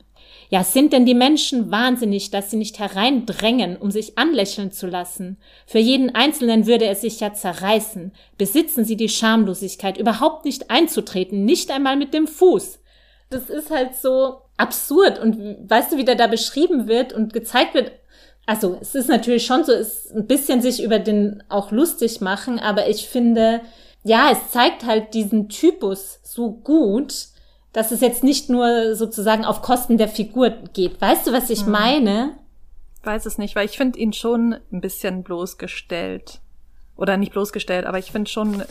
Ja, 0.53 0.65
sind 0.65 0.93
denn 0.93 1.07
die 1.07 1.15
Menschen 1.15 1.71
wahnsinnig, 1.71 2.33
dass 2.33 2.51
sie 2.51 2.57
nicht 2.57 2.81
hereindrängen, 2.81 3.77
um 3.77 3.93
sich 3.93 4.19
anlächeln 4.19 4.73
zu 4.73 4.89
lassen? 4.89 5.39
Für 5.65 5.79
jeden 5.79 6.13
Einzelnen 6.13 6.67
würde 6.67 6.87
er 6.87 6.97
sich 6.97 7.21
ja 7.21 7.33
zerreißen. 7.33 8.13
Besitzen 8.37 8.85
sie 8.85 8.97
die 8.97 9.09
Schamlosigkeit, 9.09 9.97
überhaupt 9.97 10.45
nicht 10.45 10.69
einzutreten, 10.69 11.45
nicht 11.45 11.71
einmal 11.71 11.97
mit 11.97 12.13
dem 12.13 12.27
Fuß. 12.27 12.81
Das 13.31 13.49
ist 13.49 13.71
halt 13.71 13.95
so 13.95 14.39
absurd 14.57 15.21
und 15.21 15.71
weißt 15.71 15.93
du, 15.93 15.97
wie 15.99 16.05
der 16.05 16.17
da 16.17 16.27
beschrieben 16.27 16.89
wird 16.89 17.13
und 17.13 17.33
gezeigt 17.33 17.75
wird, 17.75 17.93
also 18.45 18.77
es 18.81 18.97
ist 18.97 19.09
natürlich 19.09 19.47
schon 19.47 19.63
so, 19.63 19.71
es 19.71 20.11
ein 20.11 20.27
bisschen 20.27 20.61
sich 20.61 20.83
über 20.83 20.99
den 20.99 21.45
auch 21.49 21.71
lustig 21.71 22.21
machen, 22.21 22.59
aber 22.59 22.89
ich 22.89 23.09
finde, 23.09 23.61
ja, 24.03 24.31
es 24.33 24.51
zeigt 24.51 24.85
halt 24.85 25.15
diesen 25.15 25.49
Typus 25.49 26.19
so 26.25 26.51
gut, 26.51 27.15
dass 27.73 27.93
es 27.93 28.01
jetzt 28.01 28.25
nicht 28.25 28.51
nur 28.51 28.95
sozusagen 28.97 29.45
auf 29.45 29.63
Kosten 29.63 29.97
der 29.97 30.09
Figur 30.09 30.51
geht. 30.73 31.01
Weißt 31.01 31.27
du, 31.27 31.33
was 31.33 31.51
ich 31.51 31.63
hm. 31.63 31.71
meine? 31.71 32.37
Weiß 33.03 33.27
es 33.27 33.39
nicht, 33.39 33.57
weil 33.57 33.67
ich 33.67 33.77
finde 33.77 33.99
ihn 33.99 34.13
schon 34.13 34.57
ein 34.73 34.81
bisschen 34.81 35.23
bloßgestellt. 35.23 36.41
Oder 36.97 37.17
nicht 37.17 37.33
bloßgestellt, 37.33 37.87
aber 37.87 37.99
ich 37.99 38.13
finde 38.13 38.31
schon, 38.31 38.63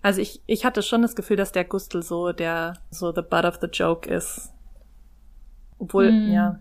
also 0.00 0.20
ich, 0.20 0.40
ich 0.46 0.64
hatte 0.64 0.82
schon 0.82 1.02
das 1.02 1.16
Gefühl, 1.16 1.36
dass 1.36 1.52
der 1.52 1.64
Gustl 1.64 2.02
so 2.02 2.32
der, 2.32 2.74
so 2.90 3.12
the 3.12 3.20
butt 3.20 3.44
of 3.44 3.58
the 3.60 3.66
joke 3.66 4.08
ist. 4.08 4.50
Obwohl, 5.78 6.08
hm. 6.08 6.32
ja. 6.32 6.58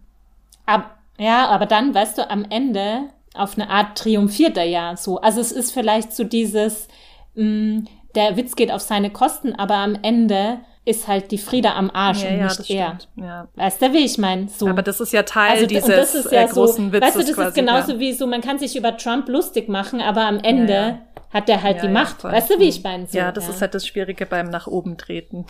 Ab, 0.65 0.97
ja, 1.17 1.47
aber 1.47 1.65
dann, 1.67 1.93
weißt 1.93 2.17
du, 2.17 2.29
am 2.29 2.45
Ende 2.49 3.09
auf 3.33 3.55
eine 3.57 3.69
Art 3.69 3.97
triumphiert 3.97 4.57
er 4.57 4.65
ja 4.65 4.97
so. 4.97 5.21
Also 5.21 5.39
es 5.39 5.51
ist 5.51 5.71
vielleicht 5.71 6.13
so 6.13 6.23
dieses, 6.23 6.87
mh, 7.35 7.43
hm, 7.43 7.87
der 8.15 8.37
Witz 8.37 8.55
geht 8.55 8.71
auf 8.71 8.81
seine 8.81 9.09
Kosten, 9.09 9.55
aber 9.55 9.75
am 9.75 9.95
Ende 9.95 10.59
ist 10.85 11.07
halt 11.07 11.31
die 11.31 11.37
Frieda 11.37 11.75
am 11.75 11.89
Arsch 11.91 12.23
ja, 12.23 12.29
und 12.29 12.41
nicht 12.41 12.69
ja, 12.69 12.97
er. 13.17 13.23
Ja. 13.23 13.47
Weißt 13.55 13.81
du, 13.81 13.93
wie 13.93 14.05
ich 14.05 14.17
meine? 14.17 14.49
So. 14.49 14.67
Aber 14.67 14.81
das 14.81 14.99
ist 14.99 15.13
ja 15.13 15.23
Teil 15.23 15.51
also, 15.51 15.65
dieses 15.65 15.87
das 15.87 16.15
ist 16.15 16.31
ja 16.31 16.43
äh, 16.43 16.47
großen 16.47 16.87
so, 16.87 16.93
Witzes 16.93 17.07
Weißt 17.07 17.15
du, 17.15 17.19
das 17.21 17.35
quasi, 17.35 17.47
ist 17.49 17.55
genauso 17.55 17.99
wie 17.99 18.13
so, 18.13 18.27
man 18.27 18.41
kann 18.41 18.59
sich 18.59 18.75
über 18.75 18.97
Trump 18.97 19.29
lustig 19.29 19.69
machen, 19.69 20.01
aber 20.01 20.25
am 20.25 20.39
Ende 20.39 20.99
hat 21.31 21.47
der 21.47 21.63
halt 21.63 21.81
die 21.81 21.87
Macht. 21.87 22.23
weißt 22.23 22.49
du, 22.49 22.59
wie 22.59 22.69
ich 22.69 22.83
meine? 22.83 23.07
So, 23.07 23.17
ja, 23.17 23.31
das 23.31 23.47
ist 23.47 23.61
halt 23.61 23.73
das 23.73 23.87
Schwierige 23.87 24.25
beim 24.25 24.49
nach 24.49 24.67
oben 24.67 24.97
treten. 24.97 25.45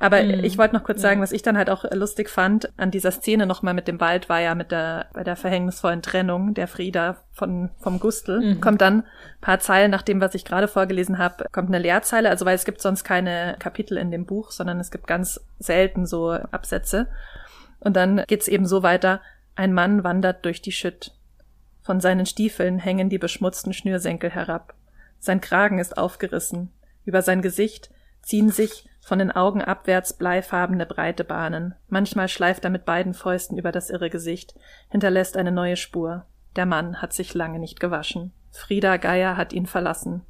Aber 0.00 0.22
mhm. 0.22 0.42
ich 0.42 0.56
wollte 0.56 0.74
noch 0.74 0.82
kurz 0.82 1.02
sagen, 1.02 1.20
was 1.20 1.30
ich 1.30 1.42
dann 1.42 1.58
halt 1.58 1.68
auch 1.68 1.84
lustig 1.92 2.30
fand 2.30 2.70
an 2.78 2.90
dieser 2.90 3.10
Szene 3.10 3.44
nochmal 3.44 3.74
mit 3.74 3.86
dem 3.86 4.00
Wald 4.00 4.30
war 4.30 4.40
ja 4.40 4.54
mit 4.54 4.72
der, 4.72 5.06
bei 5.12 5.22
der 5.22 5.36
verhängnisvollen 5.36 6.00
Trennung 6.00 6.54
der 6.54 6.68
Frieda 6.68 7.18
von, 7.32 7.68
vom 7.78 8.00
Gustl. 8.00 8.40
Mhm. 8.40 8.60
Kommt 8.62 8.80
dann 8.80 9.04
paar 9.42 9.60
Zeilen 9.60 9.90
nach 9.90 10.00
dem, 10.00 10.22
was 10.22 10.34
ich 10.34 10.46
gerade 10.46 10.68
vorgelesen 10.68 11.18
habe, 11.18 11.44
kommt 11.52 11.68
eine 11.68 11.78
Leerzeile, 11.78 12.30
also 12.30 12.46
weil 12.46 12.54
es 12.54 12.64
gibt 12.64 12.80
sonst 12.80 13.04
keine 13.04 13.56
Kapitel 13.58 13.98
in 13.98 14.10
dem 14.10 14.24
Buch, 14.24 14.52
sondern 14.52 14.80
es 14.80 14.90
gibt 14.90 15.06
ganz 15.06 15.38
selten 15.58 16.06
so 16.06 16.30
Absätze. 16.30 17.06
Und 17.78 17.94
dann 17.94 18.24
geht's 18.26 18.48
eben 18.48 18.66
so 18.66 18.82
weiter, 18.82 19.20
ein 19.54 19.74
Mann 19.74 20.02
wandert 20.02 20.46
durch 20.46 20.62
die 20.62 20.72
Schütt. 20.72 21.12
Von 21.82 22.00
seinen 22.00 22.24
Stiefeln 22.24 22.78
hängen 22.78 23.10
die 23.10 23.18
beschmutzten 23.18 23.74
Schnürsenkel 23.74 24.30
herab. 24.30 24.72
Sein 25.18 25.42
Kragen 25.42 25.78
ist 25.78 25.98
aufgerissen. 25.98 26.70
Über 27.04 27.20
sein 27.20 27.42
Gesicht 27.42 27.90
ziehen 28.22 28.48
sich 28.48 28.88
von 29.00 29.18
den 29.18 29.32
Augen 29.32 29.62
abwärts 29.62 30.12
bleifarbene 30.12 30.86
breite 30.86 31.24
Bahnen. 31.24 31.74
Manchmal 31.88 32.28
schleift 32.28 32.64
er 32.64 32.70
mit 32.70 32.84
beiden 32.84 33.14
Fäusten 33.14 33.58
über 33.58 33.72
das 33.72 33.90
irre 33.90 34.10
Gesicht, 34.10 34.54
hinterlässt 34.90 35.36
eine 35.36 35.52
neue 35.52 35.76
Spur. 35.76 36.26
Der 36.56 36.66
Mann 36.66 37.00
hat 37.00 37.12
sich 37.12 37.34
lange 37.34 37.58
nicht 37.58 37.80
gewaschen. 37.80 38.32
Frieda 38.50 38.96
Geier 38.96 39.36
hat 39.36 39.52
ihn 39.52 39.66
verlassen. 39.66 40.22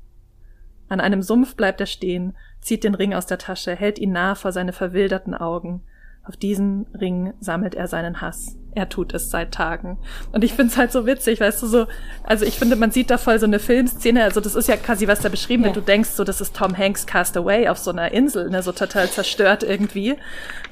An 0.89 1.01
einem 1.01 1.23
Sumpf 1.23 1.57
bleibt 1.57 1.81
er 1.81 1.87
stehen, 1.87 2.37
zieht 2.61 2.85
den 2.85 2.95
Ring 2.95 3.15
aus 3.15 3.27
der 3.27 3.39
Tasche, 3.39 3.75
hält 3.75 3.99
ihn 3.99 4.13
nah 4.13 4.35
vor 4.35 4.53
seine 4.53 4.73
verwilderten 4.73 5.35
Augen. 5.35 5.83
Auf 6.31 6.37
diesen 6.37 6.87
Ring 6.95 7.35
sammelt 7.41 7.75
er 7.75 7.89
seinen 7.89 8.21
Hass. 8.21 8.57
Er 8.77 8.89
tut 8.89 9.13
es 9.15 9.31
seit 9.31 9.53
Tagen. 9.53 9.99
Und 10.31 10.45
ich 10.45 10.53
find's 10.53 10.77
halt 10.77 10.93
so 10.93 11.05
witzig, 11.05 11.41
weißt 11.41 11.61
du, 11.61 11.67
so, 11.67 11.87
also 12.23 12.45
ich 12.45 12.57
finde, 12.57 12.77
man 12.77 12.93
sieht 12.93 13.11
da 13.11 13.19
voll 13.19 13.41
so 13.41 13.47
eine 13.47 13.59
Filmszene, 13.59 14.23
also 14.23 14.41
das 14.41 14.55
ist 14.55 14.69
ja 14.69 14.77
quasi, 14.77 15.09
was 15.09 15.19
da 15.19 15.29
beschrieben 15.29 15.65
ja. 15.65 15.71
wird. 15.71 15.79
Du 15.79 15.81
denkst 15.81 16.11
so, 16.11 16.23
das 16.23 16.41
ist 16.41 16.55
Tom 16.55 16.79
Hanks 16.79 17.05
Cast 17.05 17.37
Away 17.37 17.67
auf 17.67 17.79
so 17.79 17.91
einer 17.91 18.13
Insel, 18.13 18.49
ne, 18.49 18.63
so 18.63 18.71
total 18.71 19.11
zerstört 19.11 19.65
irgendwie. 19.65 20.19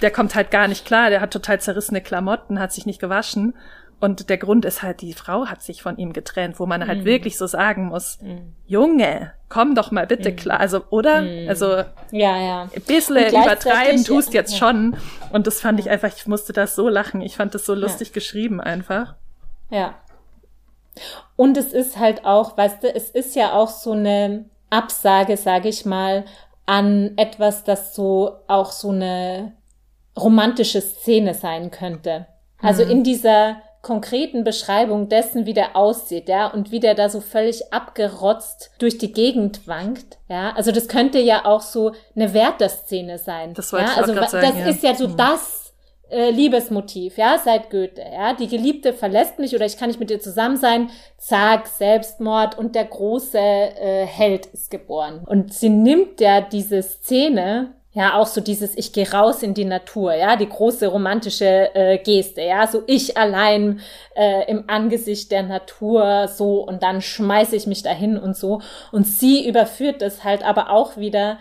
Der 0.01 0.13
kommt 0.13 0.37
halt 0.37 0.53
gar 0.53 0.69
nicht 0.69 0.85
klar, 0.85 1.11
der 1.11 1.21
hat 1.21 1.33
total 1.33 1.61
zerrissene 1.61 2.03
Klamotten, 2.03 2.61
hat 2.61 2.73
sich 2.73 2.87
nicht 2.87 3.01
gewaschen. 3.01 3.55
Und 3.99 4.31
der 4.31 4.39
Grund 4.39 4.65
ist 4.65 4.85
halt, 4.85 5.01
die 5.01 5.13
Frau 5.13 5.47
hat 5.47 5.63
sich 5.63 5.83
von 5.83 5.97
ihm 5.97 6.13
getrennt, 6.13 6.61
wo 6.61 6.67
man 6.67 6.87
halt 6.87 7.03
mm. 7.03 7.05
wirklich 7.05 7.37
so 7.37 7.49
sagen 7.49 7.87
muss, 7.87 8.23
mm. 8.23 8.55
Junge, 8.65 9.33
komm 9.49 9.75
doch 9.75 9.91
mal 9.91 10.07
bitte 10.07 10.33
mm. 10.33 10.37
klar. 10.37 10.61
Also, 10.61 10.83
oder? 10.91 11.23
Mm. 11.23 11.49
Also, 11.49 11.85
ja, 12.11 12.37
ja. 12.37 12.63
ein 12.75 12.83
bisschen 12.83 13.17
übertreiben 13.17 14.05
tust 14.05 14.35
jetzt 14.35 14.53
ja. 14.53 14.59
schon. 14.59 14.97
Und 15.33 15.47
das 15.47 15.61
fand 15.61 15.81
ich 15.81 15.91
einfach, 15.91 16.11
ich 16.15 16.27
musste 16.27 16.53
das 16.53 16.75
so 16.75 16.89
lachen. 16.89 17.21
Ich 17.21 17.37
fand 17.37 17.55
das 17.55 17.65
so 17.65 17.75
lustig 17.75 18.09
ja. 18.09 18.15
geschrieben 18.15 18.61
einfach. 18.61 19.15
Ja. 19.71 19.95
Und 21.37 21.57
es 21.57 21.73
ist 21.73 21.99
halt 21.99 22.25
auch, 22.25 22.57
weißt 22.57 22.83
du, 22.83 22.95
es 22.95 23.11
ist 23.11 23.37
ja 23.37 23.53
auch 23.53 23.69
so 23.69 23.93
eine 23.93 24.47
Absage, 24.71 25.37
sage 25.37 25.69
ich 25.69 25.87
mal, 25.87 26.25
an 26.67 27.13
etwas, 27.17 27.65
das 27.65 27.95
so 27.95 28.41
auch 28.47 28.73
so 28.73 28.91
eine 28.91 29.53
romantische 30.19 30.81
Szene 30.81 31.35
sein 31.35 31.71
könnte. 31.71 32.27
Also 32.61 32.85
mhm. 32.85 32.91
in 32.91 33.05
dieser 33.05 33.63
konkreten 33.83 34.45
Beschreibung 34.45 35.09
dessen, 35.09 35.47
wie 35.47 35.55
der 35.55 35.77
aussieht, 35.77 36.29
ja, 36.29 36.49
und 36.49 36.71
wie 36.71 36.81
der 36.81 36.95
da 36.95 37.09
so 37.09 37.21
völlig 37.21 37.73
abgerotzt 37.73 38.71
durch 38.79 38.99
die 38.99 39.13
Gegend 39.13 39.67
wankt, 39.67 40.19
ja. 40.29 40.53
Also 40.57 40.73
das 40.73 40.89
könnte 40.89 41.19
ja 41.19 41.45
auch 41.45 41.63
so 41.63 41.93
eine 42.15 42.35
Werther-Szene 42.35 43.19
sein. 43.19 43.55
Das 43.55 43.73
wollte 43.73 43.87
ja? 43.87 43.93
ich 43.93 43.99
also, 43.99 44.21
auch 44.21 44.29
sagen, 44.29 44.63
Das 44.65 44.75
ist 44.75 44.83
ja 44.83 44.95
so 44.95 45.07
hm. 45.07 45.17
das 45.17 45.73
äh, 46.11 46.31
Liebesmotiv, 46.31 47.19
ja, 47.19 47.39
seit 47.43 47.71
Goethe, 47.71 48.03
ja. 48.03 48.35
Die 48.35 48.49
Geliebte 48.49 48.93
verlässt 48.93 49.39
mich 49.39 49.55
oder 49.55 49.67
ich 49.67 49.77
kann 49.77 49.89
nicht 49.89 50.01
mit 50.01 50.11
ihr 50.11 50.21
zusammen 50.21 50.57
sein, 50.57 50.91
zack, 51.17 51.67
Selbstmord 51.69 52.59
und 52.59 52.75
der 52.75 52.85
große 52.85 53.39
äh, 53.39 54.07
Held 54.07 54.47
ist 54.47 54.71
geboren. 54.71 55.23
Und 55.27 55.55
sie 55.55 55.69
nimmt 55.69 56.21
ja 56.21 56.41
diese 56.41 56.83
Szene 56.83 57.75
ja, 57.93 58.15
auch 58.15 58.27
so 58.27 58.41
dieses 58.41 58.77
Ich 58.77 58.93
gehe 58.93 59.11
raus 59.11 59.43
in 59.43 59.55
die 59.55 59.65
Natur, 59.65 60.15
ja, 60.15 60.37
die 60.37 60.49
große 60.49 60.87
romantische 60.89 61.75
äh, 61.75 61.99
Geste, 61.99 62.43
ja, 62.43 62.67
so 62.67 62.83
ich 62.87 63.17
allein 63.17 63.81
äh, 64.15 64.49
im 64.51 64.65
Angesicht 64.69 65.33
der 65.33 65.43
Natur, 65.43 66.29
so 66.29 66.63
und 66.67 66.83
dann 66.83 67.01
schmeiße 67.01 67.57
ich 67.57 67.67
mich 67.67 67.83
dahin 67.83 68.19
und 68.19 68.37
so. 68.37 68.61
Und 68.93 69.05
sie 69.05 69.49
überführt 69.49 70.03
das 70.03 70.23
halt 70.23 70.45
aber 70.45 70.71
auch 70.71 70.97
wieder 70.97 71.39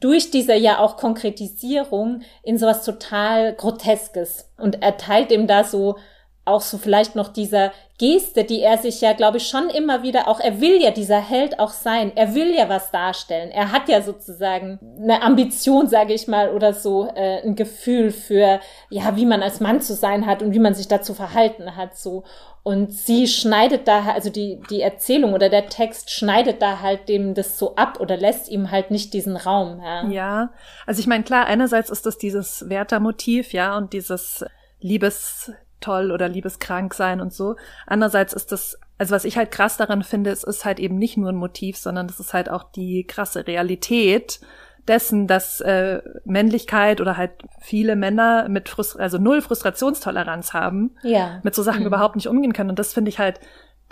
durch 0.00 0.30
diese 0.30 0.54
ja 0.54 0.78
auch 0.78 0.96
Konkretisierung 0.96 2.22
in 2.42 2.58
sowas 2.58 2.84
total 2.84 3.54
Groteskes 3.54 4.50
und 4.58 4.82
erteilt 4.82 5.30
ihm 5.32 5.46
da 5.46 5.64
so 5.64 5.96
auch 6.44 6.60
so 6.60 6.76
vielleicht 6.76 7.14
noch 7.14 7.28
dieser 7.28 7.72
Geste, 7.98 8.42
die 8.42 8.60
er 8.62 8.78
sich 8.78 9.00
ja, 9.00 9.12
glaube 9.12 9.36
ich, 9.36 9.46
schon 9.46 9.70
immer 9.70 10.02
wieder 10.02 10.26
auch, 10.26 10.40
er 10.40 10.60
will 10.60 10.82
ja 10.82 10.90
dieser 10.90 11.20
Held 11.20 11.60
auch 11.60 11.70
sein, 11.70 12.10
er 12.16 12.34
will 12.34 12.52
ja 12.52 12.68
was 12.68 12.90
darstellen, 12.90 13.52
er 13.52 13.70
hat 13.70 13.88
ja 13.88 14.02
sozusagen 14.02 14.80
eine 15.00 15.22
Ambition, 15.22 15.86
sage 15.86 16.12
ich 16.12 16.26
mal, 16.26 16.50
oder 16.50 16.72
so 16.72 17.06
äh, 17.14 17.42
ein 17.42 17.54
Gefühl 17.54 18.10
für, 18.10 18.58
ja, 18.90 19.14
wie 19.14 19.26
man 19.26 19.40
als 19.40 19.60
Mann 19.60 19.80
zu 19.80 19.94
sein 19.94 20.26
hat 20.26 20.42
und 20.42 20.52
wie 20.52 20.58
man 20.58 20.74
sich 20.74 20.88
dazu 20.88 21.14
verhalten 21.14 21.76
hat, 21.76 21.96
so. 21.96 22.24
Und 22.64 22.92
sie 22.92 23.26
schneidet 23.26 23.86
da, 23.86 24.12
also 24.12 24.30
die, 24.30 24.60
die 24.70 24.82
Erzählung 24.82 25.34
oder 25.34 25.48
der 25.48 25.66
Text 25.66 26.10
schneidet 26.10 26.62
da 26.62 26.80
halt 26.80 27.08
dem 27.08 27.34
das 27.34 27.58
so 27.58 27.74
ab 27.74 27.98
oder 28.00 28.16
lässt 28.16 28.48
ihm 28.48 28.70
halt 28.70 28.92
nicht 28.92 29.14
diesen 29.14 29.36
Raum. 29.36 29.80
Ja, 29.80 30.06
ja 30.08 30.50
also 30.86 31.00
ich 31.00 31.08
meine, 31.08 31.24
klar, 31.24 31.46
einerseits 31.46 31.90
ist 31.90 32.06
das 32.06 32.18
dieses 32.18 32.68
Werther-Motiv, 32.68 33.52
ja, 33.52 33.76
und 33.76 33.92
dieses 33.92 34.44
Liebes 34.80 35.52
toll 35.82 36.10
oder 36.10 36.28
liebeskrank 36.28 36.94
sein 36.94 37.20
und 37.20 37.32
so. 37.32 37.56
Andererseits 37.86 38.32
ist 38.32 38.52
das, 38.52 38.78
also 38.98 39.14
was 39.14 39.24
ich 39.24 39.36
halt 39.36 39.50
krass 39.50 39.76
daran 39.76 40.02
finde, 40.02 40.30
es 40.30 40.44
ist 40.44 40.64
halt 40.64 40.80
eben 40.80 40.96
nicht 40.96 41.16
nur 41.16 41.30
ein 41.30 41.36
Motiv, 41.36 41.76
sondern 41.76 42.06
es 42.06 42.20
ist 42.20 42.32
halt 42.32 42.50
auch 42.50 42.64
die 42.64 43.04
krasse 43.06 43.46
Realität 43.46 44.40
dessen, 44.88 45.26
dass 45.26 45.60
äh, 45.60 46.00
Männlichkeit 46.24 47.00
oder 47.00 47.16
halt 47.16 47.32
viele 47.60 47.94
Männer 47.94 48.48
mit 48.48 48.68
Frust 48.68 48.98
also 48.98 49.18
null 49.18 49.40
Frustrationstoleranz 49.40 50.52
haben, 50.52 50.96
ja. 51.02 51.40
mit 51.42 51.54
so 51.54 51.62
Sachen 51.62 51.80
mhm. 51.80 51.86
überhaupt 51.86 52.16
nicht 52.16 52.28
umgehen 52.28 52.52
können. 52.52 52.70
Und 52.70 52.78
das 52.78 52.92
finde 52.92 53.08
ich 53.08 53.18
halt 53.18 53.38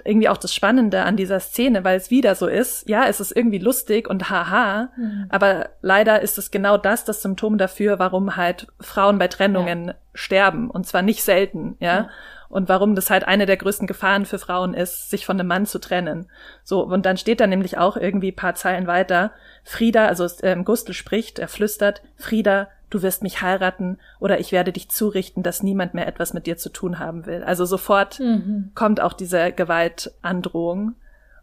irgendwie 0.04 0.28
auch 0.28 0.36
das 0.36 0.54
Spannende 0.54 1.02
an 1.02 1.16
dieser 1.16 1.40
Szene, 1.40 1.84
weil 1.84 1.96
es 1.96 2.10
wieder 2.10 2.34
so 2.34 2.46
ist. 2.46 2.88
Ja, 2.88 3.06
es 3.06 3.20
ist 3.20 3.32
irgendwie 3.34 3.58
lustig 3.58 4.08
und 4.08 4.30
haha, 4.30 4.90
mhm. 4.96 5.26
aber 5.28 5.70
leider 5.82 6.20
ist 6.20 6.38
es 6.38 6.50
genau 6.50 6.76
das 6.76 7.04
das 7.04 7.22
Symptom 7.22 7.58
dafür, 7.58 7.98
warum 7.98 8.36
halt 8.36 8.68
Frauen 8.80 9.18
bei 9.18 9.28
Trennungen 9.28 9.88
ja. 9.88 9.94
sterben 10.14 10.70
und 10.70 10.86
zwar 10.86 11.02
nicht 11.02 11.22
selten, 11.22 11.76
ja? 11.80 11.94
ja. 11.94 12.10
Und 12.48 12.68
warum 12.68 12.96
das 12.96 13.10
halt 13.10 13.28
eine 13.28 13.46
der 13.46 13.56
größten 13.56 13.86
Gefahren 13.86 14.26
für 14.26 14.40
Frauen 14.40 14.74
ist, 14.74 15.08
sich 15.08 15.24
von 15.24 15.38
einem 15.38 15.46
Mann 15.46 15.66
zu 15.66 15.78
trennen. 15.78 16.28
So, 16.64 16.82
und 16.82 17.06
dann 17.06 17.16
steht 17.16 17.38
da 17.38 17.46
nämlich 17.46 17.78
auch 17.78 17.96
irgendwie 17.96 18.32
paar 18.32 18.56
Zeilen 18.56 18.88
weiter, 18.88 19.30
Frieda, 19.62 20.06
also 20.06 20.26
ähm, 20.42 20.64
Gustl 20.64 20.92
spricht, 20.92 21.38
er 21.38 21.46
flüstert, 21.46 22.02
Frieda, 22.16 22.68
du 22.90 23.02
wirst 23.02 23.22
mich 23.22 23.40
heiraten 23.40 23.98
oder 24.18 24.40
ich 24.40 24.52
werde 24.52 24.72
dich 24.72 24.88
zurichten, 24.90 25.42
dass 25.42 25.62
niemand 25.62 25.94
mehr 25.94 26.06
etwas 26.06 26.34
mit 26.34 26.46
dir 26.46 26.56
zu 26.56 26.70
tun 26.70 26.98
haben 26.98 27.26
will. 27.26 27.42
Also 27.42 27.64
sofort 27.64 28.20
mhm. 28.20 28.72
kommt 28.74 29.00
auch 29.00 29.12
diese 29.12 29.52
Gewaltandrohung. 29.52 30.96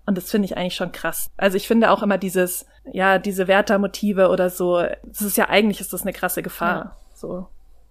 Und 0.05 0.17
das 0.17 0.29
finde 0.31 0.45
ich 0.45 0.55
eigentlich 0.55 0.75
schon 0.75 0.91
krass. 0.91 1.29
Also 1.35 1.57
ich 1.57 1.67
finde 1.67 1.91
auch 1.91 2.03
immer 2.03 2.17
dieses, 2.17 2.65
ja, 2.91 3.19
diese 3.19 3.47
Werther-Motive 3.47 4.29
oder 4.29 4.49
so, 4.49 4.81
das 5.03 5.21
ist 5.21 5.37
ja 5.37 5.49
eigentlich 5.49 5.81
ist 5.81 5.91
das 5.91 6.03
eine 6.03 6.13
krasse 6.13 6.43
Gefahr. 6.43 6.77
Ja. 6.77 6.95
So. 7.13 7.47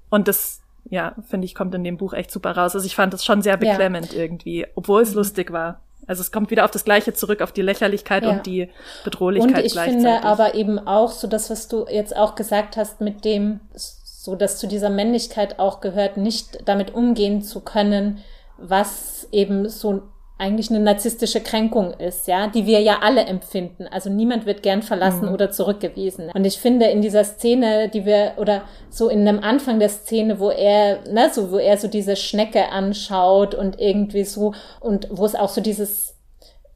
Und 0.08 0.28
das, 0.28 0.62
ja, 0.84 1.14
finde 1.28 1.44
ich, 1.44 1.54
kommt 1.54 1.74
in 1.74 1.84
dem 1.84 1.98
Buch 1.98 2.14
echt 2.14 2.30
super 2.30 2.56
raus. 2.56 2.74
Also 2.74 2.86
ich 2.86 2.96
fand 2.96 3.12
das 3.12 3.24
schon 3.24 3.42
sehr 3.42 3.56
beklemmend 3.56 4.12
ja. 4.12 4.20
irgendwie, 4.20 4.66
obwohl 4.74 5.02
es 5.02 5.10
mhm. 5.10 5.16
lustig 5.16 5.52
war. 5.52 5.82
Also 6.06 6.20
es 6.20 6.30
kommt 6.30 6.50
wieder 6.50 6.64
auf 6.64 6.70
das 6.70 6.84
Gleiche 6.84 7.14
zurück, 7.14 7.42
auf 7.42 7.52
die 7.52 7.62
Lächerlichkeit 7.62 8.22
ja. 8.24 8.30
und 8.30 8.46
die 8.46 8.68
Bedrohlichkeit 9.04 9.56
Und 9.56 9.64
ich 9.64 9.78
finde 9.78 10.22
aber 10.22 10.54
eben 10.54 10.78
auch 10.78 11.10
so 11.10 11.26
das, 11.26 11.50
was 11.50 11.68
du 11.68 11.86
jetzt 11.88 12.16
auch 12.16 12.34
gesagt 12.34 12.76
hast, 12.76 13.00
mit 13.00 13.24
dem, 13.24 13.60
so 13.74 14.36
dass 14.36 14.58
zu 14.58 14.66
dieser 14.66 14.90
Männlichkeit 14.90 15.58
auch 15.58 15.80
gehört, 15.80 16.16
nicht 16.16 16.68
damit 16.68 16.94
umgehen 16.94 17.42
zu 17.42 17.60
können, 17.60 18.18
was 18.58 19.28
eben 19.32 19.68
so 19.68 20.02
eigentlich 20.38 20.68
eine 20.68 20.80
narzisstische 20.80 21.40
Kränkung 21.40 21.94
ist, 21.94 22.28
ja, 22.28 22.46
die 22.46 22.66
wir 22.66 22.80
ja 22.80 22.98
alle 23.00 23.24
empfinden. 23.24 23.86
Also 23.90 24.10
niemand 24.10 24.44
wird 24.44 24.62
gern 24.62 24.82
verlassen 24.82 25.28
mhm. 25.28 25.34
oder 25.34 25.50
zurückgewiesen. 25.50 26.30
Und 26.34 26.44
ich 26.44 26.58
finde 26.58 26.86
in 26.86 27.00
dieser 27.00 27.24
Szene, 27.24 27.88
die 27.88 28.04
wir 28.04 28.34
oder 28.36 28.62
so 28.90 29.08
in 29.08 29.24
dem 29.24 29.42
Anfang 29.42 29.78
der 29.78 29.88
Szene, 29.88 30.38
wo 30.38 30.50
er, 30.50 31.00
ne, 31.10 31.30
so 31.32 31.50
wo 31.52 31.58
er 31.58 31.78
so 31.78 31.88
diese 31.88 32.16
Schnecke 32.16 32.68
anschaut 32.68 33.54
und 33.54 33.80
irgendwie 33.80 34.24
so 34.24 34.52
und 34.80 35.08
wo 35.10 35.24
es 35.24 35.34
auch 35.34 35.48
so 35.48 35.62
dieses 35.62 36.16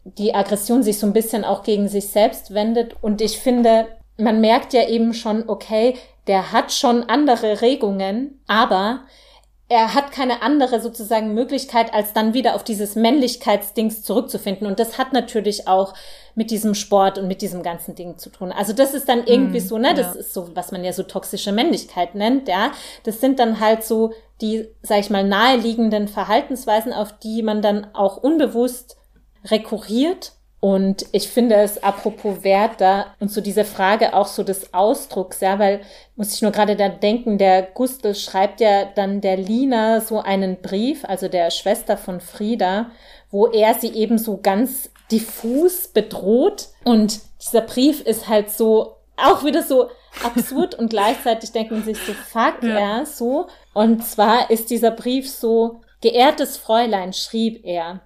die 0.05 0.35
Aggression 0.35 0.83
sich 0.83 0.99
so 0.99 1.07
ein 1.07 1.13
bisschen 1.13 1.45
auch 1.45 1.63
gegen 1.63 1.87
sich 1.87 2.09
selbst 2.09 2.55
wendet 2.55 2.97
und 3.03 3.21
ich 3.21 3.39
finde, 3.39 3.87
man 4.17 4.41
merkt 4.41 4.73
ja 4.73 4.89
eben 4.89 5.13
schon, 5.13 5.49
okay, 5.49 5.95
der 6.27 6.53
hat 6.53 6.73
schon 6.73 7.05
andere 7.05 7.61
Regungen, 7.61 8.41
aber 8.47 9.01
er 9.71 9.95
hat 9.95 10.11
keine 10.11 10.43
andere 10.43 10.81
sozusagen 10.81 11.33
Möglichkeit, 11.33 11.95
als 11.95 12.12
dann 12.12 12.35
wieder 12.35 12.57
auf 12.57 12.64
dieses 12.64 12.97
Männlichkeitsdings 12.97 14.03
zurückzufinden. 14.03 14.66
Und 14.66 14.81
das 14.81 14.99
hat 14.99 15.12
natürlich 15.12 15.68
auch 15.68 15.95
mit 16.35 16.51
diesem 16.51 16.75
Sport 16.75 17.18
und 17.18 17.29
mit 17.29 17.41
diesem 17.41 17.62
ganzen 17.62 17.95
Ding 17.95 18.18
zu 18.18 18.31
tun. 18.31 18.51
Also 18.51 18.73
das 18.73 18.95
ist 18.95 19.09
dann 19.09 19.25
irgendwie 19.25 19.61
mm, 19.61 19.68
so, 19.68 19.79
ne, 19.79 19.95
das 19.95 20.14
ja. 20.14 20.21
ist 20.21 20.35
so, 20.35 20.49
was 20.57 20.73
man 20.73 20.83
ja 20.83 20.93
so 20.93 21.05
toxische 21.05 21.53
Männlichkeit 21.53 22.16
nennt, 22.16 22.49
ja. 22.49 22.73
Das 23.05 23.21
sind 23.21 23.39
dann 23.39 23.61
halt 23.61 23.85
so 23.85 24.12
die, 24.41 24.66
sag 24.83 24.99
ich 24.99 25.11
mal, 25.11 25.23
naheliegenden 25.23 26.09
Verhaltensweisen, 26.09 26.93
auf 26.93 27.16
die 27.21 27.45
man 27.45 27.62
dann 27.62 27.87
auch 27.95 28.16
unbewusst 28.16 28.97
rekurriert 29.45 30.33
und 30.61 31.07
ich 31.13 31.29
finde 31.29 31.55
es 31.57 31.83
apropos 31.83 32.45
Wert 32.45 32.83
da 32.83 33.15
und 33.19 33.31
so 33.31 33.41
diese 33.41 33.65
Frage 33.65 34.13
auch 34.13 34.27
so 34.27 34.43
des 34.43 34.75
Ausdrucks, 34.75 35.41
ja, 35.41 35.59
weil 35.59 35.81
muss 36.17 36.35
ich 36.35 36.43
nur 36.43 36.51
gerade 36.51 36.77
da 36.77 36.91
denken, 36.91 37.39
der 37.39 37.63
Gustl 37.63 38.15
schreibt 38.15 38.61
ja 38.61 38.85
dann 38.85 39.23
der 39.23 39.39
Lina 39.39 40.03
so 40.03 40.21
einen 40.21 40.61
Brief, 40.61 41.07
also 41.07 41.29
der 41.29 41.51
Schwester 41.51 41.97
von 41.97 42.21
Frieda, 42.21 42.91
wo 43.31 43.47
er 43.47 43.73
sie 43.73 43.95
eben 43.95 44.19
so 44.19 44.37
ganz 44.37 44.91
diffus 45.11 45.89
bedroht 45.89 46.69
und 46.85 47.21
dieser 47.41 47.63
Brief 47.63 48.03
ist 48.03 48.29
halt 48.29 48.51
so 48.51 48.97
auch 49.17 49.45
wieder 49.45 49.63
so 49.63 49.89
absurd 50.23 50.75
und 50.75 50.91
gleichzeitig 50.91 51.53
denken 51.53 51.83
sich 51.83 51.97
so 51.99 52.13
fuck, 52.13 52.63
ja. 52.63 52.99
ja, 52.99 53.07
so 53.07 53.47
und 53.73 54.05
zwar 54.05 54.51
ist 54.51 54.69
dieser 54.69 54.91
Brief 54.91 55.31
so 55.31 55.81
geehrtes 56.03 56.59
Fräulein 56.59 57.15
schrieb 57.15 57.65
er 57.65 58.03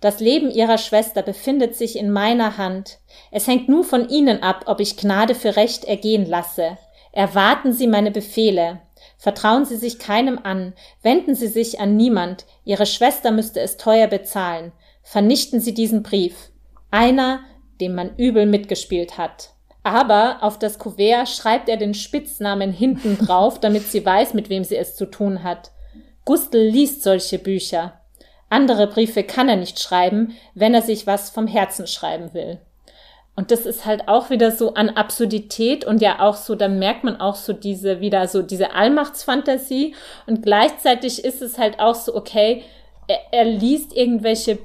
das 0.00 0.20
Leben 0.20 0.50
ihrer 0.50 0.78
Schwester 0.78 1.22
befindet 1.22 1.76
sich 1.76 1.98
in 1.98 2.10
meiner 2.10 2.56
Hand. 2.56 2.98
Es 3.30 3.46
hängt 3.46 3.68
nur 3.68 3.84
von 3.84 4.08
Ihnen 4.08 4.42
ab, 4.42 4.64
ob 4.66 4.80
ich 4.80 4.96
Gnade 4.96 5.34
für 5.34 5.56
Recht 5.56 5.84
ergehen 5.84 6.26
lasse. 6.26 6.78
Erwarten 7.12 7.72
Sie 7.72 7.86
meine 7.86 8.10
Befehle. 8.10 8.80
Vertrauen 9.18 9.64
Sie 9.64 9.76
sich 9.76 9.98
keinem 9.98 10.38
an, 10.42 10.72
wenden 11.02 11.34
Sie 11.34 11.48
sich 11.48 11.80
an 11.80 11.96
niemand, 11.96 12.46
Ihre 12.64 12.86
Schwester 12.86 13.30
müsste 13.30 13.60
es 13.60 13.76
teuer 13.76 14.06
bezahlen. 14.06 14.72
Vernichten 15.02 15.60
Sie 15.60 15.74
diesen 15.74 16.02
Brief. 16.02 16.50
Einer, 16.90 17.40
dem 17.80 17.94
man 17.94 18.16
übel 18.16 18.46
mitgespielt 18.46 19.18
hat. 19.18 19.50
Aber 19.82 20.38
auf 20.42 20.58
das 20.58 20.78
Kuvert 20.78 21.28
schreibt 21.28 21.68
er 21.68 21.76
den 21.76 21.94
Spitznamen 21.94 22.72
hinten 22.72 23.18
drauf, 23.18 23.60
damit 23.60 23.84
sie 23.84 24.04
weiß, 24.04 24.34
mit 24.34 24.50
wem 24.50 24.64
sie 24.64 24.76
es 24.76 24.94
zu 24.94 25.06
tun 25.06 25.42
hat. 25.42 25.72
Gustl 26.24 26.58
liest 26.58 27.02
solche 27.02 27.38
Bücher. 27.38 27.99
Andere 28.50 28.86
Briefe 28.88 29.22
kann 29.22 29.48
er 29.48 29.56
nicht 29.56 29.80
schreiben, 29.80 30.36
wenn 30.54 30.74
er 30.74 30.82
sich 30.82 31.06
was 31.06 31.30
vom 31.30 31.46
Herzen 31.46 31.86
schreiben 31.86 32.34
will. 32.34 32.58
Und 33.36 33.50
das 33.50 33.64
ist 33.64 33.86
halt 33.86 34.08
auch 34.08 34.28
wieder 34.28 34.50
so 34.50 34.74
an 34.74 34.90
Absurdität 34.90 35.86
und 35.86 36.02
ja 36.02 36.20
auch 36.20 36.34
so, 36.34 36.56
dann 36.56 36.78
merkt 36.78 37.04
man 37.04 37.20
auch 37.20 37.36
so 37.36 37.54
diese, 37.54 38.00
wieder 38.00 38.28
so 38.28 38.42
diese 38.42 38.74
Allmachtsfantasie 38.74 39.94
und 40.26 40.42
gleichzeitig 40.42 41.24
ist 41.24 41.40
es 41.40 41.56
halt 41.56 41.80
auch 41.80 41.94
so, 41.94 42.14
okay, 42.14 42.64
er, 43.06 43.18
er 43.30 43.44
liest 43.44 43.96
irgendwelche 43.96 44.58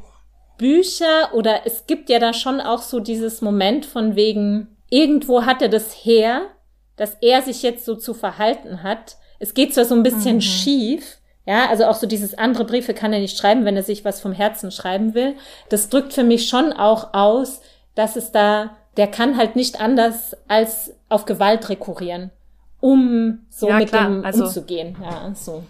Bücher 0.57 1.33
oder 1.33 1.61
es 1.65 1.85
gibt 1.85 2.09
ja 2.09 2.19
da 2.19 2.33
schon 2.33 2.59
auch 2.59 2.81
so 2.81 2.99
dieses 2.99 3.41
Moment 3.41 3.85
von 3.85 4.15
wegen, 4.15 4.75
irgendwo 4.89 5.45
hat 5.45 5.61
er 5.61 5.69
das 5.69 5.93
her, 5.93 6.47
dass 6.95 7.17
er 7.21 7.41
sich 7.43 7.61
jetzt 7.61 7.85
so 7.85 7.95
zu 7.95 8.13
verhalten 8.13 8.83
hat. 8.83 9.17
Es 9.39 9.53
geht 9.53 9.73
zwar 9.73 9.85
so 9.85 9.95
ein 9.95 10.03
bisschen 10.03 10.37
mhm. 10.37 10.41
schief, 10.41 11.17
ja, 11.45 11.69
also 11.69 11.85
auch 11.85 11.95
so 11.95 12.07
dieses 12.07 12.35
andere 12.37 12.65
Briefe 12.65 12.93
kann 12.93 13.13
er 13.13 13.19
nicht 13.19 13.37
schreiben, 13.37 13.65
wenn 13.65 13.75
er 13.75 13.83
sich 13.83 14.03
was 14.03 14.19
vom 14.19 14.31
Herzen 14.31 14.71
schreiben 14.71 15.13
will. 15.13 15.35
Das 15.69 15.89
drückt 15.89 16.13
für 16.13 16.23
mich 16.23 16.49
schon 16.49 16.73
auch 16.73 17.13
aus, 17.13 17.61
dass 17.93 18.15
es 18.15 18.31
da, 18.31 18.71
der 18.97 19.07
kann 19.07 19.37
halt 19.37 19.55
nicht 19.55 19.79
anders 19.79 20.35
als 20.47 20.93
auf 21.07 21.25
Gewalt 21.25 21.69
rekurrieren, 21.69 22.31
um 22.79 23.45
so 23.49 23.69
ja, 23.69 23.77
mit 23.77 23.89
klar, 23.89 24.05
dem 24.05 24.25
also, 24.25 24.45
umzugehen. 24.45 24.97
Ja, 25.01 25.33
so. 25.35 25.63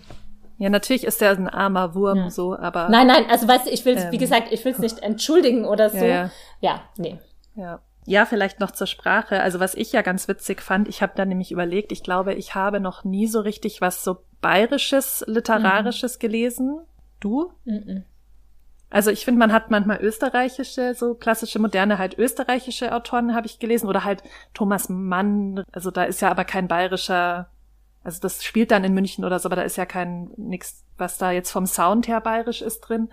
Ja, 0.57 0.69
natürlich 0.69 1.03
ist 1.03 1.21
er 1.21 1.31
ein 1.31 1.49
armer 1.49 1.93
Wurm, 1.93 2.17
ja. 2.17 2.29
so, 2.29 2.55
aber. 2.55 2.87
Nein, 2.87 3.07
nein, 3.07 3.25
also 3.29 3.45
weißt 3.45 3.67
du, 3.67 3.71
ich 3.71 3.83
will 3.83 3.97
ähm, 3.97 4.11
wie 4.11 4.17
gesagt, 4.17 4.51
ich 4.51 4.63
will 4.63 4.71
es 4.71 4.79
nicht 4.79 4.99
entschuldigen 4.99 5.65
oder 5.65 5.89
so. 5.89 5.97
Ja, 5.97 6.05
ja. 6.05 6.29
ja, 6.61 6.81
nee. 6.97 7.19
Ja. 7.55 7.81
Ja, 8.07 8.25
vielleicht 8.25 8.59
noch 8.59 8.71
zur 8.71 8.85
Sprache. 8.85 9.41
Also 9.41 9.59
was 9.59 9.73
ich 9.73 9.91
ja 9.91 10.03
ganz 10.03 10.27
witzig 10.27 10.61
fand, 10.61 10.87
ich 10.87 11.01
habe 11.01 11.13
da 11.15 11.25
nämlich 11.25 11.51
überlegt, 11.51 11.91
ich 11.91 12.03
glaube, 12.03 12.35
ich 12.35 12.53
habe 12.53 12.79
noch 12.79 13.03
nie 13.03 13.27
so 13.27 13.39
richtig 13.39 13.81
was 13.81 14.03
so 14.03 14.17
bayerisches, 14.45 15.25
literarisches 15.25 16.17
mhm. 16.17 16.19
gelesen. 16.19 16.79
Du? 17.19 17.51
Mhm. 17.63 18.03
Also 18.91 19.09
ich 19.09 19.25
finde, 19.25 19.39
man 19.39 19.51
hat 19.51 19.71
manchmal 19.71 19.99
österreichische, 20.01 20.93
so 20.93 21.15
klassische, 21.15 21.57
moderne, 21.57 21.97
halt 21.97 22.19
österreichische 22.19 22.93
Autoren 22.93 23.33
habe 23.33 23.47
ich 23.47 23.57
gelesen 23.57 23.89
oder 23.89 24.03
halt 24.03 24.21
Thomas 24.53 24.87
Mann. 24.87 25.63
Also 25.71 25.89
da 25.89 26.03
ist 26.03 26.21
ja 26.21 26.29
aber 26.29 26.45
kein 26.45 26.67
bayerischer, 26.67 27.49
also 28.03 28.21
das 28.21 28.43
spielt 28.43 28.69
dann 28.69 28.83
in 28.83 28.93
München 28.93 29.25
oder 29.25 29.39
so, 29.39 29.49
aber 29.49 29.55
da 29.55 29.63
ist 29.63 29.77
ja 29.77 29.87
kein 29.87 30.29
nix, 30.37 30.83
was 30.95 31.17
da 31.17 31.31
jetzt 31.31 31.49
vom 31.49 31.65
Sound 31.65 32.07
her 32.07 32.21
bayerisch 32.21 32.61
ist 32.61 32.81
drin. 32.81 33.09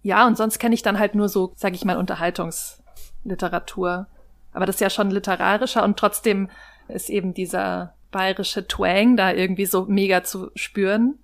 Ja, 0.00 0.26
und 0.26 0.38
sonst 0.38 0.58
kenne 0.58 0.74
ich 0.74 0.80
dann 0.80 0.98
halt 0.98 1.14
nur 1.14 1.28
so, 1.28 1.52
sag 1.54 1.74
ich 1.74 1.84
mal, 1.84 1.98
Unterhaltungsliteratur. 1.98 4.06
Aber 4.54 4.64
das 4.64 4.76
ist 4.76 4.80
ja 4.80 4.88
schon 4.88 5.10
literarischer 5.10 5.84
und 5.84 5.98
trotzdem 5.98 6.48
ist 6.88 7.10
eben 7.10 7.34
dieser 7.34 7.92
bayerische 8.12 8.68
Twang 8.68 9.16
da 9.16 9.32
irgendwie 9.32 9.66
so 9.66 9.86
mega 9.86 10.22
zu 10.22 10.50
spüren. 10.54 11.18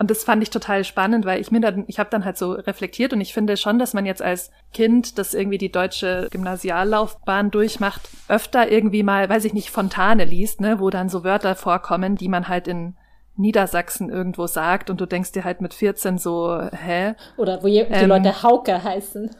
Und 0.00 0.10
das 0.10 0.24
fand 0.24 0.42
ich 0.42 0.48
total 0.48 0.82
spannend, 0.84 1.26
weil 1.26 1.42
ich 1.42 1.50
mir 1.50 1.60
dann, 1.60 1.84
ich 1.86 1.98
habe 1.98 2.08
dann 2.08 2.24
halt 2.24 2.38
so 2.38 2.52
reflektiert 2.52 3.12
und 3.12 3.20
ich 3.20 3.34
finde 3.34 3.58
schon, 3.58 3.78
dass 3.78 3.92
man 3.92 4.06
jetzt 4.06 4.22
als 4.22 4.50
Kind, 4.72 5.18
das 5.18 5.34
irgendwie 5.34 5.58
die 5.58 5.70
deutsche 5.70 6.28
Gymnasiallaufbahn 6.30 7.50
durchmacht, 7.50 8.08
öfter 8.26 8.72
irgendwie 8.72 9.02
mal, 9.02 9.28
weiß 9.28 9.44
ich 9.44 9.52
nicht, 9.52 9.70
Fontane 9.70 10.24
liest, 10.24 10.62
ne, 10.62 10.80
wo 10.80 10.88
dann 10.88 11.10
so 11.10 11.22
Wörter 11.22 11.54
vorkommen, 11.54 12.16
die 12.16 12.28
man 12.28 12.48
halt 12.48 12.66
in 12.66 12.96
Niedersachsen 13.36 14.08
irgendwo 14.08 14.46
sagt 14.46 14.88
und 14.88 15.02
du 15.02 15.06
denkst 15.06 15.32
dir 15.32 15.44
halt 15.44 15.60
mit 15.60 15.74
14 15.74 16.16
so, 16.16 16.58
hä? 16.72 17.14
Oder 17.36 17.62
wo 17.62 17.66
die 17.66 17.78
ähm, 17.78 18.08
Leute 18.08 18.42
Hauke 18.42 18.82
heißen. 18.82 19.30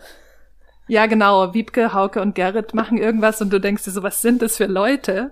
Ja, 0.89 1.07
genau. 1.07 1.55
Wiebke, 1.55 1.95
Hauke 1.95 2.21
und 2.21 2.35
Gerrit 2.35 2.75
machen 2.75 2.99
irgendwas 2.99 3.41
und 3.41 3.51
du 3.51 3.61
denkst 3.61 3.85
dir 3.85 3.93
so, 3.93 4.03
was 4.03 4.21
sind 4.21 4.43
das 4.43 4.57
für 4.57 4.67
Leute? 4.67 5.31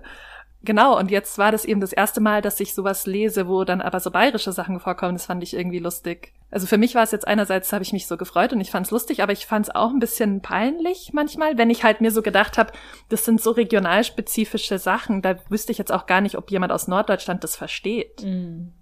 Genau, 0.61 0.97
und 0.99 1.09
jetzt 1.09 1.37
war 1.37 1.53
das 1.53 1.63
eben 1.63 1.79
das 1.79 1.93
erste 1.93 2.19
Mal, 2.19 2.41
dass 2.41 2.59
ich 2.59 2.73
sowas 2.73 3.05
lese, 3.05 3.47
wo 3.47 3.63
dann 3.63 3.81
aber 3.81 4.01
so 4.01 4.11
bayerische 4.11 4.51
Sachen 4.51 4.81
vorkommen. 4.81 5.15
Das 5.15 5.27
fand 5.27 5.41
ich 5.41 5.53
irgendwie 5.53 5.79
lustig. 5.79 6.33
Also 6.51 6.67
für 6.67 6.77
mich 6.77 6.95
war 6.95 7.03
es 7.03 7.11
jetzt 7.11 7.27
einerseits, 7.27 7.71
habe 7.71 7.83
ich 7.83 7.93
mich 7.93 8.07
so 8.07 8.17
gefreut 8.17 8.51
und 8.51 8.59
ich 8.59 8.71
fand 8.71 8.85
es 8.85 8.91
lustig, 8.91 9.23
aber 9.23 9.31
ich 9.31 9.45
fand 9.45 9.67
es 9.67 9.75
auch 9.75 9.91
ein 9.91 9.99
bisschen 9.99 10.41
peinlich 10.41 11.11
manchmal, 11.13 11.57
wenn 11.57 11.69
ich 11.69 11.83
halt 11.83 12.01
mir 12.01 12.11
so 12.11 12.21
gedacht 12.21 12.57
habe, 12.57 12.73
das 13.07 13.23
sind 13.23 13.39
so 13.39 13.51
regionalspezifische 13.51 14.79
Sachen, 14.79 15.21
da 15.21 15.37
wüsste 15.49 15.71
ich 15.71 15.77
jetzt 15.77 15.93
auch 15.93 16.07
gar 16.07 16.19
nicht, 16.19 16.37
ob 16.37 16.51
jemand 16.51 16.73
aus 16.73 16.87
Norddeutschland 16.87 17.43
das 17.43 17.55
versteht. 17.55 18.23
Mm. 18.23 18.73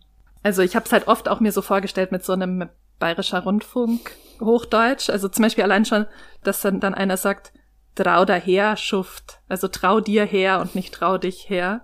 Also 0.41 0.63
ich 0.63 0.75
habe 0.75 0.85
es 0.85 0.91
halt 0.91 1.07
oft 1.07 1.29
auch 1.29 1.41
mir 1.41 1.51
so 1.51 1.61
vorgestellt 1.61 2.11
mit 2.11 2.23
so 2.23 2.33
einem 2.33 2.69
bayerischer 2.99 3.43
Rundfunk 3.43 4.11
Hochdeutsch. 4.39 5.09
Also 5.09 5.27
zum 5.27 5.43
Beispiel 5.43 5.63
allein 5.63 5.85
schon, 5.85 6.05
dass 6.43 6.61
dann, 6.61 6.79
dann 6.79 6.93
einer 6.93 7.17
sagt, 7.17 7.51
trau 7.97 8.23
daher, 8.25 8.77
Schuft. 8.77 9.39
Also 9.49 9.67
trau 9.67 9.99
dir 9.99 10.25
her 10.25 10.61
und 10.61 10.75
nicht 10.75 10.93
trau 10.93 11.17
dich 11.17 11.49
her. 11.49 11.81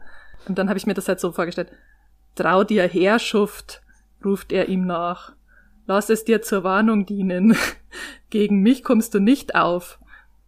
Und 0.48 0.58
dann 0.58 0.70
habe 0.70 0.78
ich 0.78 0.86
mir 0.86 0.94
das 0.94 1.08
halt 1.08 1.20
so 1.20 1.32
vorgestellt. 1.32 1.72
Trau 2.36 2.64
dir 2.64 2.88
her, 2.88 3.20
Schuft, 3.20 3.82
ruft 4.24 4.52
er 4.52 4.70
ihm 4.70 4.86
nach. 4.86 5.34
Lass 5.86 6.10
es 6.10 6.24
dir 6.24 6.42
zur 6.42 6.64
Warnung 6.64 7.06
dienen. 7.06 7.58
Gegen 8.30 8.62
mich 8.62 8.84
kommst 8.84 9.14
du 9.14 9.20
nicht 9.20 9.56
auf. 9.56 10.00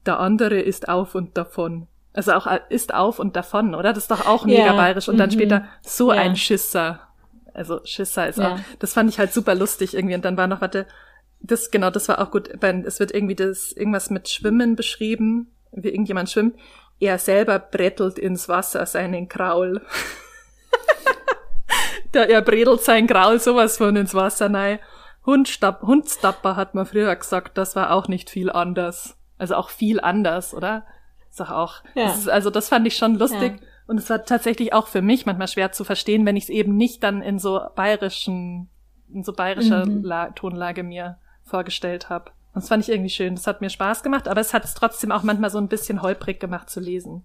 Der 0.06 0.20
andere 0.20 0.60
ist 0.60 0.88
auf 0.88 1.16
und 1.16 1.36
davon. 1.36 1.88
Also 2.14 2.34
auch 2.34 2.48
äh, 2.48 2.62
ist 2.70 2.94
auf 2.94 3.20
und 3.20 3.36
davon, 3.36 3.76
oder? 3.76 3.92
Das 3.92 4.04
ist 4.04 4.12
doch 4.12 4.26
auch 4.26 4.46
mega 4.46 4.68
ja. 4.68 4.74
bayerisch. 4.74 5.10
Und 5.10 5.18
dann 5.18 5.30
mhm. 5.30 5.34
später 5.34 5.66
so 5.82 6.14
ja. 6.14 6.22
ein 6.22 6.36
Schisser. 6.36 7.02
Also 7.54 7.82
Schisser 7.84 8.28
ist 8.28 8.38
ja. 8.40 8.54
auch, 8.54 8.60
das 8.80 8.94
fand 8.94 9.10
ich 9.10 9.20
halt 9.20 9.34
super 9.34 9.56
lustig 9.56 9.96
irgendwie. 9.96 10.16
Und 10.16 10.24
dann 10.24 10.38
war 10.38 10.48
noch, 10.48 10.62
warte, 10.62 10.86
das, 11.42 11.72
genau, 11.72 11.90
das 11.90 12.08
war 12.08 12.20
auch 12.20 12.32
gut. 12.32 12.50
Es 12.64 13.00
wird 13.00 13.14
irgendwie 13.14 13.36
das, 13.36 13.72
irgendwas 13.72 14.10
mit 14.10 14.30
Schwimmen 14.30 14.76
beschrieben 14.76 15.52
wie 15.76 15.90
irgendjemand 15.90 16.30
schwimmt, 16.30 16.56
er 17.00 17.18
selber 17.18 17.60
brettelt 17.60 18.18
ins 18.18 18.48
Wasser 18.48 18.86
seinen 18.86 19.28
Kraul. 19.28 19.82
Der, 22.14 22.30
er 22.30 22.42
bredelt 22.42 22.82
sein 22.82 23.08
Kraul 23.08 23.40
sowas 23.40 23.78
von 23.78 23.96
ins 23.96 24.14
Wasser 24.14 24.48
nein. 24.48 24.80
Hundstapp, 25.26 25.82
Hundstapper 25.82 26.56
hat 26.56 26.74
man 26.74 26.86
früher 26.86 27.14
gesagt, 27.16 27.58
das 27.58 27.76
war 27.76 27.92
auch 27.92 28.08
nicht 28.08 28.30
viel 28.30 28.50
anders. 28.50 29.18
Also 29.38 29.56
auch 29.56 29.70
viel 29.70 30.00
anders, 30.00 30.54
oder? 30.54 30.86
Ist 31.30 31.42
doch 31.42 31.52
auch. 31.52 31.84
Ja. 31.96 32.06
Das 32.06 32.20
ist, 32.20 32.30
also 32.30 32.50
das 32.50 32.70
fand 32.70 32.88
ich 32.88 32.96
schon 32.96 33.16
lustig. 33.16 33.60
Ja. 33.60 33.68
Und 33.88 33.98
es 33.98 34.10
war 34.10 34.24
tatsächlich 34.24 34.74
auch 34.74 34.88
für 34.88 35.02
mich 35.02 35.26
manchmal 35.26 35.48
schwer 35.48 35.72
zu 35.72 35.84
verstehen, 35.84 36.26
wenn 36.26 36.38
ich 36.38 36.46
es 36.46 36.50
eben 36.50 36.78
nicht 36.78 37.04
dann 37.04 37.22
in 37.22 37.38
so 37.38 37.62
bayerischen, 37.76 38.70
in 39.14 39.24
so 39.24 39.34
bayerischer 39.34 39.86
mhm. 39.86 40.36
Tonlage 40.36 40.84
mir 40.84 41.18
vorgestellt 41.44 42.10
habe. 42.10 42.32
Das 42.56 42.70
fand 42.70 42.84
ich 42.84 42.90
irgendwie 42.90 43.10
schön. 43.10 43.36
Das 43.36 43.48
hat 43.48 43.62
mir 43.62 43.70
Spaß 43.70 44.02
gemacht, 44.02 44.28
aber 44.28 44.42
es 44.42 44.54
hat 44.54 44.64
es 44.64 44.74
trotzdem 44.74 45.12
auch 45.12 45.24
manchmal 45.24 45.50
so 45.50 45.58
ein 45.58 45.68
bisschen 45.68 46.02
holprig 46.02 46.40
gemacht 46.40 46.70
zu 46.70 46.80
lesen. 46.80 47.24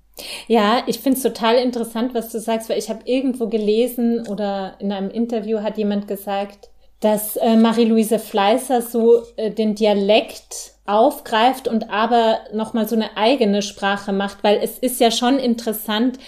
Ja, 0.48 0.82
ich 0.86 0.98
finde 0.98 1.16
es 1.16 1.22
total 1.22 1.56
interessant, 1.56 2.14
was 2.14 2.30
du 2.30 2.40
sagst, 2.40 2.68
weil 2.68 2.78
ich 2.78 2.90
habe 2.90 3.00
irgendwo 3.04 3.46
gelesen 3.48 4.26
oder 4.26 4.74
in 4.80 4.92
einem 4.92 5.10
Interview 5.10 5.62
hat 5.62 5.78
jemand 5.78 6.08
gesagt, 6.08 6.70
dass 6.98 7.36
äh, 7.36 7.56
Marie-Louise 7.56 8.18
Fleißer 8.18 8.82
so 8.82 9.22
äh, 9.36 9.50
den 9.50 9.74
Dialekt 9.74 10.72
aufgreift 10.84 11.68
und 11.68 11.88
aber 11.88 12.40
nochmal 12.52 12.88
so 12.88 12.96
eine 12.96 13.16
eigene 13.16 13.62
Sprache 13.62 14.12
macht, 14.12 14.42
weil 14.42 14.60
es 14.62 14.78
ist 14.78 15.00
ja 15.00 15.10
schon 15.10 15.38
interessant, 15.38 16.18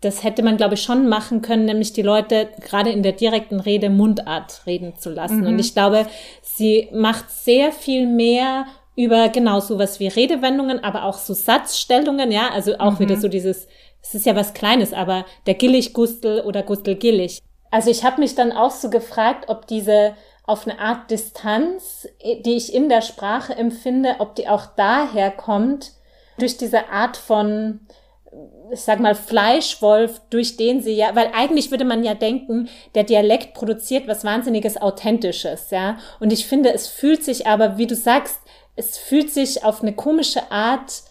das 0.00 0.22
hätte 0.22 0.42
man, 0.42 0.56
glaube 0.56 0.74
ich, 0.74 0.82
schon 0.82 1.08
machen 1.08 1.42
können, 1.42 1.64
nämlich 1.64 1.92
die 1.92 2.02
Leute 2.02 2.48
gerade 2.60 2.90
in 2.90 3.02
der 3.02 3.12
direkten 3.12 3.58
Rede 3.58 3.90
Mundart 3.90 4.62
reden 4.66 4.96
zu 4.96 5.10
lassen. 5.10 5.40
Mhm. 5.40 5.46
Und 5.48 5.58
ich 5.58 5.74
glaube, 5.74 6.06
sie 6.42 6.88
macht 6.92 7.30
sehr 7.30 7.72
viel 7.72 8.06
mehr 8.06 8.66
über 8.94 9.28
genau 9.28 9.60
sowas 9.60 10.00
wie 10.00 10.08
Redewendungen, 10.08 10.82
aber 10.82 11.04
auch 11.04 11.18
so 11.18 11.34
Satzstellungen, 11.34 12.30
ja, 12.30 12.50
also 12.52 12.78
auch 12.78 12.92
mhm. 12.92 13.00
wieder 13.00 13.16
so 13.16 13.28
dieses, 13.28 13.66
es 14.02 14.14
ist 14.14 14.26
ja 14.26 14.36
was 14.36 14.54
Kleines, 14.54 14.92
aber 14.92 15.24
der 15.46 15.54
Gillig-Gustel 15.54 16.40
oder 16.42 16.62
Gustel-Gillig. 16.62 17.40
Also 17.70 17.90
ich 17.90 18.04
habe 18.04 18.20
mich 18.20 18.34
dann 18.34 18.52
auch 18.52 18.70
so 18.70 18.90
gefragt, 18.90 19.48
ob 19.48 19.66
diese 19.66 20.14
auf 20.44 20.66
eine 20.66 20.78
Art 20.78 21.10
Distanz, 21.10 22.08
die 22.44 22.56
ich 22.56 22.72
in 22.72 22.88
der 22.88 23.02
Sprache 23.02 23.54
empfinde, 23.54 24.16
ob 24.18 24.34
die 24.34 24.48
auch 24.48 24.66
daher 24.76 25.30
kommt, 25.30 25.92
durch 26.38 26.56
diese 26.56 26.88
Art 26.88 27.16
von 27.16 27.80
ich 28.72 28.80
sag 28.80 29.00
mal, 29.00 29.14
Fleischwolf, 29.14 30.20
durch 30.30 30.56
den 30.56 30.82
sie 30.82 30.92
ja, 30.92 31.14
weil 31.14 31.30
eigentlich 31.34 31.70
würde 31.70 31.84
man 31.84 32.04
ja 32.04 32.14
denken, 32.14 32.68
der 32.94 33.04
Dialekt 33.04 33.54
produziert 33.54 34.08
was 34.08 34.24
wahnsinniges 34.24 34.80
Authentisches, 34.80 35.70
ja. 35.70 35.98
Und 36.20 36.32
ich 36.32 36.46
finde, 36.46 36.72
es 36.72 36.86
fühlt 36.86 37.24
sich 37.24 37.46
aber, 37.46 37.78
wie 37.78 37.86
du 37.86 37.94
sagst, 37.94 38.38
es 38.76 38.96
fühlt 38.96 39.30
sich 39.30 39.64
auf 39.64 39.82
eine 39.82 39.92
komische 39.92 40.50
Art 40.50 41.02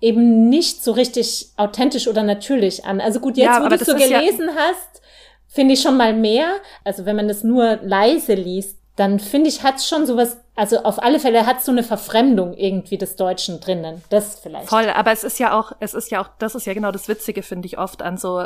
eben 0.00 0.48
nicht 0.48 0.82
so 0.82 0.92
richtig 0.92 1.50
authentisch 1.56 2.08
oder 2.08 2.22
natürlich 2.22 2.84
an. 2.84 3.00
Also 3.00 3.20
gut, 3.20 3.36
jetzt, 3.36 3.46
ja, 3.46 3.62
wo 3.62 3.68
du 3.68 3.76
es 3.76 3.86
so 3.86 3.94
gelesen 3.94 4.48
ja 4.48 4.54
hast, 4.56 5.02
finde 5.46 5.74
ich 5.74 5.82
schon 5.82 5.96
mal 5.96 6.14
mehr. 6.14 6.54
Also 6.84 7.04
wenn 7.04 7.16
man 7.16 7.28
das 7.28 7.44
nur 7.44 7.78
leise 7.82 8.34
liest, 8.34 8.78
dann 8.96 9.20
finde 9.20 9.48
ich, 9.48 9.62
hat 9.62 9.76
es 9.76 9.88
schon 9.88 10.06
sowas, 10.06 10.38
also 10.56 10.82
auf 10.82 11.02
alle 11.02 11.20
Fälle 11.20 11.46
hat 11.46 11.62
so 11.62 11.72
eine 11.72 11.82
Verfremdung 11.82 12.54
irgendwie 12.54 12.98
des 12.98 13.16
Deutschen 13.16 13.60
drinnen. 13.60 14.02
Das 14.10 14.38
vielleicht. 14.40 14.68
Voll, 14.68 14.90
aber 14.90 15.12
es 15.12 15.24
ist 15.24 15.38
ja 15.38 15.58
auch, 15.58 15.72
es 15.80 15.94
ist 15.94 16.10
ja 16.10 16.20
auch, 16.20 16.28
das 16.38 16.54
ist 16.54 16.66
ja 16.66 16.74
genau 16.74 16.92
das 16.92 17.08
Witzige, 17.08 17.42
finde 17.42 17.66
ich 17.66 17.78
oft 17.78 18.02
an 18.02 18.16
so 18.16 18.44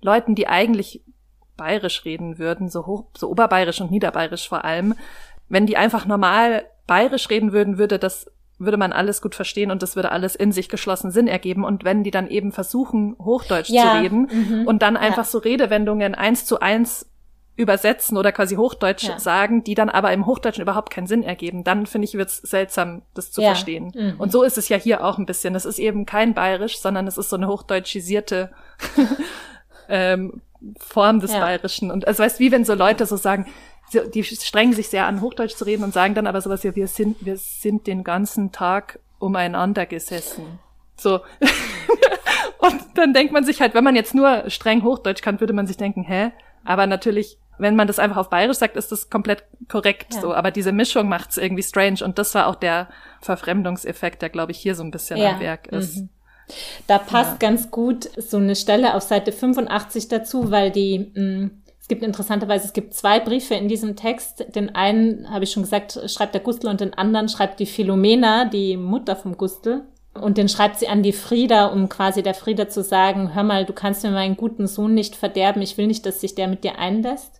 Leuten, 0.00 0.34
die 0.34 0.46
eigentlich 0.46 1.02
bayerisch 1.56 2.04
reden 2.04 2.38
würden, 2.38 2.68
so 2.68 2.86
hoch, 2.86 3.06
so 3.16 3.28
oberbayerisch 3.28 3.80
und 3.80 3.90
niederbayerisch 3.90 4.48
vor 4.48 4.64
allem. 4.64 4.94
Wenn 5.48 5.66
die 5.66 5.76
einfach 5.76 6.06
normal 6.06 6.64
bayerisch 6.86 7.28
reden 7.30 7.52
würden, 7.52 7.78
würde 7.78 7.98
das 7.98 8.30
würde 8.58 8.76
man 8.76 8.92
alles 8.92 9.22
gut 9.22 9.36
verstehen 9.36 9.70
und 9.70 9.82
das 9.82 9.94
würde 9.94 10.10
alles 10.10 10.34
in 10.34 10.50
sich 10.50 10.68
geschlossen 10.68 11.12
Sinn 11.12 11.28
ergeben. 11.28 11.64
Und 11.64 11.84
wenn 11.84 12.02
die 12.02 12.10
dann 12.10 12.28
eben 12.28 12.50
versuchen, 12.50 13.16
Hochdeutsch 13.18 13.70
ja, 13.70 13.82
zu 13.82 14.00
reden 14.00 14.28
mhm, 14.32 14.66
und 14.66 14.82
dann 14.82 14.96
einfach 14.96 15.18
ja. 15.18 15.24
so 15.24 15.38
Redewendungen 15.38 16.14
eins 16.16 16.44
zu 16.44 16.58
eins 16.60 17.07
übersetzen 17.58 18.16
oder 18.16 18.30
quasi 18.30 18.54
Hochdeutsch 18.54 19.08
ja. 19.08 19.18
sagen, 19.18 19.64
die 19.64 19.74
dann 19.74 19.90
aber 19.90 20.12
im 20.12 20.26
Hochdeutschen 20.26 20.62
überhaupt 20.62 20.90
keinen 20.90 21.08
Sinn 21.08 21.24
ergeben, 21.24 21.64
dann 21.64 21.86
finde 21.86 22.06
ich, 22.06 22.14
wird's 22.14 22.36
seltsam, 22.36 23.02
das 23.14 23.32
zu 23.32 23.42
ja. 23.42 23.48
verstehen. 23.48 23.92
Mhm. 23.94 24.14
Und 24.18 24.30
so 24.30 24.44
ist 24.44 24.56
es 24.58 24.68
ja 24.68 24.76
hier 24.76 25.04
auch 25.04 25.18
ein 25.18 25.26
bisschen. 25.26 25.56
Es 25.56 25.64
ist 25.64 25.80
eben 25.80 26.06
kein 26.06 26.34
Bayerisch, 26.34 26.78
sondern 26.78 27.08
es 27.08 27.18
ist 27.18 27.30
so 27.30 27.36
eine 27.36 27.48
hochdeutschisierte 27.48 28.52
ähm, 29.88 30.40
Form 30.78 31.18
des 31.18 31.32
ja. 31.32 31.40
Bayerischen. 31.40 31.90
Und 31.90 32.06
also 32.06 32.22
weißt 32.22 32.38
wie 32.38 32.52
wenn 32.52 32.64
so 32.64 32.74
Leute 32.74 33.06
so 33.06 33.16
sagen, 33.16 33.46
die 34.14 34.22
strengen 34.22 34.72
sich 34.72 34.88
sehr 34.88 35.06
an, 35.06 35.20
Hochdeutsch 35.20 35.56
zu 35.56 35.64
reden 35.64 35.82
und 35.82 35.92
sagen 35.92 36.14
dann 36.14 36.28
aber 36.28 36.40
sowas 36.40 36.62
ja, 36.62 36.76
wir 36.76 36.86
sind, 36.86 37.16
wir 37.24 37.38
sind 37.38 37.88
den 37.88 38.04
ganzen 38.04 38.52
Tag 38.52 39.00
umeinander 39.18 39.84
gesessen. 39.84 40.60
So. 40.96 41.20
und 42.58 42.80
dann 42.94 43.12
denkt 43.14 43.32
man 43.32 43.44
sich 43.44 43.60
halt, 43.60 43.74
wenn 43.74 43.84
man 43.84 43.96
jetzt 43.96 44.14
nur 44.14 44.48
streng 44.48 44.84
Hochdeutsch 44.84 45.22
kann, 45.22 45.40
würde 45.40 45.54
man 45.54 45.66
sich 45.66 45.76
denken, 45.76 46.04
hä? 46.04 46.30
Aber 46.64 46.86
natürlich 46.86 47.38
wenn 47.58 47.76
man 47.76 47.86
das 47.86 47.98
einfach 47.98 48.16
auf 48.16 48.30
Bayerisch 48.30 48.58
sagt, 48.58 48.76
ist 48.76 48.92
das 48.92 49.10
komplett 49.10 49.44
korrekt 49.68 50.14
ja. 50.14 50.20
so. 50.20 50.34
Aber 50.34 50.50
diese 50.50 50.72
Mischung 50.72 51.08
macht 51.08 51.30
es 51.30 51.38
irgendwie 51.38 51.62
strange. 51.62 52.04
Und 52.04 52.18
das 52.18 52.34
war 52.34 52.46
auch 52.46 52.54
der 52.54 52.88
Verfremdungseffekt, 53.20 54.22
der, 54.22 54.30
glaube 54.30 54.52
ich, 54.52 54.58
hier 54.58 54.74
so 54.74 54.82
ein 54.82 54.90
bisschen 54.90 55.18
ja. 55.18 55.32
am 55.32 55.40
Werk 55.40 55.66
ist. 55.68 55.96
Mhm. 55.96 56.08
Da 56.86 56.98
passt 56.98 57.42
ja. 57.42 57.48
ganz 57.48 57.70
gut 57.70 58.08
so 58.16 58.38
eine 58.38 58.56
Stelle 58.56 58.94
auf 58.94 59.02
Seite 59.02 59.32
85 59.32 60.08
dazu, 60.08 60.50
weil 60.50 60.70
die, 60.70 61.10
mh, 61.14 61.22
mm, 61.22 61.50
es 61.80 61.88
gibt 61.88 62.02
interessanterweise, 62.02 62.66
es 62.66 62.72
gibt 62.72 62.94
zwei 62.94 63.18
Briefe 63.18 63.54
in 63.54 63.68
diesem 63.68 63.96
Text. 63.96 64.44
Den 64.54 64.74
einen, 64.74 65.30
habe 65.30 65.44
ich 65.44 65.52
schon 65.52 65.62
gesagt, 65.62 65.98
schreibt 66.06 66.34
der 66.34 66.42
Gustl 66.42 66.68
und 66.68 66.80
den 66.80 66.94
anderen 66.94 67.28
schreibt 67.28 67.60
die 67.60 67.66
Philomena, 67.66 68.44
die 68.44 68.76
Mutter 68.76 69.16
vom 69.16 69.36
Gustl. 69.36 69.82
Und 70.20 70.36
den 70.36 70.48
schreibt 70.48 70.78
sie 70.78 70.88
an 70.88 71.02
die 71.02 71.12
Frieda, 71.12 71.66
um 71.66 71.88
quasi 71.88 72.22
der 72.22 72.34
Frieda 72.34 72.68
zu 72.68 72.82
sagen, 72.82 73.34
hör 73.34 73.42
mal, 73.42 73.64
du 73.64 73.72
kannst 73.72 74.02
mir 74.02 74.10
meinen 74.10 74.36
guten 74.36 74.66
Sohn 74.66 74.94
nicht 74.94 75.16
verderben, 75.16 75.62
ich 75.62 75.78
will 75.78 75.86
nicht, 75.86 76.04
dass 76.06 76.20
sich 76.20 76.34
der 76.34 76.48
mit 76.48 76.64
dir 76.64 76.78
einlässt. 76.78 77.37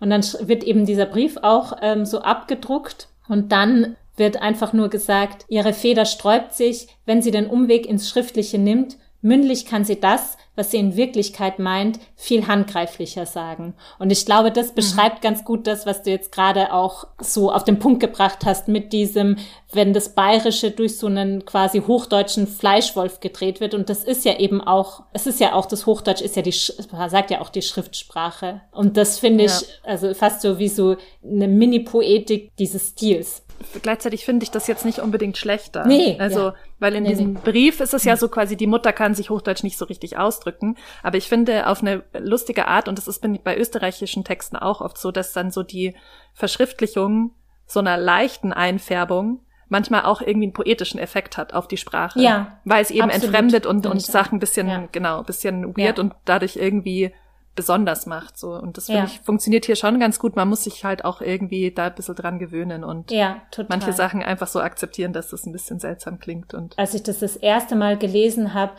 Und 0.00 0.10
dann 0.10 0.22
wird 0.40 0.64
eben 0.64 0.86
dieser 0.86 1.06
Brief 1.06 1.36
auch 1.42 1.78
ähm, 1.82 2.04
so 2.04 2.20
abgedruckt. 2.20 3.08
Und 3.28 3.52
dann 3.52 3.96
wird 4.16 4.40
einfach 4.40 4.72
nur 4.72 4.90
gesagt, 4.90 5.44
ihre 5.48 5.72
Feder 5.72 6.04
sträubt 6.04 6.54
sich, 6.54 6.88
wenn 7.06 7.22
sie 7.22 7.30
den 7.30 7.46
Umweg 7.46 7.86
ins 7.86 8.08
Schriftliche 8.08 8.58
nimmt, 8.58 8.96
mündlich 9.24 9.64
kann 9.64 9.84
sie 9.84 9.98
das, 9.98 10.36
was 10.54 10.70
sie 10.70 10.76
in 10.76 10.96
Wirklichkeit 10.96 11.58
meint, 11.58 11.98
viel 12.14 12.46
handgreiflicher 12.46 13.24
sagen. 13.26 13.74
Und 13.98 14.12
ich 14.12 14.26
glaube, 14.26 14.52
das 14.52 14.70
mhm. 14.70 14.74
beschreibt 14.74 15.16
mhm. 15.16 15.22
ganz 15.22 15.44
gut 15.44 15.66
das, 15.66 15.86
was 15.86 16.02
du 16.02 16.10
jetzt 16.10 16.30
gerade 16.30 16.72
auch 16.72 17.06
so 17.18 17.50
auf 17.50 17.64
den 17.64 17.78
Punkt 17.78 18.00
gebracht 18.00 18.40
hast 18.44 18.68
mit 18.68 18.92
diesem, 18.92 19.36
wenn 19.72 19.94
das 19.94 20.14
Bayerische 20.14 20.70
durch 20.70 20.98
so 20.98 21.06
einen 21.06 21.46
quasi 21.46 21.80
hochdeutschen 21.80 22.46
Fleischwolf 22.46 23.20
gedreht 23.20 23.60
wird. 23.60 23.72
Und 23.72 23.88
das 23.88 24.04
ist 24.04 24.26
ja 24.26 24.38
eben 24.38 24.60
auch, 24.60 25.04
es 25.14 25.26
ist 25.26 25.40
ja 25.40 25.54
auch, 25.54 25.66
das 25.66 25.86
Hochdeutsch 25.86 26.20
ist 26.20 26.36
ja 26.36 26.42
die, 26.42 26.52
sagt 26.52 27.30
ja 27.30 27.40
auch 27.40 27.48
die 27.48 27.62
Schriftsprache. 27.62 28.60
Und 28.72 28.98
das 28.98 29.18
finde 29.18 29.44
ich, 29.44 29.60
ja. 29.60 29.66
also 29.84 30.12
fast 30.12 30.42
so 30.42 30.58
wie 30.58 30.68
so 30.68 30.96
eine 31.24 31.48
Mini-Poetik 31.48 32.54
dieses 32.58 32.90
Stils 32.90 33.43
gleichzeitig 33.82 34.24
finde 34.24 34.44
ich 34.44 34.50
das 34.50 34.66
jetzt 34.66 34.84
nicht 34.84 34.98
unbedingt 34.98 35.36
schlechter. 35.36 35.86
Nee. 35.86 36.16
Also, 36.18 36.40
ja. 36.40 36.54
weil 36.78 36.94
in 36.94 37.02
nee, 37.04 37.10
diesem 37.10 37.32
nee. 37.34 37.40
Brief 37.44 37.80
ist 37.80 37.94
es 37.94 38.04
ja 38.04 38.16
so 38.16 38.28
quasi, 38.28 38.56
die 38.56 38.66
Mutter 38.66 38.92
kann 38.92 39.14
sich 39.14 39.30
Hochdeutsch 39.30 39.62
nicht 39.62 39.78
so 39.78 39.84
richtig 39.84 40.16
ausdrücken. 40.18 40.76
Aber 41.02 41.16
ich 41.16 41.28
finde 41.28 41.66
auf 41.66 41.82
eine 41.82 42.04
lustige 42.18 42.68
Art, 42.68 42.88
und 42.88 42.98
das 42.98 43.08
ist 43.08 43.24
bei 43.44 43.56
österreichischen 43.56 44.24
Texten 44.24 44.56
auch 44.56 44.80
oft 44.80 44.98
so, 44.98 45.10
dass 45.10 45.32
dann 45.32 45.50
so 45.50 45.62
die 45.62 45.94
Verschriftlichung 46.32 47.32
so 47.66 47.80
einer 47.80 47.96
leichten 47.96 48.52
Einfärbung 48.52 49.40
manchmal 49.68 50.02
auch 50.02 50.20
irgendwie 50.20 50.46
einen 50.46 50.52
poetischen 50.52 51.00
Effekt 51.00 51.36
hat 51.36 51.54
auf 51.54 51.66
die 51.66 51.76
Sprache. 51.76 52.20
Ja. 52.20 52.58
Weil 52.64 52.82
es 52.82 52.90
eben 52.90 53.02
absolut. 53.02 53.24
entfremdet 53.24 53.66
und, 53.66 53.86
und 53.86 54.02
Sachen 54.02 54.38
bisschen, 54.38 54.68
ja. 54.68 54.88
genau, 54.92 55.22
bisschen 55.22 55.76
weird 55.76 55.98
ja. 55.98 56.04
und 56.04 56.14
dadurch 56.24 56.56
irgendwie 56.56 57.12
besonders 57.54 58.06
macht. 58.06 58.38
So. 58.38 58.54
Und 58.54 58.76
das 58.76 58.86
finde 58.86 59.00
ja. 59.00 59.06
ich 59.06 59.20
funktioniert 59.20 59.66
hier 59.66 59.76
schon 59.76 60.00
ganz 60.00 60.18
gut. 60.18 60.36
Man 60.36 60.48
muss 60.48 60.64
sich 60.64 60.84
halt 60.84 61.04
auch 61.04 61.20
irgendwie 61.20 61.70
da 61.70 61.86
ein 61.86 61.94
bisschen 61.94 62.16
dran 62.16 62.38
gewöhnen 62.38 62.84
und 62.84 63.10
ja, 63.10 63.42
manche 63.68 63.92
Sachen 63.92 64.22
einfach 64.22 64.48
so 64.48 64.60
akzeptieren, 64.60 65.12
dass 65.12 65.30
das 65.30 65.46
ein 65.46 65.52
bisschen 65.52 65.78
seltsam 65.78 66.18
klingt. 66.18 66.54
Und 66.54 66.78
Als 66.78 66.94
ich 66.94 67.02
das 67.02 67.20
das 67.20 67.36
erste 67.36 67.76
Mal 67.76 67.96
gelesen 67.96 68.54
habe, 68.54 68.72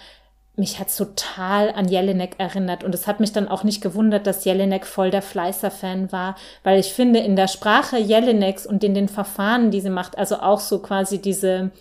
mich 0.58 0.80
hat's 0.80 0.96
total 0.96 1.72
an 1.72 1.88
Jelinek 1.88 2.36
erinnert. 2.38 2.84
Und 2.84 2.96
es 2.96 3.08
hat 3.08 3.20
mich 3.20 3.34
dann 3.34 3.48
auch 3.48 3.64
nicht 3.64 3.82
gewundert, 3.82 4.26
dass 4.26 4.46
Jelinek 4.46 4.86
voll 4.86 5.12
der 5.12 5.22
Fleißer-Fan 5.22 6.12
war, 6.12 6.36
weil 6.64 6.80
ich 6.80 6.94
finde, 6.94 7.20
in 7.20 7.36
der 7.36 7.48
Sprache 7.48 7.98
Jelineks 7.98 8.66
und 8.66 8.84
in 8.84 8.94
den 8.94 9.10
Verfahren, 9.10 9.72
die 9.72 9.82
sie 9.82 9.90
macht, 9.90 10.18
also 10.18 10.38
auch 10.38 10.60
so 10.60 10.80
quasi 10.80 11.22
diese, 11.22 11.72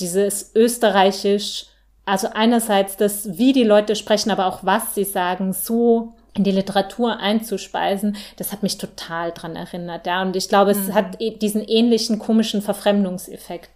dieses 0.00 0.52
österreichisch, 0.54 1.66
also 2.04 2.28
einerseits 2.32 2.96
das, 2.96 3.38
wie 3.38 3.52
die 3.52 3.64
Leute 3.64 3.94
sprechen, 3.94 4.30
aber 4.30 4.46
auch 4.46 4.60
was 4.62 4.94
sie 4.94 5.04
sagen, 5.04 5.52
so 5.52 6.14
in 6.38 6.44
die 6.44 6.52
Literatur 6.52 7.18
einzuspeisen, 7.18 8.16
das 8.36 8.52
hat 8.52 8.62
mich 8.62 8.78
total 8.78 9.32
dran 9.32 9.56
erinnert, 9.56 10.06
ja. 10.06 10.22
Und 10.22 10.36
ich 10.36 10.48
glaube, 10.48 10.70
es 10.70 10.88
mhm. 10.88 10.94
hat 10.94 11.20
e-, 11.20 11.36
diesen 11.36 11.62
ähnlichen 11.62 12.18
komischen 12.18 12.62
Verfremdungseffekt. 12.62 13.70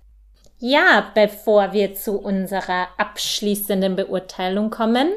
Ja, 0.58 1.10
bevor 1.14 1.72
wir 1.72 1.94
zu 1.94 2.20
unserer 2.20 2.86
abschließenden 2.96 3.96
Beurteilung 3.96 4.70
kommen, 4.70 5.08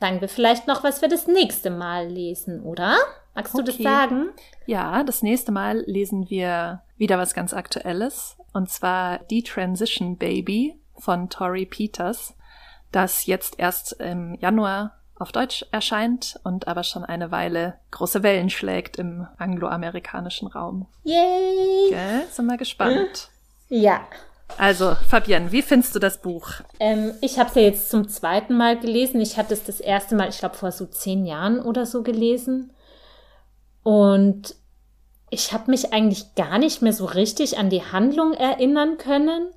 sagen 0.00 0.20
wir 0.20 0.28
vielleicht 0.28 0.66
noch, 0.66 0.82
was 0.82 1.00
wir 1.02 1.08
das 1.08 1.28
nächste 1.28 1.70
Mal 1.70 2.08
lesen, 2.08 2.64
oder? 2.64 2.96
Magst 3.34 3.54
okay. 3.54 3.64
du 3.64 3.72
das 3.72 3.80
sagen? 3.80 4.30
Ja, 4.66 5.04
das 5.04 5.22
nächste 5.22 5.52
Mal 5.52 5.84
lesen 5.86 6.28
wir 6.28 6.82
wieder 6.96 7.16
was 7.16 7.32
ganz 7.32 7.54
Aktuelles, 7.54 8.36
und 8.52 8.70
zwar 8.70 9.20
Die 9.30 9.44
Transition 9.44 10.16
Baby 10.16 10.74
von 10.98 11.30
Tori 11.30 11.64
Peters, 11.64 12.34
das 12.90 13.26
jetzt 13.26 13.58
erst 13.58 13.92
im 14.00 14.34
Januar 14.40 15.01
auf 15.22 15.32
Deutsch 15.32 15.64
erscheint 15.70 16.38
und 16.44 16.68
aber 16.68 16.82
schon 16.82 17.04
eine 17.04 17.30
Weile 17.30 17.78
große 17.90 18.22
Wellen 18.22 18.50
schlägt 18.50 18.98
im 18.98 19.26
angloamerikanischen 19.38 20.48
Raum. 20.48 20.86
Yay! 21.04 21.90
Gell? 21.90 22.26
Sind 22.30 22.46
wir 22.46 22.56
gespannt. 22.56 23.28
Ja. 23.68 24.02
Also, 24.58 24.94
Fabienne, 25.08 25.50
wie 25.52 25.62
findest 25.62 25.94
du 25.94 25.98
das 25.98 26.20
Buch? 26.20 26.48
Ähm, 26.78 27.14
ich 27.22 27.38
habe 27.38 27.48
es 27.48 27.54
ja 27.54 27.62
jetzt 27.62 27.90
zum 27.90 28.08
zweiten 28.08 28.56
Mal 28.56 28.78
gelesen. 28.78 29.20
Ich 29.20 29.38
hatte 29.38 29.54
es 29.54 29.64
das 29.64 29.80
erste 29.80 30.14
Mal, 30.14 30.28
ich 30.28 30.38
glaube, 30.38 30.56
vor 30.56 30.72
so 30.72 30.84
zehn 30.86 31.24
Jahren 31.24 31.60
oder 31.60 31.86
so 31.86 32.02
gelesen. 32.02 32.72
Und 33.82 34.54
ich 35.30 35.52
habe 35.52 35.70
mich 35.70 35.92
eigentlich 35.92 36.34
gar 36.34 36.58
nicht 36.58 36.82
mehr 36.82 36.92
so 36.92 37.06
richtig 37.06 37.58
an 37.58 37.70
die 37.70 37.82
Handlung 37.82 38.34
erinnern 38.34 38.98
können. 38.98 39.48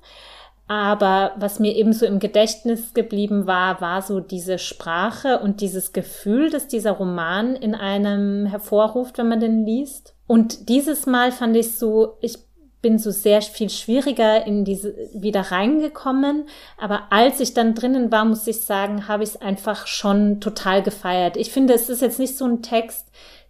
Aber 0.68 1.32
was 1.36 1.60
mir 1.60 1.76
eben 1.76 1.92
so 1.92 2.06
im 2.06 2.18
Gedächtnis 2.18 2.92
geblieben 2.92 3.46
war, 3.46 3.80
war 3.80 4.02
so 4.02 4.18
diese 4.18 4.58
Sprache 4.58 5.38
und 5.38 5.60
dieses 5.60 5.92
Gefühl, 5.92 6.50
das 6.50 6.66
dieser 6.66 6.92
Roman 6.92 7.54
in 7.54 7.74
einem 7.74 8.46
hervorruft, 8.46 9.18
wenn 9.18 9.28
man 9.28 9.40
den 9.40 9.64
liest. 9.64 10.14
Und 10.26 10.68
dieses 10.68 11.06
Mal 11.06 11.30
fand 11.30 11.56
ich 11.56 11.76
so, 11.76 12.16
ich 12.20 12.38
bin 12.82 12.98
so 12.98 13.10
sehr 13.10 13.42
viel 13.42 13.70
schwieriger 13.70 14.46
in 14.46 14.64
diese 14.64 14.94
wieder 15.14 15.40
reingekommen. 15.40 16.48
Aber 16.78 17.04
als 17.10 17.40
ich 17.40 17.54
dann 17.54 17.74
drinnen 17.74 18.10
war, 18.10 18.24
muss 18.24 18.46
ich 18.46 18.62
sagen, 18.62 19.08
habe 19.08 19.22
ich 19.22 19.30
es 19.30 19.40
einfach 19.40 19.86
schon 19.86 20.40
total 20.40 20.82
gefeiert. 20.82 21.36
Ich 21.36 21.52
finde, 21.52 21.74
es 21.74 21.88
ist 21.88 22.02
jetzt 22.02 22.18
nicht 22.18 22.36
so 22.36 22.44
ein 22.44 22.62
Text, 22.62 23.06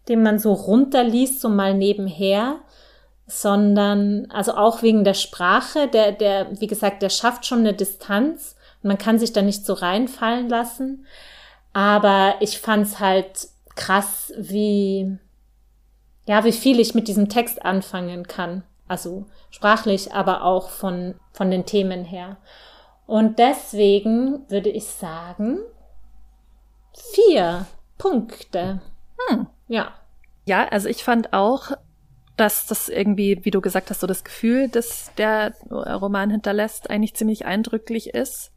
den 0.09 0.23
man 0.23 0.39
so 0.39 0.53
runterliest, 0.53 1.41
so 1.41 1.49
mal 1.49 1.75
nebenher, 1.75 2.61
sondern 3.27 4.31
also 4.31 4.55
auch 4.55 4.83
wegen 4.83 5.05
der 5.05 5.15
Sprache, 5.15 5.89
der, 5.89 6.13
der, 6.13 6.61
wie 6.61 6.67
gesagt, 6.69 7.03
der 7.03 7.11
schafft 7.11 7.45
schon 7.45 7.61
eine 7.61 7.75
Distanz 7.75 8.57
und 8.83 8.89
man 8.89 8.99
kann 8.99 9.19
sich 9.19 9.33
da 9.33 9.43
nicht 9.43 9.67
so 9.67 9.73
reinfallen 9.73 10.49
lassen. 10.49 11.07
Aber 11.73 12.37
ich 12.41 12.59
fand's 12.61 13.01
halt 13.01 13.49
krass, 13.75 14.33
wie, 14.39 15.19
ja, 16.27 16.45
wie 16.45 16.53
viel 16.53 16.81
ich 16.81 16.95
mit 16.95 17.09
diesem 17.09 17.29
Text 17.29 17.65
anfangen 17.65 18.27
kann. 18.27 18.63
Also 18.89 19.27
sprachlich, 19.51 20.13
aber 20.13 20.45
auch 20.45 20.71
von, 20.71 21.17
von 21.33 21.51
den 21.51 21.67
Themen 21.67 22.05
her. 22.05 22.37
Und 23.07 23.39
deswegen 23.39 24.49
würde 24.49 24.71
ich 24.71 24.87
sagen, 24.87 25.59
vier 27.13 27.67
Punkte. 27.99 28.81
Hm. 29.29 29.47
Ja. 29.69 29.93
Ja, 30.45 30.69
also 30.69 30.89
ich 30.89 31.03
fand 31.03 31.33
auch, 31.33 31.73
dass 32.37 32.67
das 32.67 32.89
irgendwie, 32.89 33.41
wie 33.45 33.51
du 33.51 33.61
gesagt 33.61 33.91
hast, 33.91 34.01
so 34.01 34.07
das 34.07 34.25
Gefühl, 34.25 34.69
das 34.69 35.11
der 35.17 35.55
Roman 35.71 36.31
hinterlässt, 36.31 36.91
eigentlich 36.91 37.15
ziemlich 37.15 37.47
eindrücklich 37.47 38.15
ist. 38.15 38.53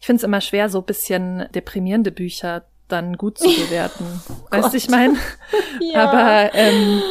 Ich 0.00 0.06
finde 0.06 0.18
es 0.18 0.24
immer 0.24 0.40
schwer, 0.40 0.68
so 0.68 0.82
bisschen 0.82 1.46
deprimierende 1.54 2.10
Bücher 2.10 2.64
dann 2.88 3.16
gut 3.16 3.38
zu 3.38 3.48
bewerten. 3.66 4.04
weißt 4.50 4.72
du, 4.72 4.76
ich 4.76 4.88
meine? 4.88 5.16
ja. 5.80 6.08
Aber 6.08 6.54
ähm, 6.54 7.02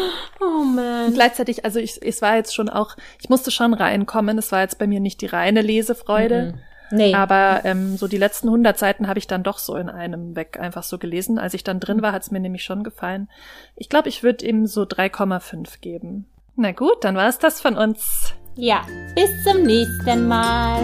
oh 0.41 0.63
man. 0.63 1.13
gleichzeitig, 1.13 1.63
also 1.65 1.79
ich, 1.79 2.01
es 2.01 2.21
war 2.21 2.35
jetzt 2.35 2.53
schon 2.53 2.69
auch, 2.69 2.95
ich 3.21 3.29
musste 3.29 3.51
schon 3.51 3.73
reinkommen. 3.73 4.37
Es 4.37 4.51
war 4.51 4.61
jetzt 4.61 4.77
bei 4.77 4.87
mir 4.87 4.99
nicht 4.99 5.21
die 5.21 5.27
reine 5.27 5.61
Lesefreude. 5.61 6.53
Mhm. 6.53 6.59
Nee. 6.91 7.13
Aber 7.13 7.61
ähm, 7.63 7.97
so 7.97 8.07
die 8.07 8.17
letzten 8.17 8.47
100 8.47 8.77
Seiten 8.77 9.07
habe 9.07 9.19
ich 9.19 9.27
dann 9.27 9.43
doch 9.43 9.57
so 9.57 9.75
in 9.75 9.89
einem 9.89 10.35
weg 10.35 10.59
einfach 10.59 10.83
so 10.83 10.97
gelesen. 10.97 11.39
Als 11.39 11.53
ich 11.53 11.63
dann 11.63 11.79
drin 11.79 12.01
war, 12.01 12.11
hat 12.11 12.23
es 12.23 12.31
mir 12.31 12.39
nämlich 12.39 12.63
schon 12.63 12.83
gefallen. 12.83 13.29
Ich 13.75 13.89
glaube, 13.89 14.09
ich 14.09 14.23
würde 14.23 14.45
ihm 14.45 14.65
so 14.65 14.83
3,5 14.83 15.79
geben. 15.81 16.25
Na 16.55 16.71
gut, 16.71 17.03
dann 17.03 17.15
war 17.15 17.29
es 17.29 17.39
das 17.39 17.61
von 17.61 17.75
uns. 17.75 18.33
Ja, 18.55 18.81
bis 19.15 19.29
zum 19.43 19.63
nächsten 19.63 20.27
Mal. 20.27 20.81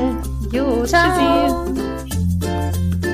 Jo, 0.51 0.85
Ciao. 0.85 1.65
tschüssi. 1.65 3.04